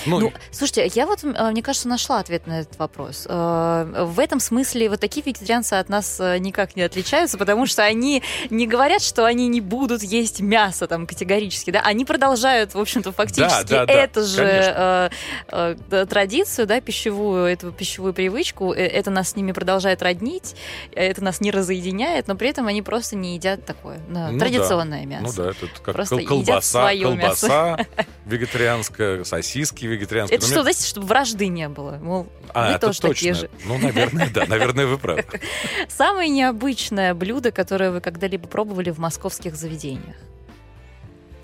Ну, 0.06 0.20
ну, 0.20 0.32
слушайте, 0.50 0.90
я 0.94 1.06
вот, 1.06 1.24
э, 1.24 1.50
мне 1.50 1.62
кажется, 1.62 1.88
нашла 1.88 2.18
ответ 2.18 2.46
на 2.46 2.60
этот 2.60 2.78
вопрос. 2.78 3.26
Э, 3.28 4.06
в 4.06 4.18
этом 4.18 4.40
смысле 4.40 4.88
вот 4.88 5.00
такие 5.00 5.24
вегетарианцы 5.24 5.74
от 5.74 5.88
нас 5.88 6.18
э, 6.20 6.38
никак 6.38 6.76
не 6.76 6.82
отличаются, 6.82 7.38
потому 7.38 7.66
что 7.66 7.84
они 7.84 8.22
не 8.50 8.66
говорят, 8.66 9.02
что 9.02 9.24
они 9.24 9.48
не 9.48 9.60
будут 9.60 10.02
есть 10.02 10.40
мясо 10.40 10.86
там 10.86 11.06
категорически, 11.06 11.70
да, 11.70 11.80
они 11.80 12.04
продолжают, 12.04 12.74
в 12.74 12.80
общем-то, 12.80 13.12
фактически 13.12 13.68
да, 13.68 13.86
да, 13.86 14.08
да, 14.12 14.22
же 14.22 15.10
э, 15.48 15.74
э, 15.90 16.06
традицию, 16.06 16.66
да, 16.66 16.80
пищевую, 16.80 17.46
эту 17.46 17.72
пищевую 17.72 18.14
привычку, 18.14 18.72
это 18.72 19.10
нас 19.10 19.30
с 19.30 19.36
ними 19.36 19.52
продолжает 19.52 20.02
роднить, 20.02 20.54
это 20.92 21.22
нас 21.22 21.40
не 21.40 21.50
разъединяет, 21.50 22.28
но 22.28 22.36
при 22.36 22.48
этом 22.48 22.66
они 22.66 22.82
просто 22.82 23.16
не 23.16 23.34
едят 23.34 23.64
такое 23.64 24.00
да, 24.08 24.30
ну, 24.30 24.38
традиционное 24.38 25.02
да. 25.02 25.06
мясо. 25.06 25.24
Ну 25.24 25.44
да, 25.44 25.50
это 25.50 25.66
как 25.82 25.94
просто 25.94 26.22
колбаса, 26.22 26.90
колбаса 26.94 27.86
вегетарианская, 28.26 29.24
сосиски 29.24 29.86
вегетарианское. 29.92 30.38
Это 30.38 30.46
что, 30.46 30.62
знаете, 30.62 30.86
чтобы 30.86 31.06
вражды 31.06 31.48
не 31.48 31.68
было? 31.68 31.98
Мол, 32.02 32.26
а, 32.54 32.72
вы 32.72 32.78
тоже 32.78 33.00
точно. 33.00 33.14
такие 33.14 33.34
же. 33.34 33.50
Ну, 33.66 33.78
наверное, 33.78 34.30
да, 34.30 34.46
наверное, 34.46 34.86
вы 34.86 34.98
правы. 34.98 35.24
Самое 35.88 36.28
необычное 36.28 37.14
блюдо, 37.14 37.52
которое 37.52 37.90
вы 37.90 38.00
когда-либо 38.00 38.48
пробовали 38.48 38.90
в 38.90 38.98
московских 38.98 39.56
заведениях. 39.56 40.16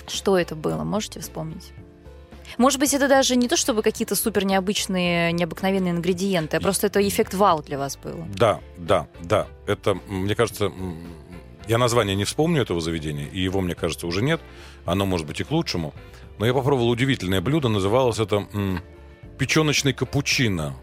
Что 0.06 0.38
это 0.38 0.54
было? 0.54 0.84
Можете 0.84 1.20
вспомнить? 1.20 1.72
Может 2.56 2.80
быть, 2.80 2.94
это 2.94 3.08
даже 3.08 3.36
не 3.36 3.46
то, 3.46 3.56
чтобы 3.56 3.82
какие-то 3.82 4.16
супер 4.16 4.44
необычные, 4.44 5.32
необыкновенные 5.32 5.92
ингредиенты, 5.92 6.56
а 6.56 6.60
просто 6.60 6.86
это 6.86 7.06
эффект 7.06 7.34
вау 7.34 7.62
для 7.62 7.78
вас 7.78 7.96
был. 7.98 8.24
Да, 8.34 8.60
да, 8.78 9.06
да. 9.20 9.46
Это, 9.66 9.94
мне 10.08 10.34
кажется, 10.34 10.72
я 11.68 11.76
название 11.76 12.16
не 12.16 12.24
вспомню 12.24 12.62
этого 12.62 12.80
заведения, 12.80 13.26
и 13.26 13.40
его, 13.40 13.60
мне 13.60 13.74
кажется, 13.74 14.06
уже 14.06 14.22
нет. 14.22 14.40
Оно 14.86 15.04
может 15.04 15.26
быть 15.26 15.40
и 15.40 15.44
к 15.44 15.50
лучшему. 15.50 15.92
Но 16.38 16.46
я 16.46 16.54
попробовал 16.54 16.90
удивительное 16.90 17.40
блюдо, 17.40 17.68
называлось 17.68 18.18
это 18.18 18.46
м, 18.52 18.80
печеночный 19.38 19.92
капучино. 19.92 20.76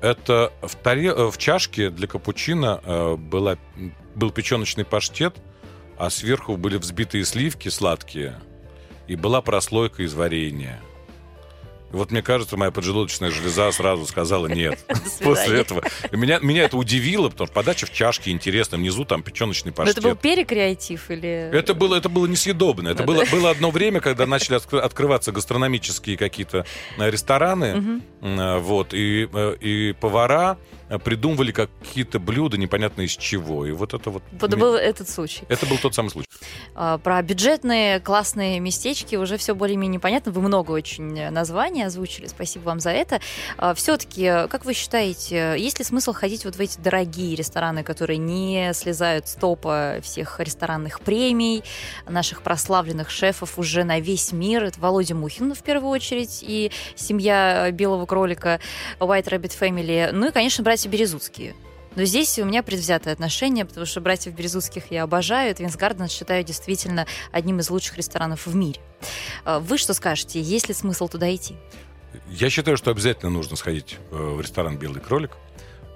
Это 0.00 0.52
в, 0.62 0.74
таре... 0.76 1.14
в 1.14 1.36
чашке 1.38 1.90
для 1.90 2.06
капучино 2.06 2.80
э, 2.84 3.16
была... 3.16 3.56
был 4.14 4.30
печеночный 4.30 4.84
паштет, 4.84 5.36
а 5.98 6.10
сверху 6.10 6.56
были 6.56 6.76
взбитые 6.76 7.24
сливки 7.24 7.68
сладкие, 7.68 8.38
и 9.06 9.16
была 9.16 9.42
прослойка 9.42 10.02
из 10.02 10.14
варенья. 10.14 10.80
Вот 11.90 12.10
мне 12.10 12.22
кажется, 12.22 12.56
моя 12.56 12.70
поджелудочная 12.70 13.30
железа 13.30 13.70
сразу 13.72 14.06
сказала 14.06 14.46
нет 14.46 14.78
после 15.20 15.60
этого. 15.60 15.82
Меня, 16.12 16.38
меня 16.40 16.64
это 16.64 16.76
удивило, 16.76 17.28
потому 17.28 17.46
что 17.46 17.54
подача 17.54 17.86
в 17.86 17.92
чашке 17.92 18.30
интересно, 18.30 18.78
внизу 18.78 19.04
там 19.04 19.22
печеночный 19.22 19.72
паштет. 19.72 19.96
Но 19.96 20.00
это 20.00 20.08
был 20.08 20.16
перекреатив 20.16 21.10
или... 21.10 21.50
Это 21.52 21.74
было, 21.74 21.96
это 21.96 22.08
было 22.08 22.26
несъедобно. 22.26 22.88
Это 22.88 23.02
было, 23.04 23.24
было 23.30 23.50
одно 23.50 23.70
время, 23.70 24.00
когда 24.00 24.26
начали 24.26 24.60
открываться 24.78 25.32
гастрономические 25.32 26.16
какие-то 26.16 26.64
э, 26.96 27.10
рестораны, 27.10 28.02
э, 28.20 28.58
вот, 28.58 28.94
и, 28.94 29.28
э, 29.32 29.56
и 29.60 29.92
повара 29.92 30.58
придумывали 30.98 31.52
какие-то 31.52 32.18
блюда 32.18 32.56
непонятно 32.56 33.02
из 33.02 33.12
чего. 33.12 33.66
И 33.66 33.72
вот 33.72 33.94
это 33.94 34.10
вот... 34.10 34.22
Вот 34.32 34.54
был 34.54 34.74
этот 34.74 35.08
случай. 35.08 35.42
Это 35.48 35.66
был 35.66 35.78
тот 35.78 35.94
самый 35.94 36.10
случай. 36.10 36.28
А, 36.74 36.98
про 36.98 37.22
бюджетные 37.22 38.00
классные 38.00 38.60
местечки 38.60 39.16
уже 39.16 39.36
все 39.36 39.54
более-менее 39.54 40.00
понятно. 40.00 40.32
Вы 40.32 40.40
много 40.42 40.72
очень 40.72 41.30
названий 41.30 41.82
озвучили. 41.82 42.26
Спасибо 42.26 42.64
вам 42.64 42.80
за 42.80 42.90
это. 42.90 43.20
А, 43.56 43.74
Все-таки, 43.74 44.24
как 44.48 44.64
вы 44.64 44.74
считаете, 44.74 45.54
есть 45.58 45.78
ли 45.78 45.84
смысл 45.84 46.12
ходить 46.12 46.44
вот 46.44 46.56
в 46.56 46.60
эти 46.60 46.78
дорогие 46.78 47.36
рестораны, 47.36 47.82
которые 47.82 48.18
не 48.18 48.72
слезают 48.74 49.28
с 49.28 49.34
топа 49.34 49.98
всех 50.02 50.40
ресторанных 50.40 51.00
премий, 51.00 51.62
наших 52.08 52.42
прославленных 52.42 53.10
шефов 53.10 53.58
уже 53.58 53.84
на 53.84 54.00
весь 54.00 54.32
мир? 54.32 54.64
Это 54.64 54.80
Володя 54.80 55.14
Мухин 55.14 55.54
в 55.54 55.62
первую 55.62 55.90
очередь 55.90 56.40
и 56.42 56.72
семья 56.96 57.70
Белого 57.70 58.06
кролика 58.06 58.60
White 58.98 59.26
Rabbit 59.26 59.58
Family. 59.58 60.10
Ну 60.12 60.28
и, 60.28 60.32
конечно, 60.32 60.64
брать 60.64 60.79
братья 60.80 60.88
Березутские. 60.88 61.54
Но 61.94 62.04
здесь 62.04 62.38
у 62.38 62.44
меня 62.46 62.62
предвзятое 62.62 63.12
отношение, 63.12 63.66
потому 63.66 63.84
что 63.84 64.00
братьев 64.00 64.32
Березутских 64.32 64.84
я 64.90 65.02
обожаю. 65.02 65.54
Твинс 65.54 65.76
Гарден 65.76 66.08
считаю 66.08 66.42
действительно 66.42 67.06
одним 67.32 67.58
из 67.58 67.68
лучших 67.68 67.98
ресторанов 67.98 68.46
в 68.46 68.54
мире. 68.54 68.80
А, 69.44 69.58
вы 69.58 69.76
что 69.76 69.92
скажете? 69.92 70.40
Есть 70.40 70.68
ли 70.68 70.74
смысл 70.74 71.08
туда 71.08 71.34
идти? 71.34 71.56
Я 72.30 72.48
считаю, 72.48 72.78
что 72.78 72.90
обязательно 72.90 73.30
нужно 73.30 73.56
сходить 73.56 73.98
э, 74.10 74.16
в 74.16 74.40
ресторан 74.40 74.78
«Белый 74.78 75.02
кролик», 75.02 75.32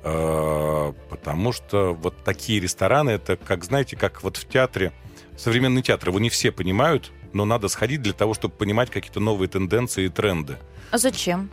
э, 0.02 0.92
потому 1.08 1.52
что 1.52 1.94
вот 1.94 2.22
такие 2.22 2.60
рестораны, 2.60 3.10
это, 3.10 3.36
как 3.38 3.64
знаете, 3.64 3.96
как 3.96 4.22
вот 4.22 4.36
в 4.36 4.46
театре, 4.46 4.92
современный 5.38 5.80
театр, 5.80 6.10
его 6.10 6.18
не 6.18 6.28
все 6.28 6.52
понимают, 6.52 7.10
но 7.32 7.46
надо 7.46 7.68
сходить 7.68 8.02
для 8.02 8.12
того, 8.12 8.34
чтобы 8.34 8.54
понимать 8.54 8.90
какие-то 8.90 9.20
новые 9.20 9.48
тенденции 9.48 10.04
и 10.04 10.08
тренды. 10.10 10.58
А 10.90 10.98
зачем? 10.98 11.48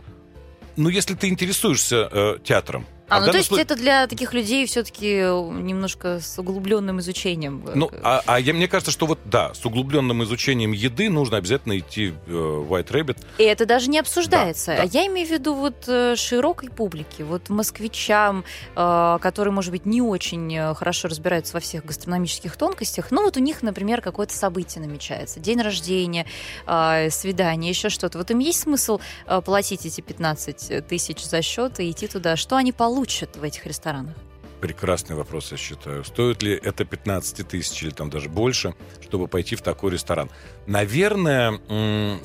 Ну, 0.76 0.90
если 0.90 1.14
ты 1.14 1.28
интересуешься 1.28 2.08
э, 2.12 2.36
театром, 2.44 2.86
а, 3.12 3.16
а 3.18 3.20
ну 3.20 3.30
то 3.30 3.36
есть 3.36 3.48
случае... 3.48 3.64
это 3.64 3.76
для 3.76 4.06
таких 4.06 4.32
людей 4.32 4.66
все-таки 4.66 5.06
немножко 5.06 6.20
с 6.20 6.38
углубленным 6.38 7.00
изучением. 7.00 7.62
Ну, 7.74 7.90
а, 8.02 8.22
а 8.26 8.40
я, 8.40 8.54
мне 8.54 8.68
кажется, 8.68 8.90
что 8.90 9.06
вот 9.06 9.18
да, 9.24 9.52
с 9.54 9.64
углубленным 9.66 10.22
изучением 10.24 10.72
еды 10.72 11.10
нужно 11.10 11.36
обязательно 11.36 11.78
идти 11.78 12.14
в 12.26 12.30
э, 12.30 12.32
White 12.32 12.88
Rabbit. 12.88 13.18
И 13.38 13.42
это 13.42 13.66
даже 13.66 13.90
не 13.90 13.98
обсуждается. 13.98 14.72
Да, 14.72 14.76
да. 14.78 14.82
А 14.84 14.86
я 14.86 15.06
имею 15.06 15.28
в 15.28 15.30
виду 15.30 15.54
вот 15.54 15.84
э, 15.86 16.16
широкой 16.16 16.70
публике, 16.70 17.24
вот 17.24 17.50
москвичам, 17.50 18.44
э, 18.74 19.18
которые, 19.20 19.52
может 19.52 19.70
быть, 19.72 19.84
не 19.84 20.00
очень 20.00 20.54
э, 20.54 20.74
хорошо 20.74 21.08
разбираются 21.08 21.54
во 21.54 21.60
всех 21.60 21.84
гастрономических 21.84 22.56
тонкостях. 22.56 23.10
Ну 23.10 23.22
вот 23.22 23.36
у 23.36 23.40
них, 23.40 23.62
например, 23.62 24.00
какое-то 24.00 24.34
событие 24.34 24.84
намечается, 24.84 25.38
день 25.38 25.60
рождения, 25.60 26.26
э, 26.66 27.10
свидание, 27.10 27.70
еще 27.70 27.90
что-то. 27.90 28.18
Вот 28.18 28.30
им 28.30 28.38
есть 28.38 28.60
смысл 28.60 29.00
э, 29.26 29.40
платить 29.44 29.84
эти 29.84 30.00
15 30.00 30.86
тысяч 30.86 31.22
за 31.24 31.42
счет 31.42 31.78
и 31.80 31.90
идти 31.90 32.08
туда? 32.08 32.36
Что 32.36 32.56
они 32.56 32.72
получат? 32.72 33.01
Получат 33.02 33.36
в 33.36 33.42
этих 33.42 33.66
ресторанах? 33.66 34.14
Прекрасный 34.60 35.16
вопрос, 35.16 35.50
я 35.50 35.58
считаю. 35.58 36.04
Стоит 36.04 36.40
ли 36.44 36.52
это 36.52 36.84
15 36.84 37.48
тысяч 37.48 37.82
или 37.82 37.90
там 37.90 38.10
даже 38.10 38.28
больше, 38.28 38.74
чтобы 39.00 39.26
пойти 39.26 39.56
в 39.56 39.60
такой 39.60 39.90
ресторан? 39.90 40.30
Наверное, 40.68 41.58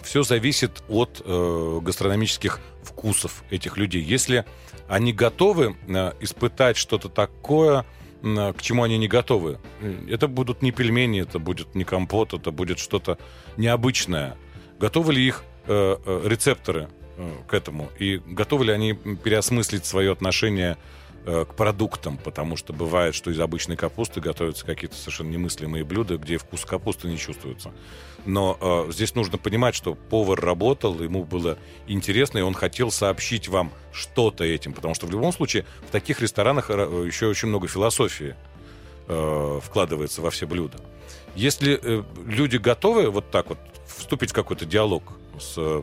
все 0.03 0.21
зависит 0.21 0.83
от 0.87 1.23
э, 1.25 1.79
гастрономических 1.81 2.59
вкусов 2.83 3.43
этих 3.49 3.77
людей. 3.77 4.03
Если 4.03 4.45
они 4.87 5.13
готовы 5.13 5.75
э, 5.87 6.11
испытать 6.19 6.77
что-то 6.77 7.09
такое, 7.09 7.83
э, 8.21 8.53
к 8.53 8.61
чему 8.61 8.83
они 8.83 8.99
не 8.99 9.07
готовы, 9.07 9.57
это 10.07 10.27
будут 10.27 10.61
не 10.61 10.71
пельмени, 10.71 11.23
это 11.23 11.39
будет 11.39 11.73
не 11.73 11.85
компот, 11.85 12.35
это 12.35 12.51
будет 12.51 12.77
что-то 12.77 13.17
необычное. 13.57 14.35
Готовы 14.79 15.13
ли 15.13 15.27
их 15.27 15.43
рецепторы 15.67 16.83
Э, 16.83 16.96
к 17.47 17.53
этому? 17.53 17.89
И 17.99 18.21
готовы 18.25 18.65
ли 18.65 18.71
они 18.71 18.93
переосмыслить 18.93 19.85
свое 19.85 20.11
отношение 20.11 20.77
э, 21.25 21.45
к 21.49 21.55
продуктам, 21.55 22.17
потому 22.17 22.55
что 22.55 22.73
бывает, 22.73 23.15
что 23.15 23.31
из 23.31 23.39
обычной 23.39 23.75
капусты 23.75 24.21
готовятся 24.21 24.65
какие-то 24.65 24.95
совершенно 24.95 25.29
немыслимые 25.29 25.83
блюда, 25.83 26.17
где 26.17 26.37
вкус 26.37 26.65
капусты 26.65 27.07
не 27.07 27.17
чувствуется. 27.17 27.71
Но 28.25 28.57
э, 28.59 28.91
здесь 28.91 29.15
нужно 29.15 29.37
понимать, 29.37 29.75
что 29.75 29.95
повар 29.95 30.39
работал, 30.39 31.01
ему 31.01 31.23
было 31.23 31.57
интересно, 31.87 32.39
и 32.39 32.41
он 32.41 32.53
хотел 32.53 32.91
сообщить 32.91 33.47
вам 33.47 33.71
что-то 33.91 34.43
этим, 34.43 34.73
потому 34.73 34.93
что 34.93 35.07
в 35.07 35.11
любом 35.11 35.31
случае 35.31 35.65
в 35.87 35.91
таких 35.91 36.21
ресторанах 36.21 36.69
э, 36.69 36.73
еще 37.05 37.27
очень 37.27 37.47
много 37.47 37.67
философии 37.67 38.35
э, 39.07 39.59
вкладывается 39.63 40.21
во 40.21 40.29
все 40.29 40.45
блюда. 40.45 40.79
Если 41.35 41.79
э, 41.81 42.03
люди 42.25 42.57
готовы 42.57 43.09
вот 43.09 43.29
так 43.31 43.49
вот 43.49 43.59
вступить 43.85 44.31
в 44.31 44.33
какой-то 44.33 44.65
диалог 44.65 45.03
с 45.39 45.53
э, 45.57 45.81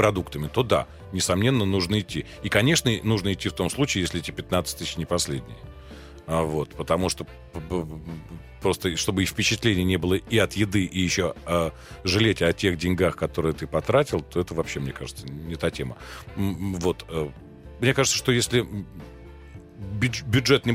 продуктами, 0.00 0.48
то 0.48 0.62
да, 0.62 0.86
несомненно, 1.12 1.66
нужно 1.66 2.00
идти. 2.00 2.24
И, 2.42 2.48
конечно, 2.48 2.90
нужно 3.02 3.34
идти 3.34 3.50
в 3.50 3.52
том 3.52 3.68
случае, 3.68 4.00
если 4.00 4.20
эти 4.20 4.30
15 4.30 4.78
тысяч 4.78 4.96
не 4.96 5.04
последние. 5.04 5.58
А, 6.26 6.42
вот, 6.42 6.70
потому 6.70 7.10
что 7.10 7.26
просто, 8.62 8.96
чтобы 8.96 9.24
и 9.24 9.26
впечатления 9.26 9.84
не 9.84 9.98
было 9.98 10.14
и 10.14 10.38
от 10.38 10.54
еды, 10.54 10.84
и 10.84 10.98
еще 10.98 11.34
а, 11.44 11.74
жалеть 12.02 12.40
о 12.40 12.50
тех 12.54 12.78
деньгах, 12.78 13.14
которые 13.14 13.52
ты 13.52 13.66
потратил, 13.66 14.22
то 14.22 14.40
это 14.40 14.54
вообще, 14.54 14.80
мне 14.80 14.92
кажется, 14.92 15.26
не 15.26 15.56
та 15.56 15.70
тема. 15.70 15.98
Вот. 16.34 17.04
А, 17.10 17.30
мне 17.80 17.92
кажется, 17.92 18.16
что 18.16 18.32
если 18.32 18.66
бюджет 20.00 20.64
не... 20.64 20.74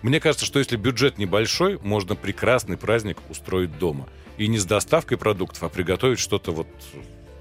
Мне 0.00 0.18
кажется, 0.18 0.46
что 0.46 0.60
если 0.60 0.76
бюджет 0.76 1.18
небольшой, 1.18 1.78
можно 1.82 2.14
прекрасный 2.16 2.78
праздник 2.78 3.18
устроить 3.28 3.78
дома. 3.78 4.08
И 4.38 4.48
не 4.48 4.56
с 4.56 4.64
доставкой 4.64 5.18
продуктов, 5.18 5.62
а 5.62 5.68
приготовить 5.68 6.20
что-то 6.20 6.52
вот 6.52 6.68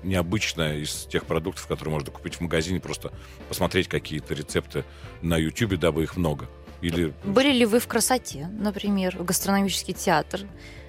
необычное 0.04 0.78
из 0.78 1.06
тех 1.06 1.26
продуктов, 1.26 1.68
которые 1.68 1.94
можно 1.94 2.12
купить 2.12 2.36
в 2.36 2.42
магазине, 2.42 2.80
просто 2.80 3.12
посмотреть 3.50 3.88
какие-то 3.88 4.34
рецепты 4.34 4.84
на 5.22 5.38
YouTube, 5.38 5.76
дабы 5.76 6.04
их 6.04 6.18
много. 6.18 6.48
Или... 6.82 7.14
Были 7.24 7.52
ли 7.52 7.66
вы 7.66 7.80
в 7.80 7.88
красоте, 7.88 8.48
например, 8.60 9.18
в 9.18 9.24
гастрономический 9.26 9.94
театр 9.94 10.42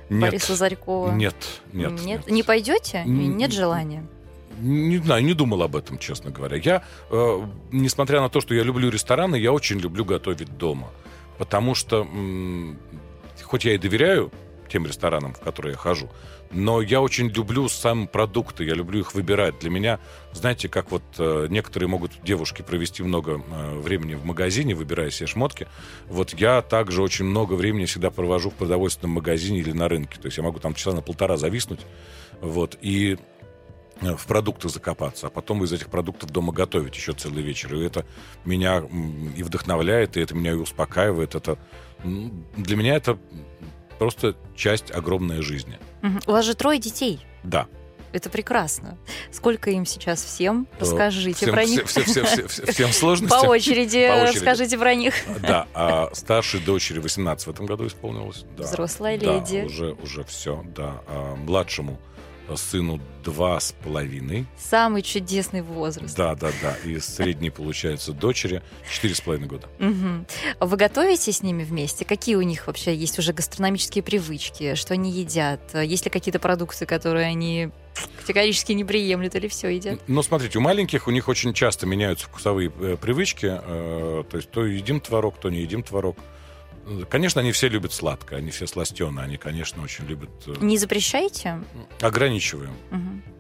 нет, 0.08 0.20
Бориса 0.20 0.54
Зарькова? 0.56 1.12
Нет, 1.12 1.34
нет, 1.72 1.92
нет. 1.92 2.02
Нет? 2.02 2.30
Не 2.30 2.42
пойдете? 2.42 3.02
Нет 3.04 3.52
желания? 3.52 4.06
Не 4.58 4.98
знаю, 4.98 5.24
не 5.24 5.34
думал 5.34 5.62
об 5.62 5.76
этом, 5.76 5.98
честно 5.98 6.30
говоря. 6.30 6.56
Я, 6.56 6.84
э, 7.10 7.46
несмотря 7.72 8.20
на 8.20 8.28
то, 8.28 8.40
что 8.40 8.54
я 8.54 8.62
люблю 8.62 8.90
рестораны, 8.90 9.36
я 9.36 9.52
очень 9.52 9.78
люблю 9.78 10.04
готовить 10.04 10.56
дома. 10.56 10.88
Потому 11.38 11.74
что, 11.74 12.02
м- 12.02 12.78
хоть 13.42 13.64
я 13.64 13.74
и 13.74 13.78
доверяю 13.78 14.30
тем 14.72 14.86
ресторанам, 14.86 15.34
в 15.34 15.40
которые 15.40 15.72
я 15.72 15.78
хожу. 15.78 16.08
Но 16.50 16.80
я 16.80 17.02
очень 17.02 17.28
люблю 17.28 17.68
сам 17.68 18.06
продукты, 18.06 18.64
я 18.64 18.74
люблю 18.74 19.00
их 19.00 19.14
выбирать. 19.14 19.58
Для 19.58 19.68
меня, 19.68 20.00
знаете, 20.32 20.68
как 20.68 20.90
вот 20.90 21.02
э, 21.18 21.46
некоторые 21.50 21.88
могут 21.88 22.12
девушки 22.22 22.62
провести 22.62 23.02
много 23.02 23.32
э, 23.32 23.78
времени 23.78 24.14
в 24.14 24.24
магазине, 24.24 24.74
выбирая 24.74 25.10
себе 25.10 25.26
шмотки. 25.26 25.68
Вот 26.08 26.32
я 26.32 26.62
также 26.62 27.02
очень 27.02 27.26
много 27.26 27.52
времени 27.52 27.84
всегда 27.84 28.10
провожу 28.10 28.50
в 28.50 28.54
продовольственном 28.54 29.12
магазине 29.16 29.60
или 29.60 29.72
на 29.72 29.88
рынке. 29.88 30.18
То 30.18 30.26
есть 30.26 30.38
я 30.38 30.42
могу 30.42 30.58
там 30.58 30.74
часа 30.74 30.92
на 30.92 31.02
полтора 31.02 31.36
зависнуть. 31.36 31.80
Вот, 32.40 32.78
и 32.80 33.18
э, 34.00 34.16
в 34.16 34.26
продукты 34.26 34.70
закопаться, 34.70 35.26
а 35.26 35.30
потом 35.30 35.64
из 35.64 35.72
этих 35.72 35.88
продуктов 35.88 36.30
дома 36.30 36.52
готовить 36.52 36.96
еще 36.96 37.12
целый 37.12 37.42
вечер. 37.42 37.74
И 37.74 37.84
это 37.84 38.06
меня 38.46 38.82
и 39.36 39.42
вдохновляет, 39.42 40.16
и 40.16 40.20
это 40.20 40.34
меня 40.34 40.52
и 40.52 40.56
успокаивает. 40.56 41.34
Это 41.34 41.58
для 42.04 42.76
меня 42.76 42.96
это 42.96 43.18
просто 44.02 44.34
часть 44.56 44.90
огромной 44.90 45.42
жизни. 45.42 45.78
Угу. 46.02 46.18
У 46.26 46.32
вас 46.32 46.44
же 46.44 46.54
трое 46.54 46.80
детей. 46.80 47.24
Да. 47.44 47.68
Это 48.12 48.28
прекрасно. 48.28 48.98
Сколько 49.30 49.70
им 49.70 49.86
сейчас 49.86 50.22
всем? 50.22 50.66
Э, 50.72 50.80
Расскажите 50.80 51.36
всем, 51.36 51.54
про 51.54 51.64
них. 51.64 51.86
Все, 51.86 52.02
все, 52.02 52.24
все, 52.24 52.48
все, 52.48 52.66
всем 52.66 52.88
сложностям. 52.92 53.40
По 53.40 53.46
очереди, 53.46 54.08
По 54.08 54.24
очереди 54.24 54.36
расскажите 54.36 54.76
про 54.76 54.94
них. 54.94 55.14
Да, 55.40 55.68
а 55.74 56.10
старшей 56.14 56.60
дочери 56.60 56.98
18 56.98 57.46
в 57.46 57.50
этом 57.50 57.66
году 57.66 57.86
исполнилось. 57.86 58.44
Да, 58.56 58.64
Взрослая 58.64 59.16
леди. 59.16 59.60
Да, 59.60 59.66
уже, 59.66 59.92
уже 60.02 60.24
все, 60.24 60.64
да. 60.74 61.00
А 61.06 61.36
младшему 61.36 61.98
сыну 62.56 63.00
два 63.24 63.60
с 63.60 63.72
половиной. 63.72 64.46
Самый 64.58 65.02
чудесный 65.02 65.62
возраст. 65.62 66.16
Да, 66.16 66.34
да, 66.34 66.50
да. 66.60 66.76
И 66.84 66.98
средний, 66.98 67.50
получается, 67.50 68.12
дочери 68.12 68.62
четыре 68.90 69.14
с 69.14 69.20
половиной 69.20 69.48
года. 69.48 69.68
Угу. 69.78 70.66
Вы 70.66 70.76
готовите 70.76 71.32
с 71.32 71.42
ними 71.42 71.64
вместе? 71.64 72.04
Какие 72.04 72.34
у 72.36 72.42
них 72.42 72.66
вообще 72.66 72.94
есть 72.94 73.18
уже 73.18 73.32
гастрономические 73.32 74.02
привычки? 74.02 74.74
Что 74.74 74.94
они 74.94 75.10
едят? 75.10 75.60
Есть 75.74 76.04
ли 76.04 76.10
какие-то 76.10 76.40
продукты, 76.40 76.86
которые 76.86 77.26
они 77.26 77.70
категорически 78.20 78.72
не 78.72 78.84
приемлют 78.84 79.34
или 79.34 79.48
все 79.48 79.68
едят? 79.68 80.00
Ну, 80.06 80.22
смотрите, 80.22 80.58
у 80.58 80.62
маленьких 80.62 81.06
у 81.06 81.10
них 81.10 81.28
очень 81.28 81.52
часто 81.54 81.86
меняются 81.86 82.26
вкусовые 82.26 82.72
э, 82.80 82.96
привычки. 83.00 83.46
Э, 83.50 84.24
то 84.28 84.36
есть 84.36 84.50
то 84.50 84.64
едим 84.64 85.00
творог, 85.00 85.38
то 85.38 85.50
не 85.50 85.60
едим 85.60 85.82
творог. 85.82 86.16
Конечно, 87.10 87.40
они 87.40 87.52
все 87.52 87.68
любят 87.68 87.92
сладкое, 87.92 88.38
они 88.38 88.50
все 88.50 88.66
сластеные, 88.66 89.24
они, 89.24 89.36
конечно, 89.36 89.82
очень 89.82 90.04
любят... 90.06 90.30
Э, 90.46 90.54
не 90.60 90.78
запрещаете? 90.78 91.62
Ограничиваем. 92.00 92.74
Угу 92.90 93.31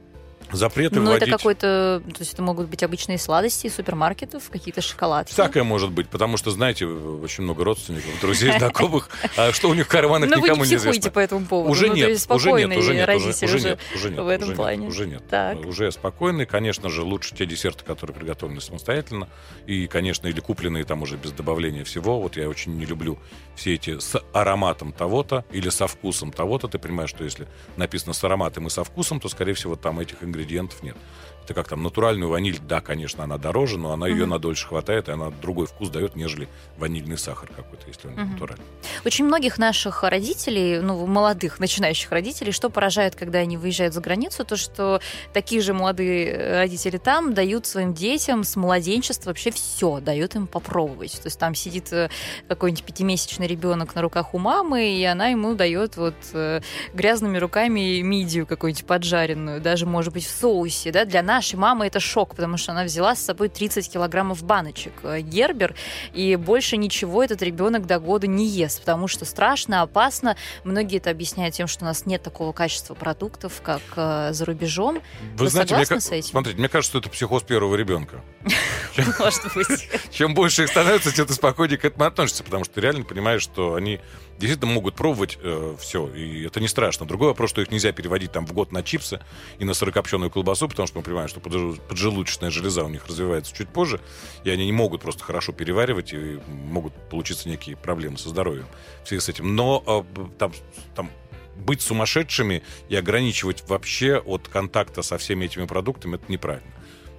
запреты 0.52 1.00
Но 1.00 1.10
вводить... 1.10 1.28
это 1.28 1.38
какой-то... 1.38 2.02
То 2.06 2.20
есть 2.20 2.34
это 2.34 2.42
могут 2.42 2.68
быть 2.68 2.82
обычные 2.82 3.18
сладости 3.18 3.68
супермаркетов, 3.68 4.48
какие-то 4.50 4.80
шоколадки? 4.80 5.32
Всякое 5.32 5.64
может 5.64 5.90
быть, 5.90 6.08
потому 6.08 6.36
что, 6.36 6.50
знаете, 6.50 6.86
очень 6.86 7.44
много 7.44 7.64
родственников, 7.64 8.20
друзей, 8.20 8.52
знакомых, 8.58 9.08
а 9.36 9.52
что 9.52 9.68
у 9.68 9.74
них 9.74 9.86
в 9.86 9.88
карманах 9.88 10.30
никому 10.30 10.64
не 10.64 10.74
известно. 10.74 11.10
по 11.10 11.18
этому 11.18 11.46
поводу. 11.46 11.70
Уже 11.70 11.88
ну, 11.88 11.94
нет, 11.94 12.10
уже 12.28 12.52
нет, 12.52 12.76
уже 12.76 12.94
нет, 12.94 13.08
уже, 13.08 13.60
нет, 13.60 13.80
уже 13.94 14.10
нет. 14.10 14.20
В 14.20 14.28
этом 14.28 14.54
плане. 14.54 14.86
Уже 14.86 15.06
нет. 15.06 15.22
Так. 15.28 15.58
Уже 15.64 15.90
спокойный. 15.92 16.46
Конечно 16.46 16.88
же, 16.90 17.02
лучше 17.02 17.34
те 17.34 17.46
десерты, 17.46 17.84
которые 17.84 18.16
приготовлены 18.16 18.60
самостоятельно. 18.60 19.28
И, 19.66 19.86
конечно, 19.86 20.26
или 20.26 20.40
купленные 20.40 20.84
там 20.84 21.02
уже 21.02 21.16
без 21.16 21.32
добавления 21.32 21.84
всего. 21.84 22.20
Вот 22.20 22.36
я 22.36 22.48
очень 22.48 22.76
не 22.76 22.84
люблю 22.84 23.18
все 23.56 23.74
эти 23.74 23.98
с 23.98 24.20
ароматом 24.32 24.92
того-то 24.92 25.44
или 25.52 25.68
со 25.68 25.86
вкусом 25.86 26.32
того-то. 26.32 26.68
Ты 26.68 26.78
понимаешь, 26.78 27.10
что 27.10 27.24
если 27.24 27.48
написано 27.76 28.12
с 28.12 28.22
ароматом 28.24 28.66
и 28.66 28.70
со 28.70 28.84
вкусом, 28.84 29.20
то, 29.20 29.28
скорее 29.28 29.54
всего, 29.54 29.76
там 29.76 30.00
этих 30.00 30.22
ингредиентов 30.22 30.41
нет. 30.82 30.96
Это 31.44 31.54
как 31.54 31.68
там 31.68 31.82
натуральную 31.82 32.30
ваниль, 32.30 32.58
да, 32.60 32.80
конечно, 32.80 33.24
она 33.24 33.36
дороже, 33.36 33.78
но 33.78 33.92
она 33.92 34.08
mm-hmm. 34.08 34.12
ее 34.12 34.26
на 34.26 34.38
дольше 34.38 34.68
хватает, 34.68 35.08
и 35.08 35.12
она 35.12 35.30
другой 35.30 35.66
вкус 35.66 35.88
дает, 35.88 36.14
нежели 36.14 36.48
ванильный 36.78 37.18
сахар 37.18 37.48
какой-то, 37.54 37.86
если 37.88 38.08
он 38.08 38.14
mm-hmm. 38.14 38.32
натуральный. 38.32 38.64
Очень 39.04 39.24
многих 39.24 39.58
наших 39.58 40.04
родителей, 40.04 40.80
ну, 40.80 41.06
молодых, 41.06 41.58
начинающих 41.58 42.10
родителей, 42.12 42.52
что 42.52 42.70
поражает, 42.70 43.16
когда 43.16 43.40
они 43.40 43.56
выезжают 43.56 43.94
за 43.94 44.00
границу, 44.00 44.44
то, 44.44 44.56
что 44.56 45.00
такие 45.32 45.60
же 45.60 45.74
молодые 45.74 46.58
родители 46.60 46.98
там 46.98 47.34
дают 47.34 47.66
своим 47.66 47.92
детям 47.92 48.44
с 48.44 48.54
младенчества 48.54 49.30
вообще 49.30 49.50
все, 49.50 50.00
дают 50.00 50.36
им 50.36 50.46
попробовать. 50.46 51.12
То 51.12 51.26
есть 51.26 51.38
там 51.38 51.54
сидит 51.54 51.92
э, 51.92 52.08
какой-нибудь 52.48 52.84
пятимесячный 52.84 53.46
ребенок 53.46 53.94
на 53.94 54.02
руках 54.02 54.34
у 54.34 54.38
мамы, 54.38 54.94
и 54.94 55.04
она 55.04 55.28
ему 55.28 55.54
дает 55.54 55.96
вот 55.96 56.14
э, 56.32 56.60
грязными 56.94 57.38
руками 57.38 58.00
мидию 58.00 58.46
какую-нибудь 58.46 58.84
поджаренную, 58.84 59.60
даже, 59.60 59.86
может 59.86 60.12
быть, 60.12 60.24
в 60.24 60.30
соусе, 60.30 60.92
да, 60.92 61.04
для 61.04 61.22
нашей 61.32 61.56
мамы 61.56 61.86
это 61.86 61.98
шок, 61.98 62.34
потому 62.36 62.58
что 62.58 62.72
она 62.72 62.84
взяла 62.84 63.14
с 63.14 63.22
собой 63.22 63.48
30 63.48 63.90
килограммов 63.90 64.42
баночек 64.42 64.92
э, 65.02 65.20
Гербер, 65.20 65.74
и 66.12 66.36
больше 66.36 66.76
ничего 66.76 67.24
этот 67.24 67.42
ребенок 67.42 67.86
до 67.86 67.98
года 67.98 68.26
не 68.26 68.46
ест, 68.46 68.80
потому 68.80 69.08
что 69.08 69.24
страшно, 69.24 69.82
опасно. 69.82 70.36
Многие 70.64 70.98
это 70.98 71.10
объясняют 71.10 71.54
тем, 71.54 71.66
что 71.66 71.84
у 71.84 71.88
нас 71.88 72.04
нет 72.04 72.22
такого 72.22 72.52
качества 72.52 72.94
продуктов, 72.94 73.62
как 73.62 73.80
э, 73.96 74.32
за 74.32 74.44
рубежом. 74.44 75.00
Вы, 75.36 75.44
Вы 75.44 75.48
знаете, 75.48 75.74
мне, 75.74 75.86
с 75.86 76.10
этим? 76.10 76.28
смотрите, 76.28 76.58
мне 76.58 76.68
кажется, 76.68 76.90
что 76.90 76.98
это 76.98 77.08
психоз 77.08 77.42
первого 77.42 77.74
ребенка. 77.76 78.20
Может 79.18 79.54
быть. 79.54 79.88
Чем 80.10 80.34
больше 80.34 80.64
их 80.64 80.68
становится, 80.68 81.12
тем 81.12 81.26
ты 81.26 81.32
спокойнее 81.32 81.78
к 81.78 81.84
этому 81.84 82.04
относишься, 82.04 82.44
потому 82.44 82.64
что 82.64 82.74
ты 82.74 82.82
реально 82.82 83.04
понимаешь, 83.04 83.42
что 83.42 83.74
они 83.74 84.00
действительно 84.38 84.72
могут 84.72 84.94
пробовать 84.94 85.38
э, 85.40 85.76
все, 85.78 86.08
и 86.08 86.44
это 86.44 86.60
не 86.60 86.68
страшно. 86.68 87.06
Другой 87.06 87.28
вопрос, 87.28 87.50
что 87.50 87.62
их 87.62 87.70
нельзя 87.70 87.92
переводить 87.92 88.32
там 88.32 88.46
в 88.46 88.52
год 88.52 88.72
на 88.72 88.82
чипсы 88.82 89.20
и 89.58 89.64
на 89.64 89.74
сырокопченую 89.74 90.30
колбасу, 90.30 90.68
потому 90.68 90.86
что 90.86 90.98
мы 90.98 91.04
понимаем, 91.04 91.28
что 91.28 91.40
поджелудочная 91.40 92.50
железа 92.50 92.84
у 92.84 92.88
них 92.88 93.06
развивается 93.06 93.54
чуть 93.54 93.68
позже, 93.68 94.00
и 94.44 94.50
они 94.50 94.66
не 94.66 94.72
могут 94.72 95.02
просто 95.02 95.24
хорошо 95.24 95.52
переваривать, 95.52 96.12
и 96.12 96.40
могут 96.48 96.92
получиться 97.08 97.48
некие 97.48 97.76
проблемы 97.76 98.18
со 98.18 98.28
здоровьем 98.28 98.66
в 99.04 99.08
связи 99.08 99.20
с 99.20 99.28
этим. 99.28 99.54
Но 99.54 99.82
э, 99.86 100.24
там, 100.38 100.52
там 100.94 101.10
быть 101.56 101.82
сумасшедшими 101.82 102.62
и 102.88 102.96
ограничивать 102.96 103.64
вообще 103.68 104.16
от 104.18 104.48
контакта 104.48 105.02
со 105.02 105.18
всеми 105.18 105.44
этими 105.44 105.66
продуктами, 105.66 106.16
это 106.16 106.24
неправильно. 106.28 106.72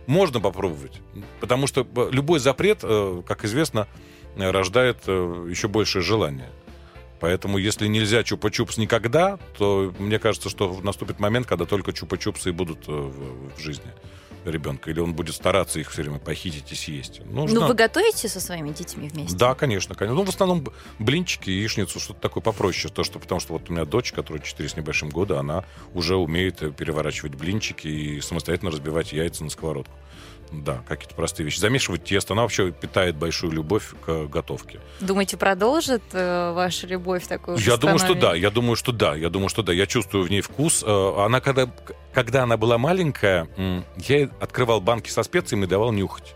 Можно 0.06 0.42
попробовать, 0.42 1.00
потому 1.40 1.68
что 1.68 1.88
э, 1.96 2.10
любой 2.12 2.40
запрет, 2.40 2.80
э, 2.84 3.22
как 3.26 3.46
известно, 3.46 3.88
рождает 4.36 4.98
э, 5.08 5.48
еще 5.50 5.68
большее 5.68 6.02
желание. 6.02 6.50
Поэтому, 7.24 7.58
если 7.58 7.88
нельзя 7.88 8.20
чупа-чупс 8.20 8.78
никогда, 8.78 9.38
то 9.58 9.94
мне 9.98 10.20
кажется, 10.20 10.50
что 10.50 10.82
наступит 10.84 11.22
момент, 11.22 11.48
когда 11.48 11.64
только 11.64 11.92
чупа-чупсы 11.92 12.50
и 12.50 12.52
будут 12.52 12.80
э, 12.90 12.92
в, 12.92 13.56
в 13.56 13.60
жизни 13.62 13.94
ребенка, 14.44 14.92
или 14.92 15.00
он 15.00 15.14
будет 15.14 15.34
стараться 15.34 15.80
их 15.80 15.90
все 15.90 16.02
время 16.02 16.20
похитить 16.20 16.70
и 16.74 16.76
съесть. 16.76 17.22
Нужно... 17.24 17.62
Ну, 17.62 17.68
вы 17.68 17.76
готовите 17.76 18.28
со 18.28 18.42
своими 18.42 18.72
детьми 18.72 19.08
вместе? 19.08 19.38
Да, 19.38 19.56
конечно, 19.56 19.96
конечно. 19.96 20.18
Ну, 20.18 20.26
в 20.26 20.28
основном 20.28 20.68
блинчики, 21.00 21.50
яичницу, 21.50 22.02
что-то 22.02 22.20
такое 22.20 22.44
попроще. 22.44 22.94
То, 22.94 23.06
что, 23.06 23.20
потому 23.20 23.40
что 23.40 23.54
вот 23.54 23.70
у 23.70 23.72
меня 23.72 23.86
дочь, 23.86 24.12
которая 24.12 24.44
4 24.44 24.68
с 24.68 24.76
небольшим 24.76 25.08
года, 25.08 25.40
она 25.40 25.64
уже 25.94 26.18
умеет 26.18 26.62
э, 26.62 26.72
переворачивать 26.72 27.36
блинчики 27.36 27.88
и 27.88 28.20
самостоятельно 28.20 28.72
разбивать 28.72 29.14
яйца 29.14 29.46
на 29.46 29.50
сковородку. 29.50 29.94
Да, 30.52 30.84
какие-то 30.88 31.16
простые 31.16 31.46
вещи. 31.46 31.60
Замешивать 31.60 32.04
тесто. 32.04 32.34
Она 32.34 32.44
вообще 32.44 32.72
питает 32.72 33.16
большую 33.16 33.52
любовь 33.54 33.94
к 34.06 34.28
готовке. 34.28 34.80
Думаете, 35.00 35.38
продолжит 35.38 36.04
э, 36.12 36.54
ваша 36.54 36.86
любовь 36.88 37.26
такую? 37.28 37.58
Я 37.58 37.78
думаю, 37.78 38.00
что 38.00 38.14
да. 38.14 38.36
Я 38.36 38.52
думаю, 38.52 38.76
что 38.76 38.92
да. 38.92 39.16
Я 39.16 39.30
думаю, 39.30 39.50
что 39.50 39.64
да. 39.64 39.74
Я 39.74 39.88
чувствую 39.88 40.26
в 40.26 40.30
ней 40.30 40.42
вкус. 40.42 40.84
Э, 40.86 41.26
она 41.26 41.42
когда, 41.42 41.70
когда 42.14 42.44
она 42.44 42.58
была 42.58 42.78
маленькая, 42.78 43.48
я 43.98 44.30
открывал 44.40 44.82
банки 44.82 45.10
со 45.10 45.24
специями 45.24 45.66
и 45.66 45.68
давал 45.68 45.92
нюхать. 45.92 46.36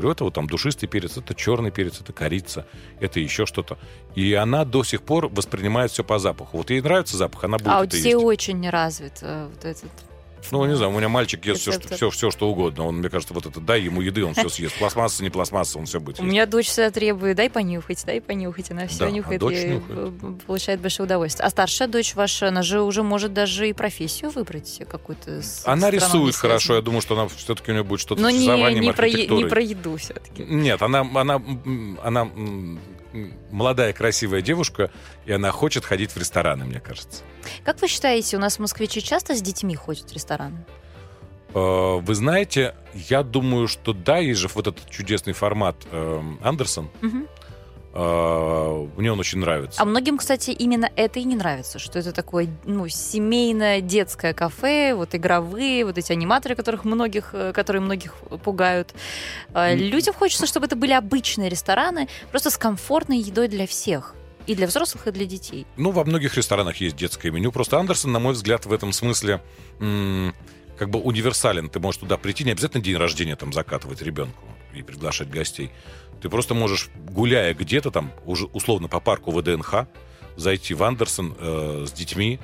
Говорю, 0.00 0.12
это 0.12 0.24
вот 0.24 0.34
там 0.34 0.46
душистый 0.46 0.88
перец, 0.88 1.18
это 1.18 1.34
черный 1.34 1.70
перец, 1.70 2.00
это 2.00 2.14
корица, 2.14 2.66
это 3.00 3.20
еще 3.20 3.44
что-то. 3.44 3.76
И 4.14 4.32
она 4.32 4.64
до 4.64 4.82
сих 4.82 5.02
пор 5.02 5.28
воспринимает 5.28 5.90
все 5.90 6.02
по 6.02 6.18
запаху. 6.18 6.56
Вот 6.56 6.70
ей 6.70 6.80
нравится 6.80 7.18
запах, 7.18 7.44
она 7.44 7.58
будет 7.58 7.68
а 7.68 7.80
у 7.80 7.84
детей 7.84 8.14
очень 8.14 8.66
развит 8.70 9.18
э, 9.20 9.48
вот 9.52 9.62
этот 9.62 9.90
ну, 10.50 10.64
не 10.66 10.76
знаю, 10.76 10.92
у 10.92 10.96
меня 10.96 11.08
мальчик 11.08 11.44
ест 11.46 11.60
все 11.60 11.72
что, 11.72 11.94
все, 11.94 12.10
все, 12.10 12.30
что 12.30 12.50
угодно. 12.50 12.86
Он, 12.86 12.96
мне 12.96 13.08
кажется, 13.08 13.34
вот 13.34 13.46
это 13.46 13.60
дай 13.60 13.82
ему 13.82 14.00
еды, 14.00 14.24
он 14.24 14.34
все 14.34 14.48
съест. 14.48 14.78
Пластмасса, 14.78 15.22
не 15.22 15.30
пластмасса, 15.30 15.78
он 15.78 15.86
все 15.86 16.00
будет. 16.00 16.20
У 16.20 16.24
меня 16.24 16.46
дочь 16.46 16.66
всегда 16.66 16.90
требует, 16.90 17.36
дай 17.36 17.50
понюхать, 17.50 18.04
дай 18.04 18.20
понюхать. 18.20 18.70
Она 18.70 18.86
все 18.86 19.00
да, 19.00 19.10
нюхает 19.10 19.42
а 19.42 19.52
и 19.52 19.68
нюхает. 19.74 20.44
получает 20.46 20.80
большое 20.80 21.06
удовольствие. 21.06 21.46
А 21.46 21.50
старшая 21.50 21.88
дочь 21.88 22.14
ваша, 22.14 22.48
она 22.48 22.62
же 22.62 22.82
уже 22.82 23.02
может 23.02 23.32
даже 23.32 23.68
и 23.68 23.72
профессию 23.72 24.30
выбрать 24.30 24.82
какую-то. 24.88 25.40
Она 25.64 25.90
рисует 25.90 26.34
хорошо. 26.34 26.74
Я 26.76 26.82
думаю, 26.82 27.00
что 27.02 27.18
она 27.18 27.28
все-таки 27.28 27.70
у 27.70 27.74
нее 27.74 27.84
будет 27.84 28.00
что-то 28.00 28.22
с 28.22 28.32
рисованием, 28.32 28.82
не, 28.82 28.92
про, 28.92 29.08
не 29.08 29.44
про 29.46 29.62
еду 29.62 29.96
все-таки. 29.96 30.44
Нет, 30.44 30.82
она, 30.82 31.00
она, 31.00 31.42
она 32.02 32.30
молодая 33.50 33.92
красивая 33.92 34.42
девушка, 34.42 34.90
и 35.26 35.32
она 35.32 35.50
хочет 35.50 35.84
ходить 35.84 36.12
в 36.12 36.16
рестораны, 36.16 36.64
мне 36.64 36.80
кажется. 36.80 37.22
Как 37.64 37.80
вы 37.80 37.88
считаете, 37.88 38.36
у 38.36 38.40
нас 38.40 38.58
москвичи 38.58 39.02
часто 39.02 39.34
с 39.34 39.42
детьми 39.42 39.74
ходят 39.74 40.10
в 40.10 40.12
рестораны? 40.12 40.64
Э, 41.54 41.98
вы 42.00 42.14
знаете, 42.14 42.74
я 42.94 43.22
думаю, 43.22 43.68
что 43.68 43.92
да, 43.92 44.18
есть 44.18 44.40
же 44.40 44.48
вот 44.54 44.66
этот 44.66 44.88
чудесный 44.90 45.32
формат 45.32 45.76
э, 45.90 46.22
Андерсон. 46.42 46.90
Угу. 47.02 47.26
Uh, 47.92 48.88
мне 48.96 49.10
он 49.10 49.18
очень 49.18 49.40
нравится. 49.40 49.82
А 49.82 49.84
многим, 49.84 50.16
кстати, 50.16 50.50
именно 50.52 50.88
это 50.94 51.18
и 51.18 51.24
не 51.24 51.34
нравится, 51.34 51.80
что 51.80 51.98
это 51.98 52.12
такое 52.12 52.48
ну, 52.64 52.86
семейное 52.86 53.80
детское 53.80 54.32
кафе, 54.32 54.94
вот 54.94 55.16
игровые, 55.16 55.84
вот 55.84 55.98
эти 55.98 56.12
аниматоры, 56.12 56.54
которых 56.54 56.84
многих, 56.84 57.30
э, 57.32 57.52
которые 57.52 57.82
многих 57.82 58.14
пугают. 58.44 58.94
Uh, 59.52 59.74
людям 59.74 60.14
хочется, 60.14 60.46
чтобы 60.46 60.66
это 60.66 60.76
были 60.76 60.92
обычные 60.92 61.48
рестораны, 61.48 62.08
просто 62.30 62.50
с 62.50 62.58
комфортной 62.58 63.18
едой 63.18 63.48
для 63.48 63.66
всех. 63.66 64.14
И 64.46 64.54
для 64.54 64.68
взрослых, 64.68 65.08
и 65.08 65.10
для 65.10 65.26
детей. 65.26 65.66
Ну, 65.76 65.90
во 65.90 66.04
многих 66.04 66.36
ресторанах 66.36 66.76
есть 66.76 66.96
детское 66.96 67.30
меню. 67.30 67.52
Просто 67.52 67.78
Андерсон, 67.78 68.12
на 68.12 68.20
мой 68.20 68.34
взгляд, 68.34 68.66
в 68.66 68.72
этом 68.72 68.92
смысле 68.92 69.42
м- 69.80 70.34
как 70.78 70.90
бы 70.90 71.00
универсален. 71.00 71.68
Ты 71.68 71.80
можешь 71.80 72.00
туда 72.00 72.16
прийти, 72.16 72.44
не 72.44 72.52
обязательно 72.52 72.82
день 72.82 72.96
рождения 72.96 73.36
там 73.36 73.52
закатывать 73.52 74.00
ребенку 74.00 74.42
и 74.74 74.82
приглашать 74.82 75.30
гостей. 75.30 75.70
Ты 76.20 76.28
просто 76.28 76.54
можешь, 76.54 76.90
гуляя 76.96 77.54
где-то 77.54 77.90
там, 77.90 78.12
уже 78.26 78.46
условно 78.46 78.88
по 78.88 79.00
парку 79.00 79.30
ВДНХ, 79.30 79.86
зайти 80.36 80.74
в 80.74 80.82
Андерсон 80.82 81.34
э, 81.38 81.84
с 81.88 81.92
детьми, 81.92 82.38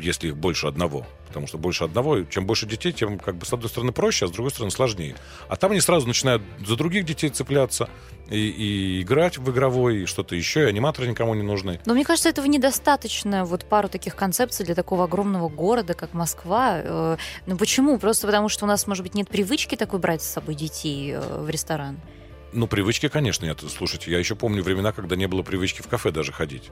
если 0.00 0.28
их 0.28 0.36
больше 0.36 0.66
одного. 0.66 1.06
Потому 1.28 1.46
что 1.46 1.56
больше 1.56 1.84
одного, 1.84 2.24
чем 2.24 2.46
больше 2.46 2.66
детей, 2.66 2.92
тем, 2.92 3.18
как 3.18 3.36
бы, 3.36 3.46
с 3.46 3.52
одной 3.52 3.70
стороны, 3.70 3.92
проще, 3.92 4.26
а 4.26 4.28
с 4.28 4.30
другой 4.30 4.50
стороны, 4.50 4.70
сложнее. 4.70 5.16
А 5.48 5.56
там 5.56 5.70
они 5.70 5.80
сразу 5.80 6.06
начинают 6.06 6.42
за 6.66 6.76
других 6.76 7.06
детей 7.06 7.30
цепляться 7.30 7.88
и, 8.28 8.36
и 8.36 9.02
играть 9.02 9.38
в 9.38 9.50
игровой, 9.50 10.02
и 10.02 10.06
что-то 10.06 10.34
еще, 10.34 10.64
и 10.64 10.66
аниматоры 10.66 11.08
никому 11.08 11.32
не 11.34 11.42
нужны. 11.42 11.80
Но 11.86 11.94
мне 11.94 12.04
кажется, 12.04 12.28
этого 12.28 12.44
недостаточно, 12.44 13.46
вот 13.46 13.64
пару 13.64 13.88
таких 13.88 14.14
концепций 14.14 14.66
для 14.66 14.74
такого 14.74 15.04
огромного 15.04 15.48
города, 15.48 15.94
как 15.94 16.12
Москва. 16.12 16.80
Э, 16.82 17.16
ну 17.46 17.56
почему? 17.56 17.98
Просто 17.98 18.26
потому, 18.26 18.50
что 18.50 18.66
у 18.66 18.68
нас, 18.68 18.86
может 18.86 19.02
быть, 19.02 19.14
нет 19.14 19.28
привычки 19.28 19.74
такой 19.74 20.00
брать 20.00 20.22
с 20.22 20.30
собой 20.30 20.54
детей 20.54 21.12
э, 21.12 21.42
в 21.42 21.48
ресторан. 21.48 21.98
Ну, 22.52 22.66
привычки, 22.66 23.08
конечно, 23.08 23.46
нет. 23.46 23.60
Слушайте, 23.74 24.10
я 24.10 24.18
еще 24.18 24.34
помню 24.34 24.62
времена, 24.62 24.92
когда 24.92 25.16
не 25.16 25.26
было 25.26 25.42
привычки 25.42 25.80
в 25.80 25.88
кафе 25.88 26.10
даже 26.10 26.32
ходить. 26.32 26.70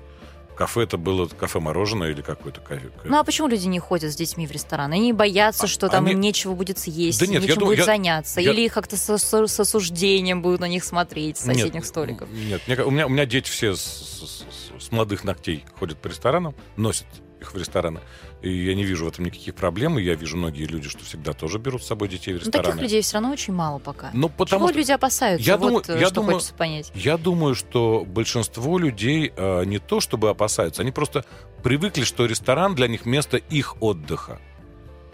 Кафе 0.57 0.83
это 0.83 0.99
было 0.99 1.27
кафе-мороженое 1.27 2.11
или 2.11 2.21
какое-то 2.21 2.61
кафе. 2.61 2.91
Ну 3.05 3.19
а 3.19 3.25
почему 3.25 3.49
люди 3.49 3.67
не 3.67 3.79
ходят 3.79 4.13
с 4.13 4.17
детьми 4.17 4.47
в 4.47 4.51
ресторан? 4.51 4.93
Они 4.93 5.13
боятся, 5.15 5.67
что 5.67 5.89
там 5.89 6.05
они... 6.05 6.13
им 6.15 6.21
нечего 6.21 6.55
будет 6.55 6.79
съесть, 6.79 7.19
Да 7.19 7.27
нет, 7.27 7.43
нечем 7.43 7.55
думаю, 7.57 7.71
будет 7.77 7.79
я- 7.79 7.85
заняться, 7.87 8.41
я- 8.41 8.53
или 8.53 8.69
как-то 8.69 8.97
с, 8.97 9.19
с- 9.19 9.47
с 9.49 9.61
осуждением 9.61 10.43
будут 10.43 10.61
на 10.61 10.69
них 10.69 10.85
смотреть 10.85 11.39
с 11.39 11.45
соседних 11.45 11.75
Нет, 11.75 11.87
столиков. 11.87 12.29
Нет, 12.31 12.61
у, 12.87 12.91
меня, 12.91 13.07
у 13.07 13.09
меня 13.11 13.25
дети 13.25 13.49
все 13.49 13.75
с- 13.75 13.81
с- 13.81 14.45
с 14.87 14.93
молодых 14.93 15.25
ногтей 15.25 15.65
ходят 15.79 15.97
по 15.99 16.09
ресторанам, 16.09 16.55
носят 16.77 17.07
их 17.41 17.53
в 17.55 17.57
рестораны. 17.57 18.01
И 18.43 18.51
я 18.67 18.75
не 18.75 18.85
вижу 18.85 19.05
в 19.05 19.09
этом 19.09 19.25
никаких 19.25 19.55
проблем. 19.55 19.99
И 19.99 20.03
я 20.03 20.15
вижу 20.15 20.37
многие 20.37 20.65
люди, 20.67 20.89
что 20.89 21.05
всегда 21.05 21.33
тоже 21.33 21.59
берут 21.59 21.83
с 21.83 21.87
собой 21.87 22.09
детей 22.09 22.33
в 22.33 22.37
Ну, 22.37 22.41
рестораны. 22.41 22.67
таких 22.73 22.83
людей 22.83 23.03
все 23.03 23.15
равно 23.15 23.31
очень 23.33 23.53
мало 23.55 23.79
пока. 23.79 24.11
Ну, 24.13 24.29
потому 24.29 24.61
Чего 24.61 24.69
что 24.69 24.79
люди 24.79 24.93
опасаются? 24.93 25.47
Я 25.47 25.57
вот 25.57 25.67
думаю- 25.69 25.85
э, 25.89 26.01
я 26.01 26.07
что 26.07 26.15
думаю- 26.17 26.35
хочется 26.35 26.55
понять. 26.55 26.93
я 26.95 27.17
думаю, 27.17 27.55
что 27.55 28.05
большинство 28.07 28.79
людей 28.79 29.33
э, 29.37 29.65
не 29.65 29.79
то 29.79 30.01
чтобы 30.01 30.29
опасаются, 30.31 30.83
они 30.83 30.91
просто 30.93 31.25
привыкли, 31.63 32.05
что 32.05 32.27
ресторан 32.27 32.75
для 32.75 32.89
них 32.89 33.07
место 33.07 33.37
их 33.39 33.77
отдыха. 33.83 34.39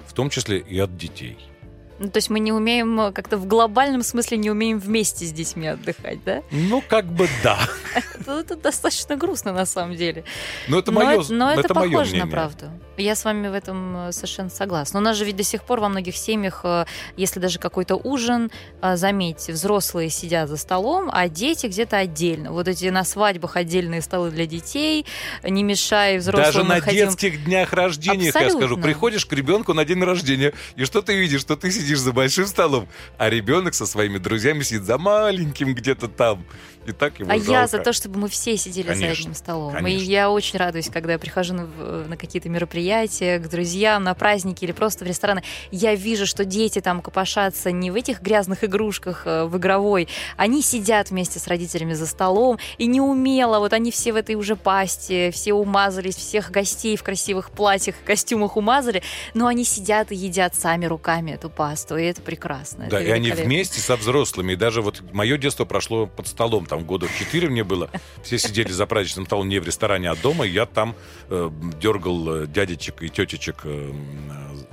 В 0.06 0.12
том 0.12 0.30
числе 0.30 0.58
и 0.58 0.78
от 0.78 0.96
детей. 0.96 1.36
Ну, 1.98 2.08
то 2.10 2.18
есть 2.18 2.28
мы 2.28 2.40
не 2.40 2.52
умеем, 2.52 3.00
э, 3.00 3.12
как-то 3.12 3.38
в 3.38 3.46
глобальном 3.46 4.02
смысле 4.02 4.36
не 4.36 4.50
умеем 4.50 4.78
вместе 4.78 5.24
с 5.24 5.32
детьми 5.32 5.66
отдыхать, 5.68 6.22
да? 6.24 6.42
Ну, 6.50 6.82
как 6.86 7.06
бы 7.06 7.26
да. 7.42 7.58
Это, 7.96 8.32
это 8.40 8.56
достаточно 8.56 9.16
грустно 9.16 9.52
на 9.52 9.66
самом 9.66 9.96
деле. 9.96 10.24
Но 10.68 10.78
это 10.78 10.92
мое, 10.92 11.22
но 11.28 11.52
это 11.52 11.72
похоже 11.72 12.16
на 12.16 12.26
правду. 12.26 12.66
Я 12.96 13.14
с 13.14 13.24
вами 13.24 13.48
в 13.48 13.52
этом 13.54 14.08
э, 14.08 14.12
совершенно 14.12 14.48
согласна. 14.48 15.00
У 15.00 15.02
нас 15.02 15.16
же 15.16 15.24
ведь 15.26 15.36
до 15.36 15.42
сих 15.42 15.64
пор 15.64 15.80
во 15.80 15.88
многих 15.90 16.16
семьях, 16.16 16.60
э, 16.64 16.86
если 17.16 17.40
даже 17.40 17.58
какой-то 17.58 17.94
ужин, 17.96 18.50
э, 18.80 18.96
заметьте, 18.96 19.52
взрослые 19.52 20.08
сидят 20.08 20.48
за 20.48 20.56
столом, 20.56 21.10
а 21.12 21.28
дети 21.28 21.66
где-то 21.66 21.98
отдельно. 21.98 22.52
Вот 22.52 22.68
эти 22.68 22.86
на 22.86 23.04
свадьбах 23.04 23.56
отдельные 23.56 24.00
столы 24.00 24.30
для 24.30 24.46
детей, 24.46 25.04
не 25.42 25.62
мешая 25.62 26.18
взрослым 26.18 26.44
Даже 26.46 26.64
на 26.64 26.80
ходим- 26.80 27.06
детских 27.08 27.44
днях 27.44 27.72
рождения, 27.74 28.32
я 28.34 28.50
скажу, 28.50 28.78
приходишь 28.78 29.26
к 29.26 29.32
ребенку 29.34 29.74
на 29.74 29.84
день 29.84 30.02
рождения, 30.02 30.54
и 30.76 30.84
что 30.86 31.02
ты 31.02 31.16
видишь, 31.18 31.42
что 31.42 31.56
ты 31.56 31.70
сидишь 31.70 31.98
за 32.00 32.12
большим 32.12 32.46
столом, 32.46 32.88
а 33.18 33.28
ребенок 33.28 33.74
со 33.74 33.84
своими 33.84 34.16
друзьями 34.18 34.62
сидит 34.62 34.84
за 34.84 34.96
маленьким 34.96 35.74
где-то 35.74 36.08
там. 36.08 36.46
И 36.86 36.92
так 36.92 37.18
его 37.18 37.30
А 37.32 37.34
жалко. 37.36 37.50
я 37.50 37.66
за 37.66 37.78
то, 37.86 37.92
чтобы 37.92 38.18
мы 38.18 38.28
все 38.28 38.56
сидели 38.56 38.88
за 38.88 38.94
Конечно, 38.94 39.12
одним 39.12 39.34
столом. 39.36 39.70
И 39.78 39.80
конечно. 39.80 40.10
я 40.10 40.28
очень 40.28 40.58
радуюсь, 40.58 40.88
когда 40.92 41.12
я 41.12 41.20
прихожу 41.20 41.54
на, 41.54 41.66
в- 41.66 42.08
на 42.08 42.16
какие-то 42.16 42.48
мероприятия, 42.48 43.38
к 43.38 43.48
друзьям, 43.48 44.02
на 44.02 44.12
праздники 44.14 44.64
или 44.64 44.72
просто 44.72 45.04
в 45.04 45.06
рестораны. 45.06 45.44
Я 45.70 45.94
вижу, 45.94 46.26
что 46.26 46.44
дети 46.44 46.80
там 46.80 47.00
копошатся 47.00 47.70
не 47.70 47.92
в 47.92 47.94
этих 47.94 48.22
грязных 48.22 48.64
игрушках 48.64 49.22
э, 49.24 49.44
в 49.44 49.56
игровой. 49.56 50.08
Они 50.36 50.62
сидят 50.62 51.10
вместе 51.10 51.38
с 51.38 51.46
родителями 51.46 51.92
за 51.92 52.08
столом 52.08 52.58
и 52.76 52.86
неумело, 52.88 53.60
вот 53.60 53.72
они 53.72 53.92
все 53.92 54.12
в 54.12 54.16
этой 54.16 54.34
уже 54.34 54.56
пасте, 54.56 55.30
все 55.30 55.52
умазались, 55.54 56.16
всех 56.16 56.50
гостей 56.50 56.96
в 56.96 57.04
красивых 57.04 57.52
платьях, 57.52 57.94
костюмах 58.04 58.56
умазали, 58.56 59.04
но 59.32 59.46
они 59.46 59.64
сидят 59.64 60.10
и 60.10 60.16
едят 60.16 60.56
сами 60.56 60.86
руками 60.86 61.30
эту 61.30 61.50
пасту, 61.50 61.96
и 61.96 62.02
это 62.02 62.20
прекрасно. 62.20 62.88
Да, 62.90 62.98
это 63.00 63.10
и 63.10 63.12
они 63.12 63.30
вместе 63.30 63.80
со 63.80 63.94
взрослыми. 63.94 64.54
И 64.54 64.56
даже 64.56 64.82
вот 64.82 65.04
мое 65.12 65.38
детство 65.38 65.64
прошло 65.64 66.06
под 66.08 66.26
столом. 66.26 66.66
Там 66.66 66.82
года 66.82 67.06
в 67.06 67.16
4 67.16 67.48
мне 67.48 67.62
было. 67.62 67.75
Все 68.22 68.38
сидели 68.38 68.70
за 68.70 68.86
праздничным 68.86 69.26
столом 69.26 69.48
не 69.48 69.58
в 69.58 69.66
ресторане, 69.66 70.10
а 70.10 70.16
дома. 70.16 70.44
Я 70.44 70.66
там 70.66 70.94
э, 71.28 71.50
дергал 71.80 72.42
э, 72.42 72.46
дядечек 72.46 73.02
и 73.02 73.08
тетечек 73.08 73.56
э, 73.64 73.92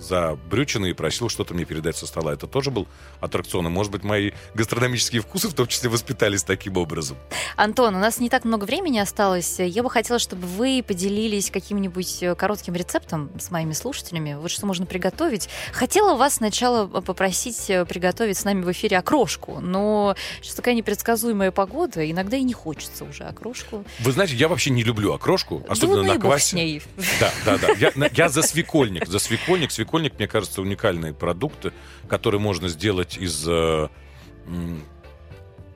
за 0.04 0.38
брючины 0.50 0.90
и 0.90 0.94
просил 0.94 1.30
что-то 1.30 1.54
мне 1.54 1.66
передать 1.66 1.96
со 1.96 2.06
стола. 2.06 2.34
Это 2.34 2.48
тоже 2.48 2.72
был 2.72 2.88
аттракцион. 3.20 3.68
И, 3.68 3.70
может 3.70 3.92
быть, 3.92 4.04
мои 4.04 4.32
гастрономические 4.54 5.22
вкусы 5.22 5.48
в 5.48 5.54
том 5.54 5.68
числе 5.68 5.90
воспитались 5.90 6.44
таким 6.44 6.78
образом. 6.78 7.18
Антон, 7.56 7.96
у 7.96 8.00
нас 8.00 8.20
не 8.20 8.30
так 8.30 8.46
много 8.46 8.66
времени 8.66 9.00
осталось. 9.00 9.60
Я 9.60 9.84
бы 9.84 9.90
хотела, 9.90 10.20
чтобы 10.20 10.46
вы 10.48 10.84
поделились 10.86 11.50
каким-нибудь 11.52 12.24
э, 12.24 12.36
коротким 12.36 12.74
рецептом 12.76 13.30
с 13.40 13.52
моими 13.52 13.74
слушателями. 13.74 14.36
Вот 14.36 14.52
что 14.52 14.66
можно 14.66 14.86
приготовить. 14.86 15.50
Хотела 15.72 16.16
вас 16.16 16.36
сначала 16.36 16.90
э, 16.94 17.02
попросить 17.02 17.72
приготовить 17.88 18.38
с 18.38 18.44
нами 18.44 18.62
в 18.64 18.72
эфире 18.72 18.98
окрошку, 18.98 19.60
но 19.60 20.16
сейчас 20.42 20.56
такая 20.56 20.76
непредсказуемая 20.76 21.52
погода, 21.52 22.10
иногда 22.10 22.38
и 22.38 22.44
не 22.44 22.54
хочется 22.54 22.93
уже 23.02 23.24
окрошку. 23.24 23.84
Вы 24.00 24.12
знаете, 24.12 24.36
я 24.36 24.48
вообще 24.48 24.70
не 24.70 24.84
люблю 24.84 25.14
окрошку, 25.14 25.66
особенно 25.68 26.04
да, 26.04 26.08
ну 26.08 26.14
на 26.16 26.20
квасе. 26.20 26.82
Да, 27.20 27.32
да, 27.46 27.58
да. 27.58 27.70
Я, 27.74 27.92
я 28.14 28.30
за 28.30 28.42
свекольник. 28.42 29.08
За 29.08 29.20
свекольник. 29.20 29.72
Свекольник, 29.72 30.18
мне 30.18 30.28
кажется, 30.28 30.62
уникальный 30.62 31.14
продукт, 31.14 31.66
который 32.08 32.40
можно 32.40 32.68
сделать 32.70 33.18
из 33.18 33.46
э, 33.48 33.88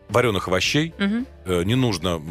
вареных 0.09 0.47
овощей. 0.47 0.93
Э, 0.97 1.63
Не 1.63 1.75
нужно 1.75 2.21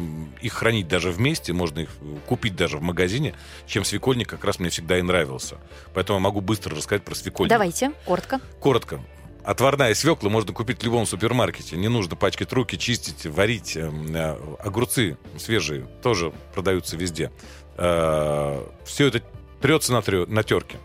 их 0.41 0.53
хранить 0.53 0.87
даже 0.87 1.11
вместе, 1.11 1.53
можно 1.53 1.79
их 1.81 1.89
э, 2.01 2.15
купить 2.25 2.55
даже 2.55 2.77
в 2.77 2.81
магазине, 2.81 3.33
чем 3.67 3.83
свекольник 3.83 4.29
как 4.29 4.43
раз 4.43 4.59
мне 4.59 4.69
всегда 4.69 4.97
и 4.97 5.01
нравился. 5.01 5.57
Поэтому 5.93 6.19
я 6.19 6.23
могу 6.23 6.41
быстро 6.41 6.75
рассказать 6.75 7.03
про 7.03 7.15
свекольник. 7.15 7.49
Давайте, 7.49 7.91
коротко. 8.05 8.39
Коротко. 8.59 8.99
Отварная 9.47 9.93
свекла 9.93 10.29
можно 10.29 10.51
купить 10.51 10.81
в 10.81 10.83
любом 10.83 11.05
супермаркете. 11.05 11.77
Не 11.77 11.87
нужно 11.87 12.17
пачкать 12.17 12.51
руки, 12.51 12.77
чистить, 12.77 13.25
варить. 13.25 13.77
Эм, 13.77 14.13
э, 14.13 14.35
Огурцы 14.59 15.17
свежие 15.37 15.87
тоже 16.03 16.33
продаются 16.53 16.97
везде. 16.97 17.31
Все 17.77 19.07
это 19.07 19.21
трется 19.61 19.93
на, 19.93 19.99
трё- 19.99 20.29
на 20.29 20.43
терке. 20.43 20.77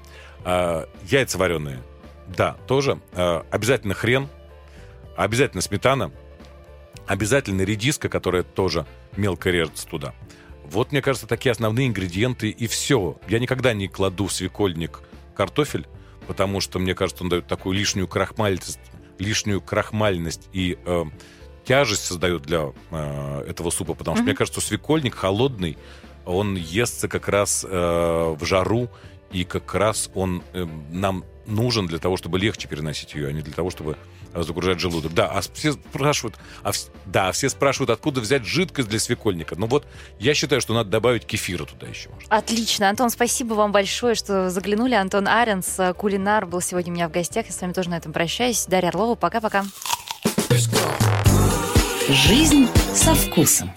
Э, 0.45 0.87
Яйца 1.09 1.39
вареные. 1.39 1.83
Да, 2.29 2.53
тоже. 2.69 3.01
Э, 3.15 3.43
Обязательно 3.51 3.95
хрен. 3.95 4.29
Обязательно 5.17 5.61
сметана. 5.61 6.13
Обязательно 7.09 7.63
редиска, 7.63 8.09
которая 8.09 8.45
тоже 8.45 8.87
мелко 9.17 9.51
режется 9.51 9.89
туда. 9.89 10.15
Вот, 10.67 10.93
мне 10.93 11.03
кажется, 11.03 11.27
такие 11.27 11.51
основные 11.51 11.89
ингредиенты 11.89 12.49
и 12.51 12.69
все. 12.69 13.17
Я 13.27 13.41
никогда 13.41 13.73
не 13.75 13.89
кладу 13.89 14.27
в 14.29 14.33
свекольник 14.33 15.01
картофель, 15.35 15.89
потому 16.27 16.61
что, 16.61 16.79
мне 16.79 16.95
кажется, 16.95 17.25
он 17.25 17.29
дает 17.31 17.47
такую 17.47 17.77
лишнюю 17.77 18.09
крахмальность, 18.09 18.81
лишнюю 19.19 19.61
крахмальность 19.61 20.49
и 20.53 20.79
э, 20.85 21.05
тяжесть 21.65 22.05
создает 22.05 22.43
для 22.43 22.73
э, 22.91 23.45
этого 23.49 23.71
супа, 23.71 23.95
потому 23.95 24.17
что, 24.17 24.23
Мгм. 24.23 24.31
мне 24.31 24.37
кажется, 24.37 24.61
свекольник 24.61 25.15
холодный, 25.15 25.79
он 26.25 26.55
естся 26.55 27.09
как 27.09 27.29
раз 27.29 27.67
э, 27.69 27.69
в 28.39 28.45
жару, 28.45 28.89
и 29.33 29.45
как 29.45 29.75
раз 29.75 30.11
он 30.15 30.43
э, 30.53 30.67
нам 30.91 31.25
нужен 31.47 31.87
для 31.87 31.99
того, 31.99 32.17
чтобы 32.17 32.39
легче 32.39 32.69
переносить 32.69 33.15
ее, 33.15 33.29
а 33.29 33.33
не 33.33 33.43
для 33.43 33.53
того, 33.53 33.71
чтобы 33.71 33.97
загружать 34.35 34.81
желудок. 34.81 35.13
Да, 35.15 35.27
а 35.27 35.41
все 35.53 35.73
спрашивают, 35.73 36.37
а 36.63 36.71
вс- 36.71 36.91
да, 37.07 37.33
все 37.33 37.49
спрашивают, 37.51 37.91
откуда 37.91 38.21
взять 38.21 38.45
жидкость 38.45 38.89
для 38.89 38.99
свекольника. 38.99 39.55
Ну 39.57 39.67
вот, 39.67 39.87
я 40.19 40.35
считаю, 40.35 40.61
что 40.61 40.75
надо 40.75 40.91
добавить 40.91 41.27
кефира 41.27 41.65
туда 41.65 41.87
еще. 41.87 42.09
Может. 42.11 42.33
Отлично. 42.33 42.89
Антон, 42.89 43.11
спасибо 43.11 43.55
вам 43.55 43.73
большое, 43.73 44.15
что 44.15 44.51
заглянули. 44.51 44.95
Антон 44.95 45.29
Аренс, 45.29 45.79
э, 45.79 45.93
кулинар, 45.95 46.47
был 46.47 46.61
сегодня 46.61 46.93
у 46.93 46.95
меня 46.95 47.09
в 47.09 47.13
гостях. 47.13 47.47
Я 47.47 47.53
с 47.53 47.61
вами 47.61 47.73
тоже 47.73 47.91
на 47.91 47.97
этом 47.97 48.13
прощаюсь. 48.13 48.65
Дарья 48.67 48.89
Орлова, 48.89 49.15
пока-пока. 49.15 49.65
Жизнь 52.09 52.69
со 52.95 53.15
вкусом. 53.15 53.71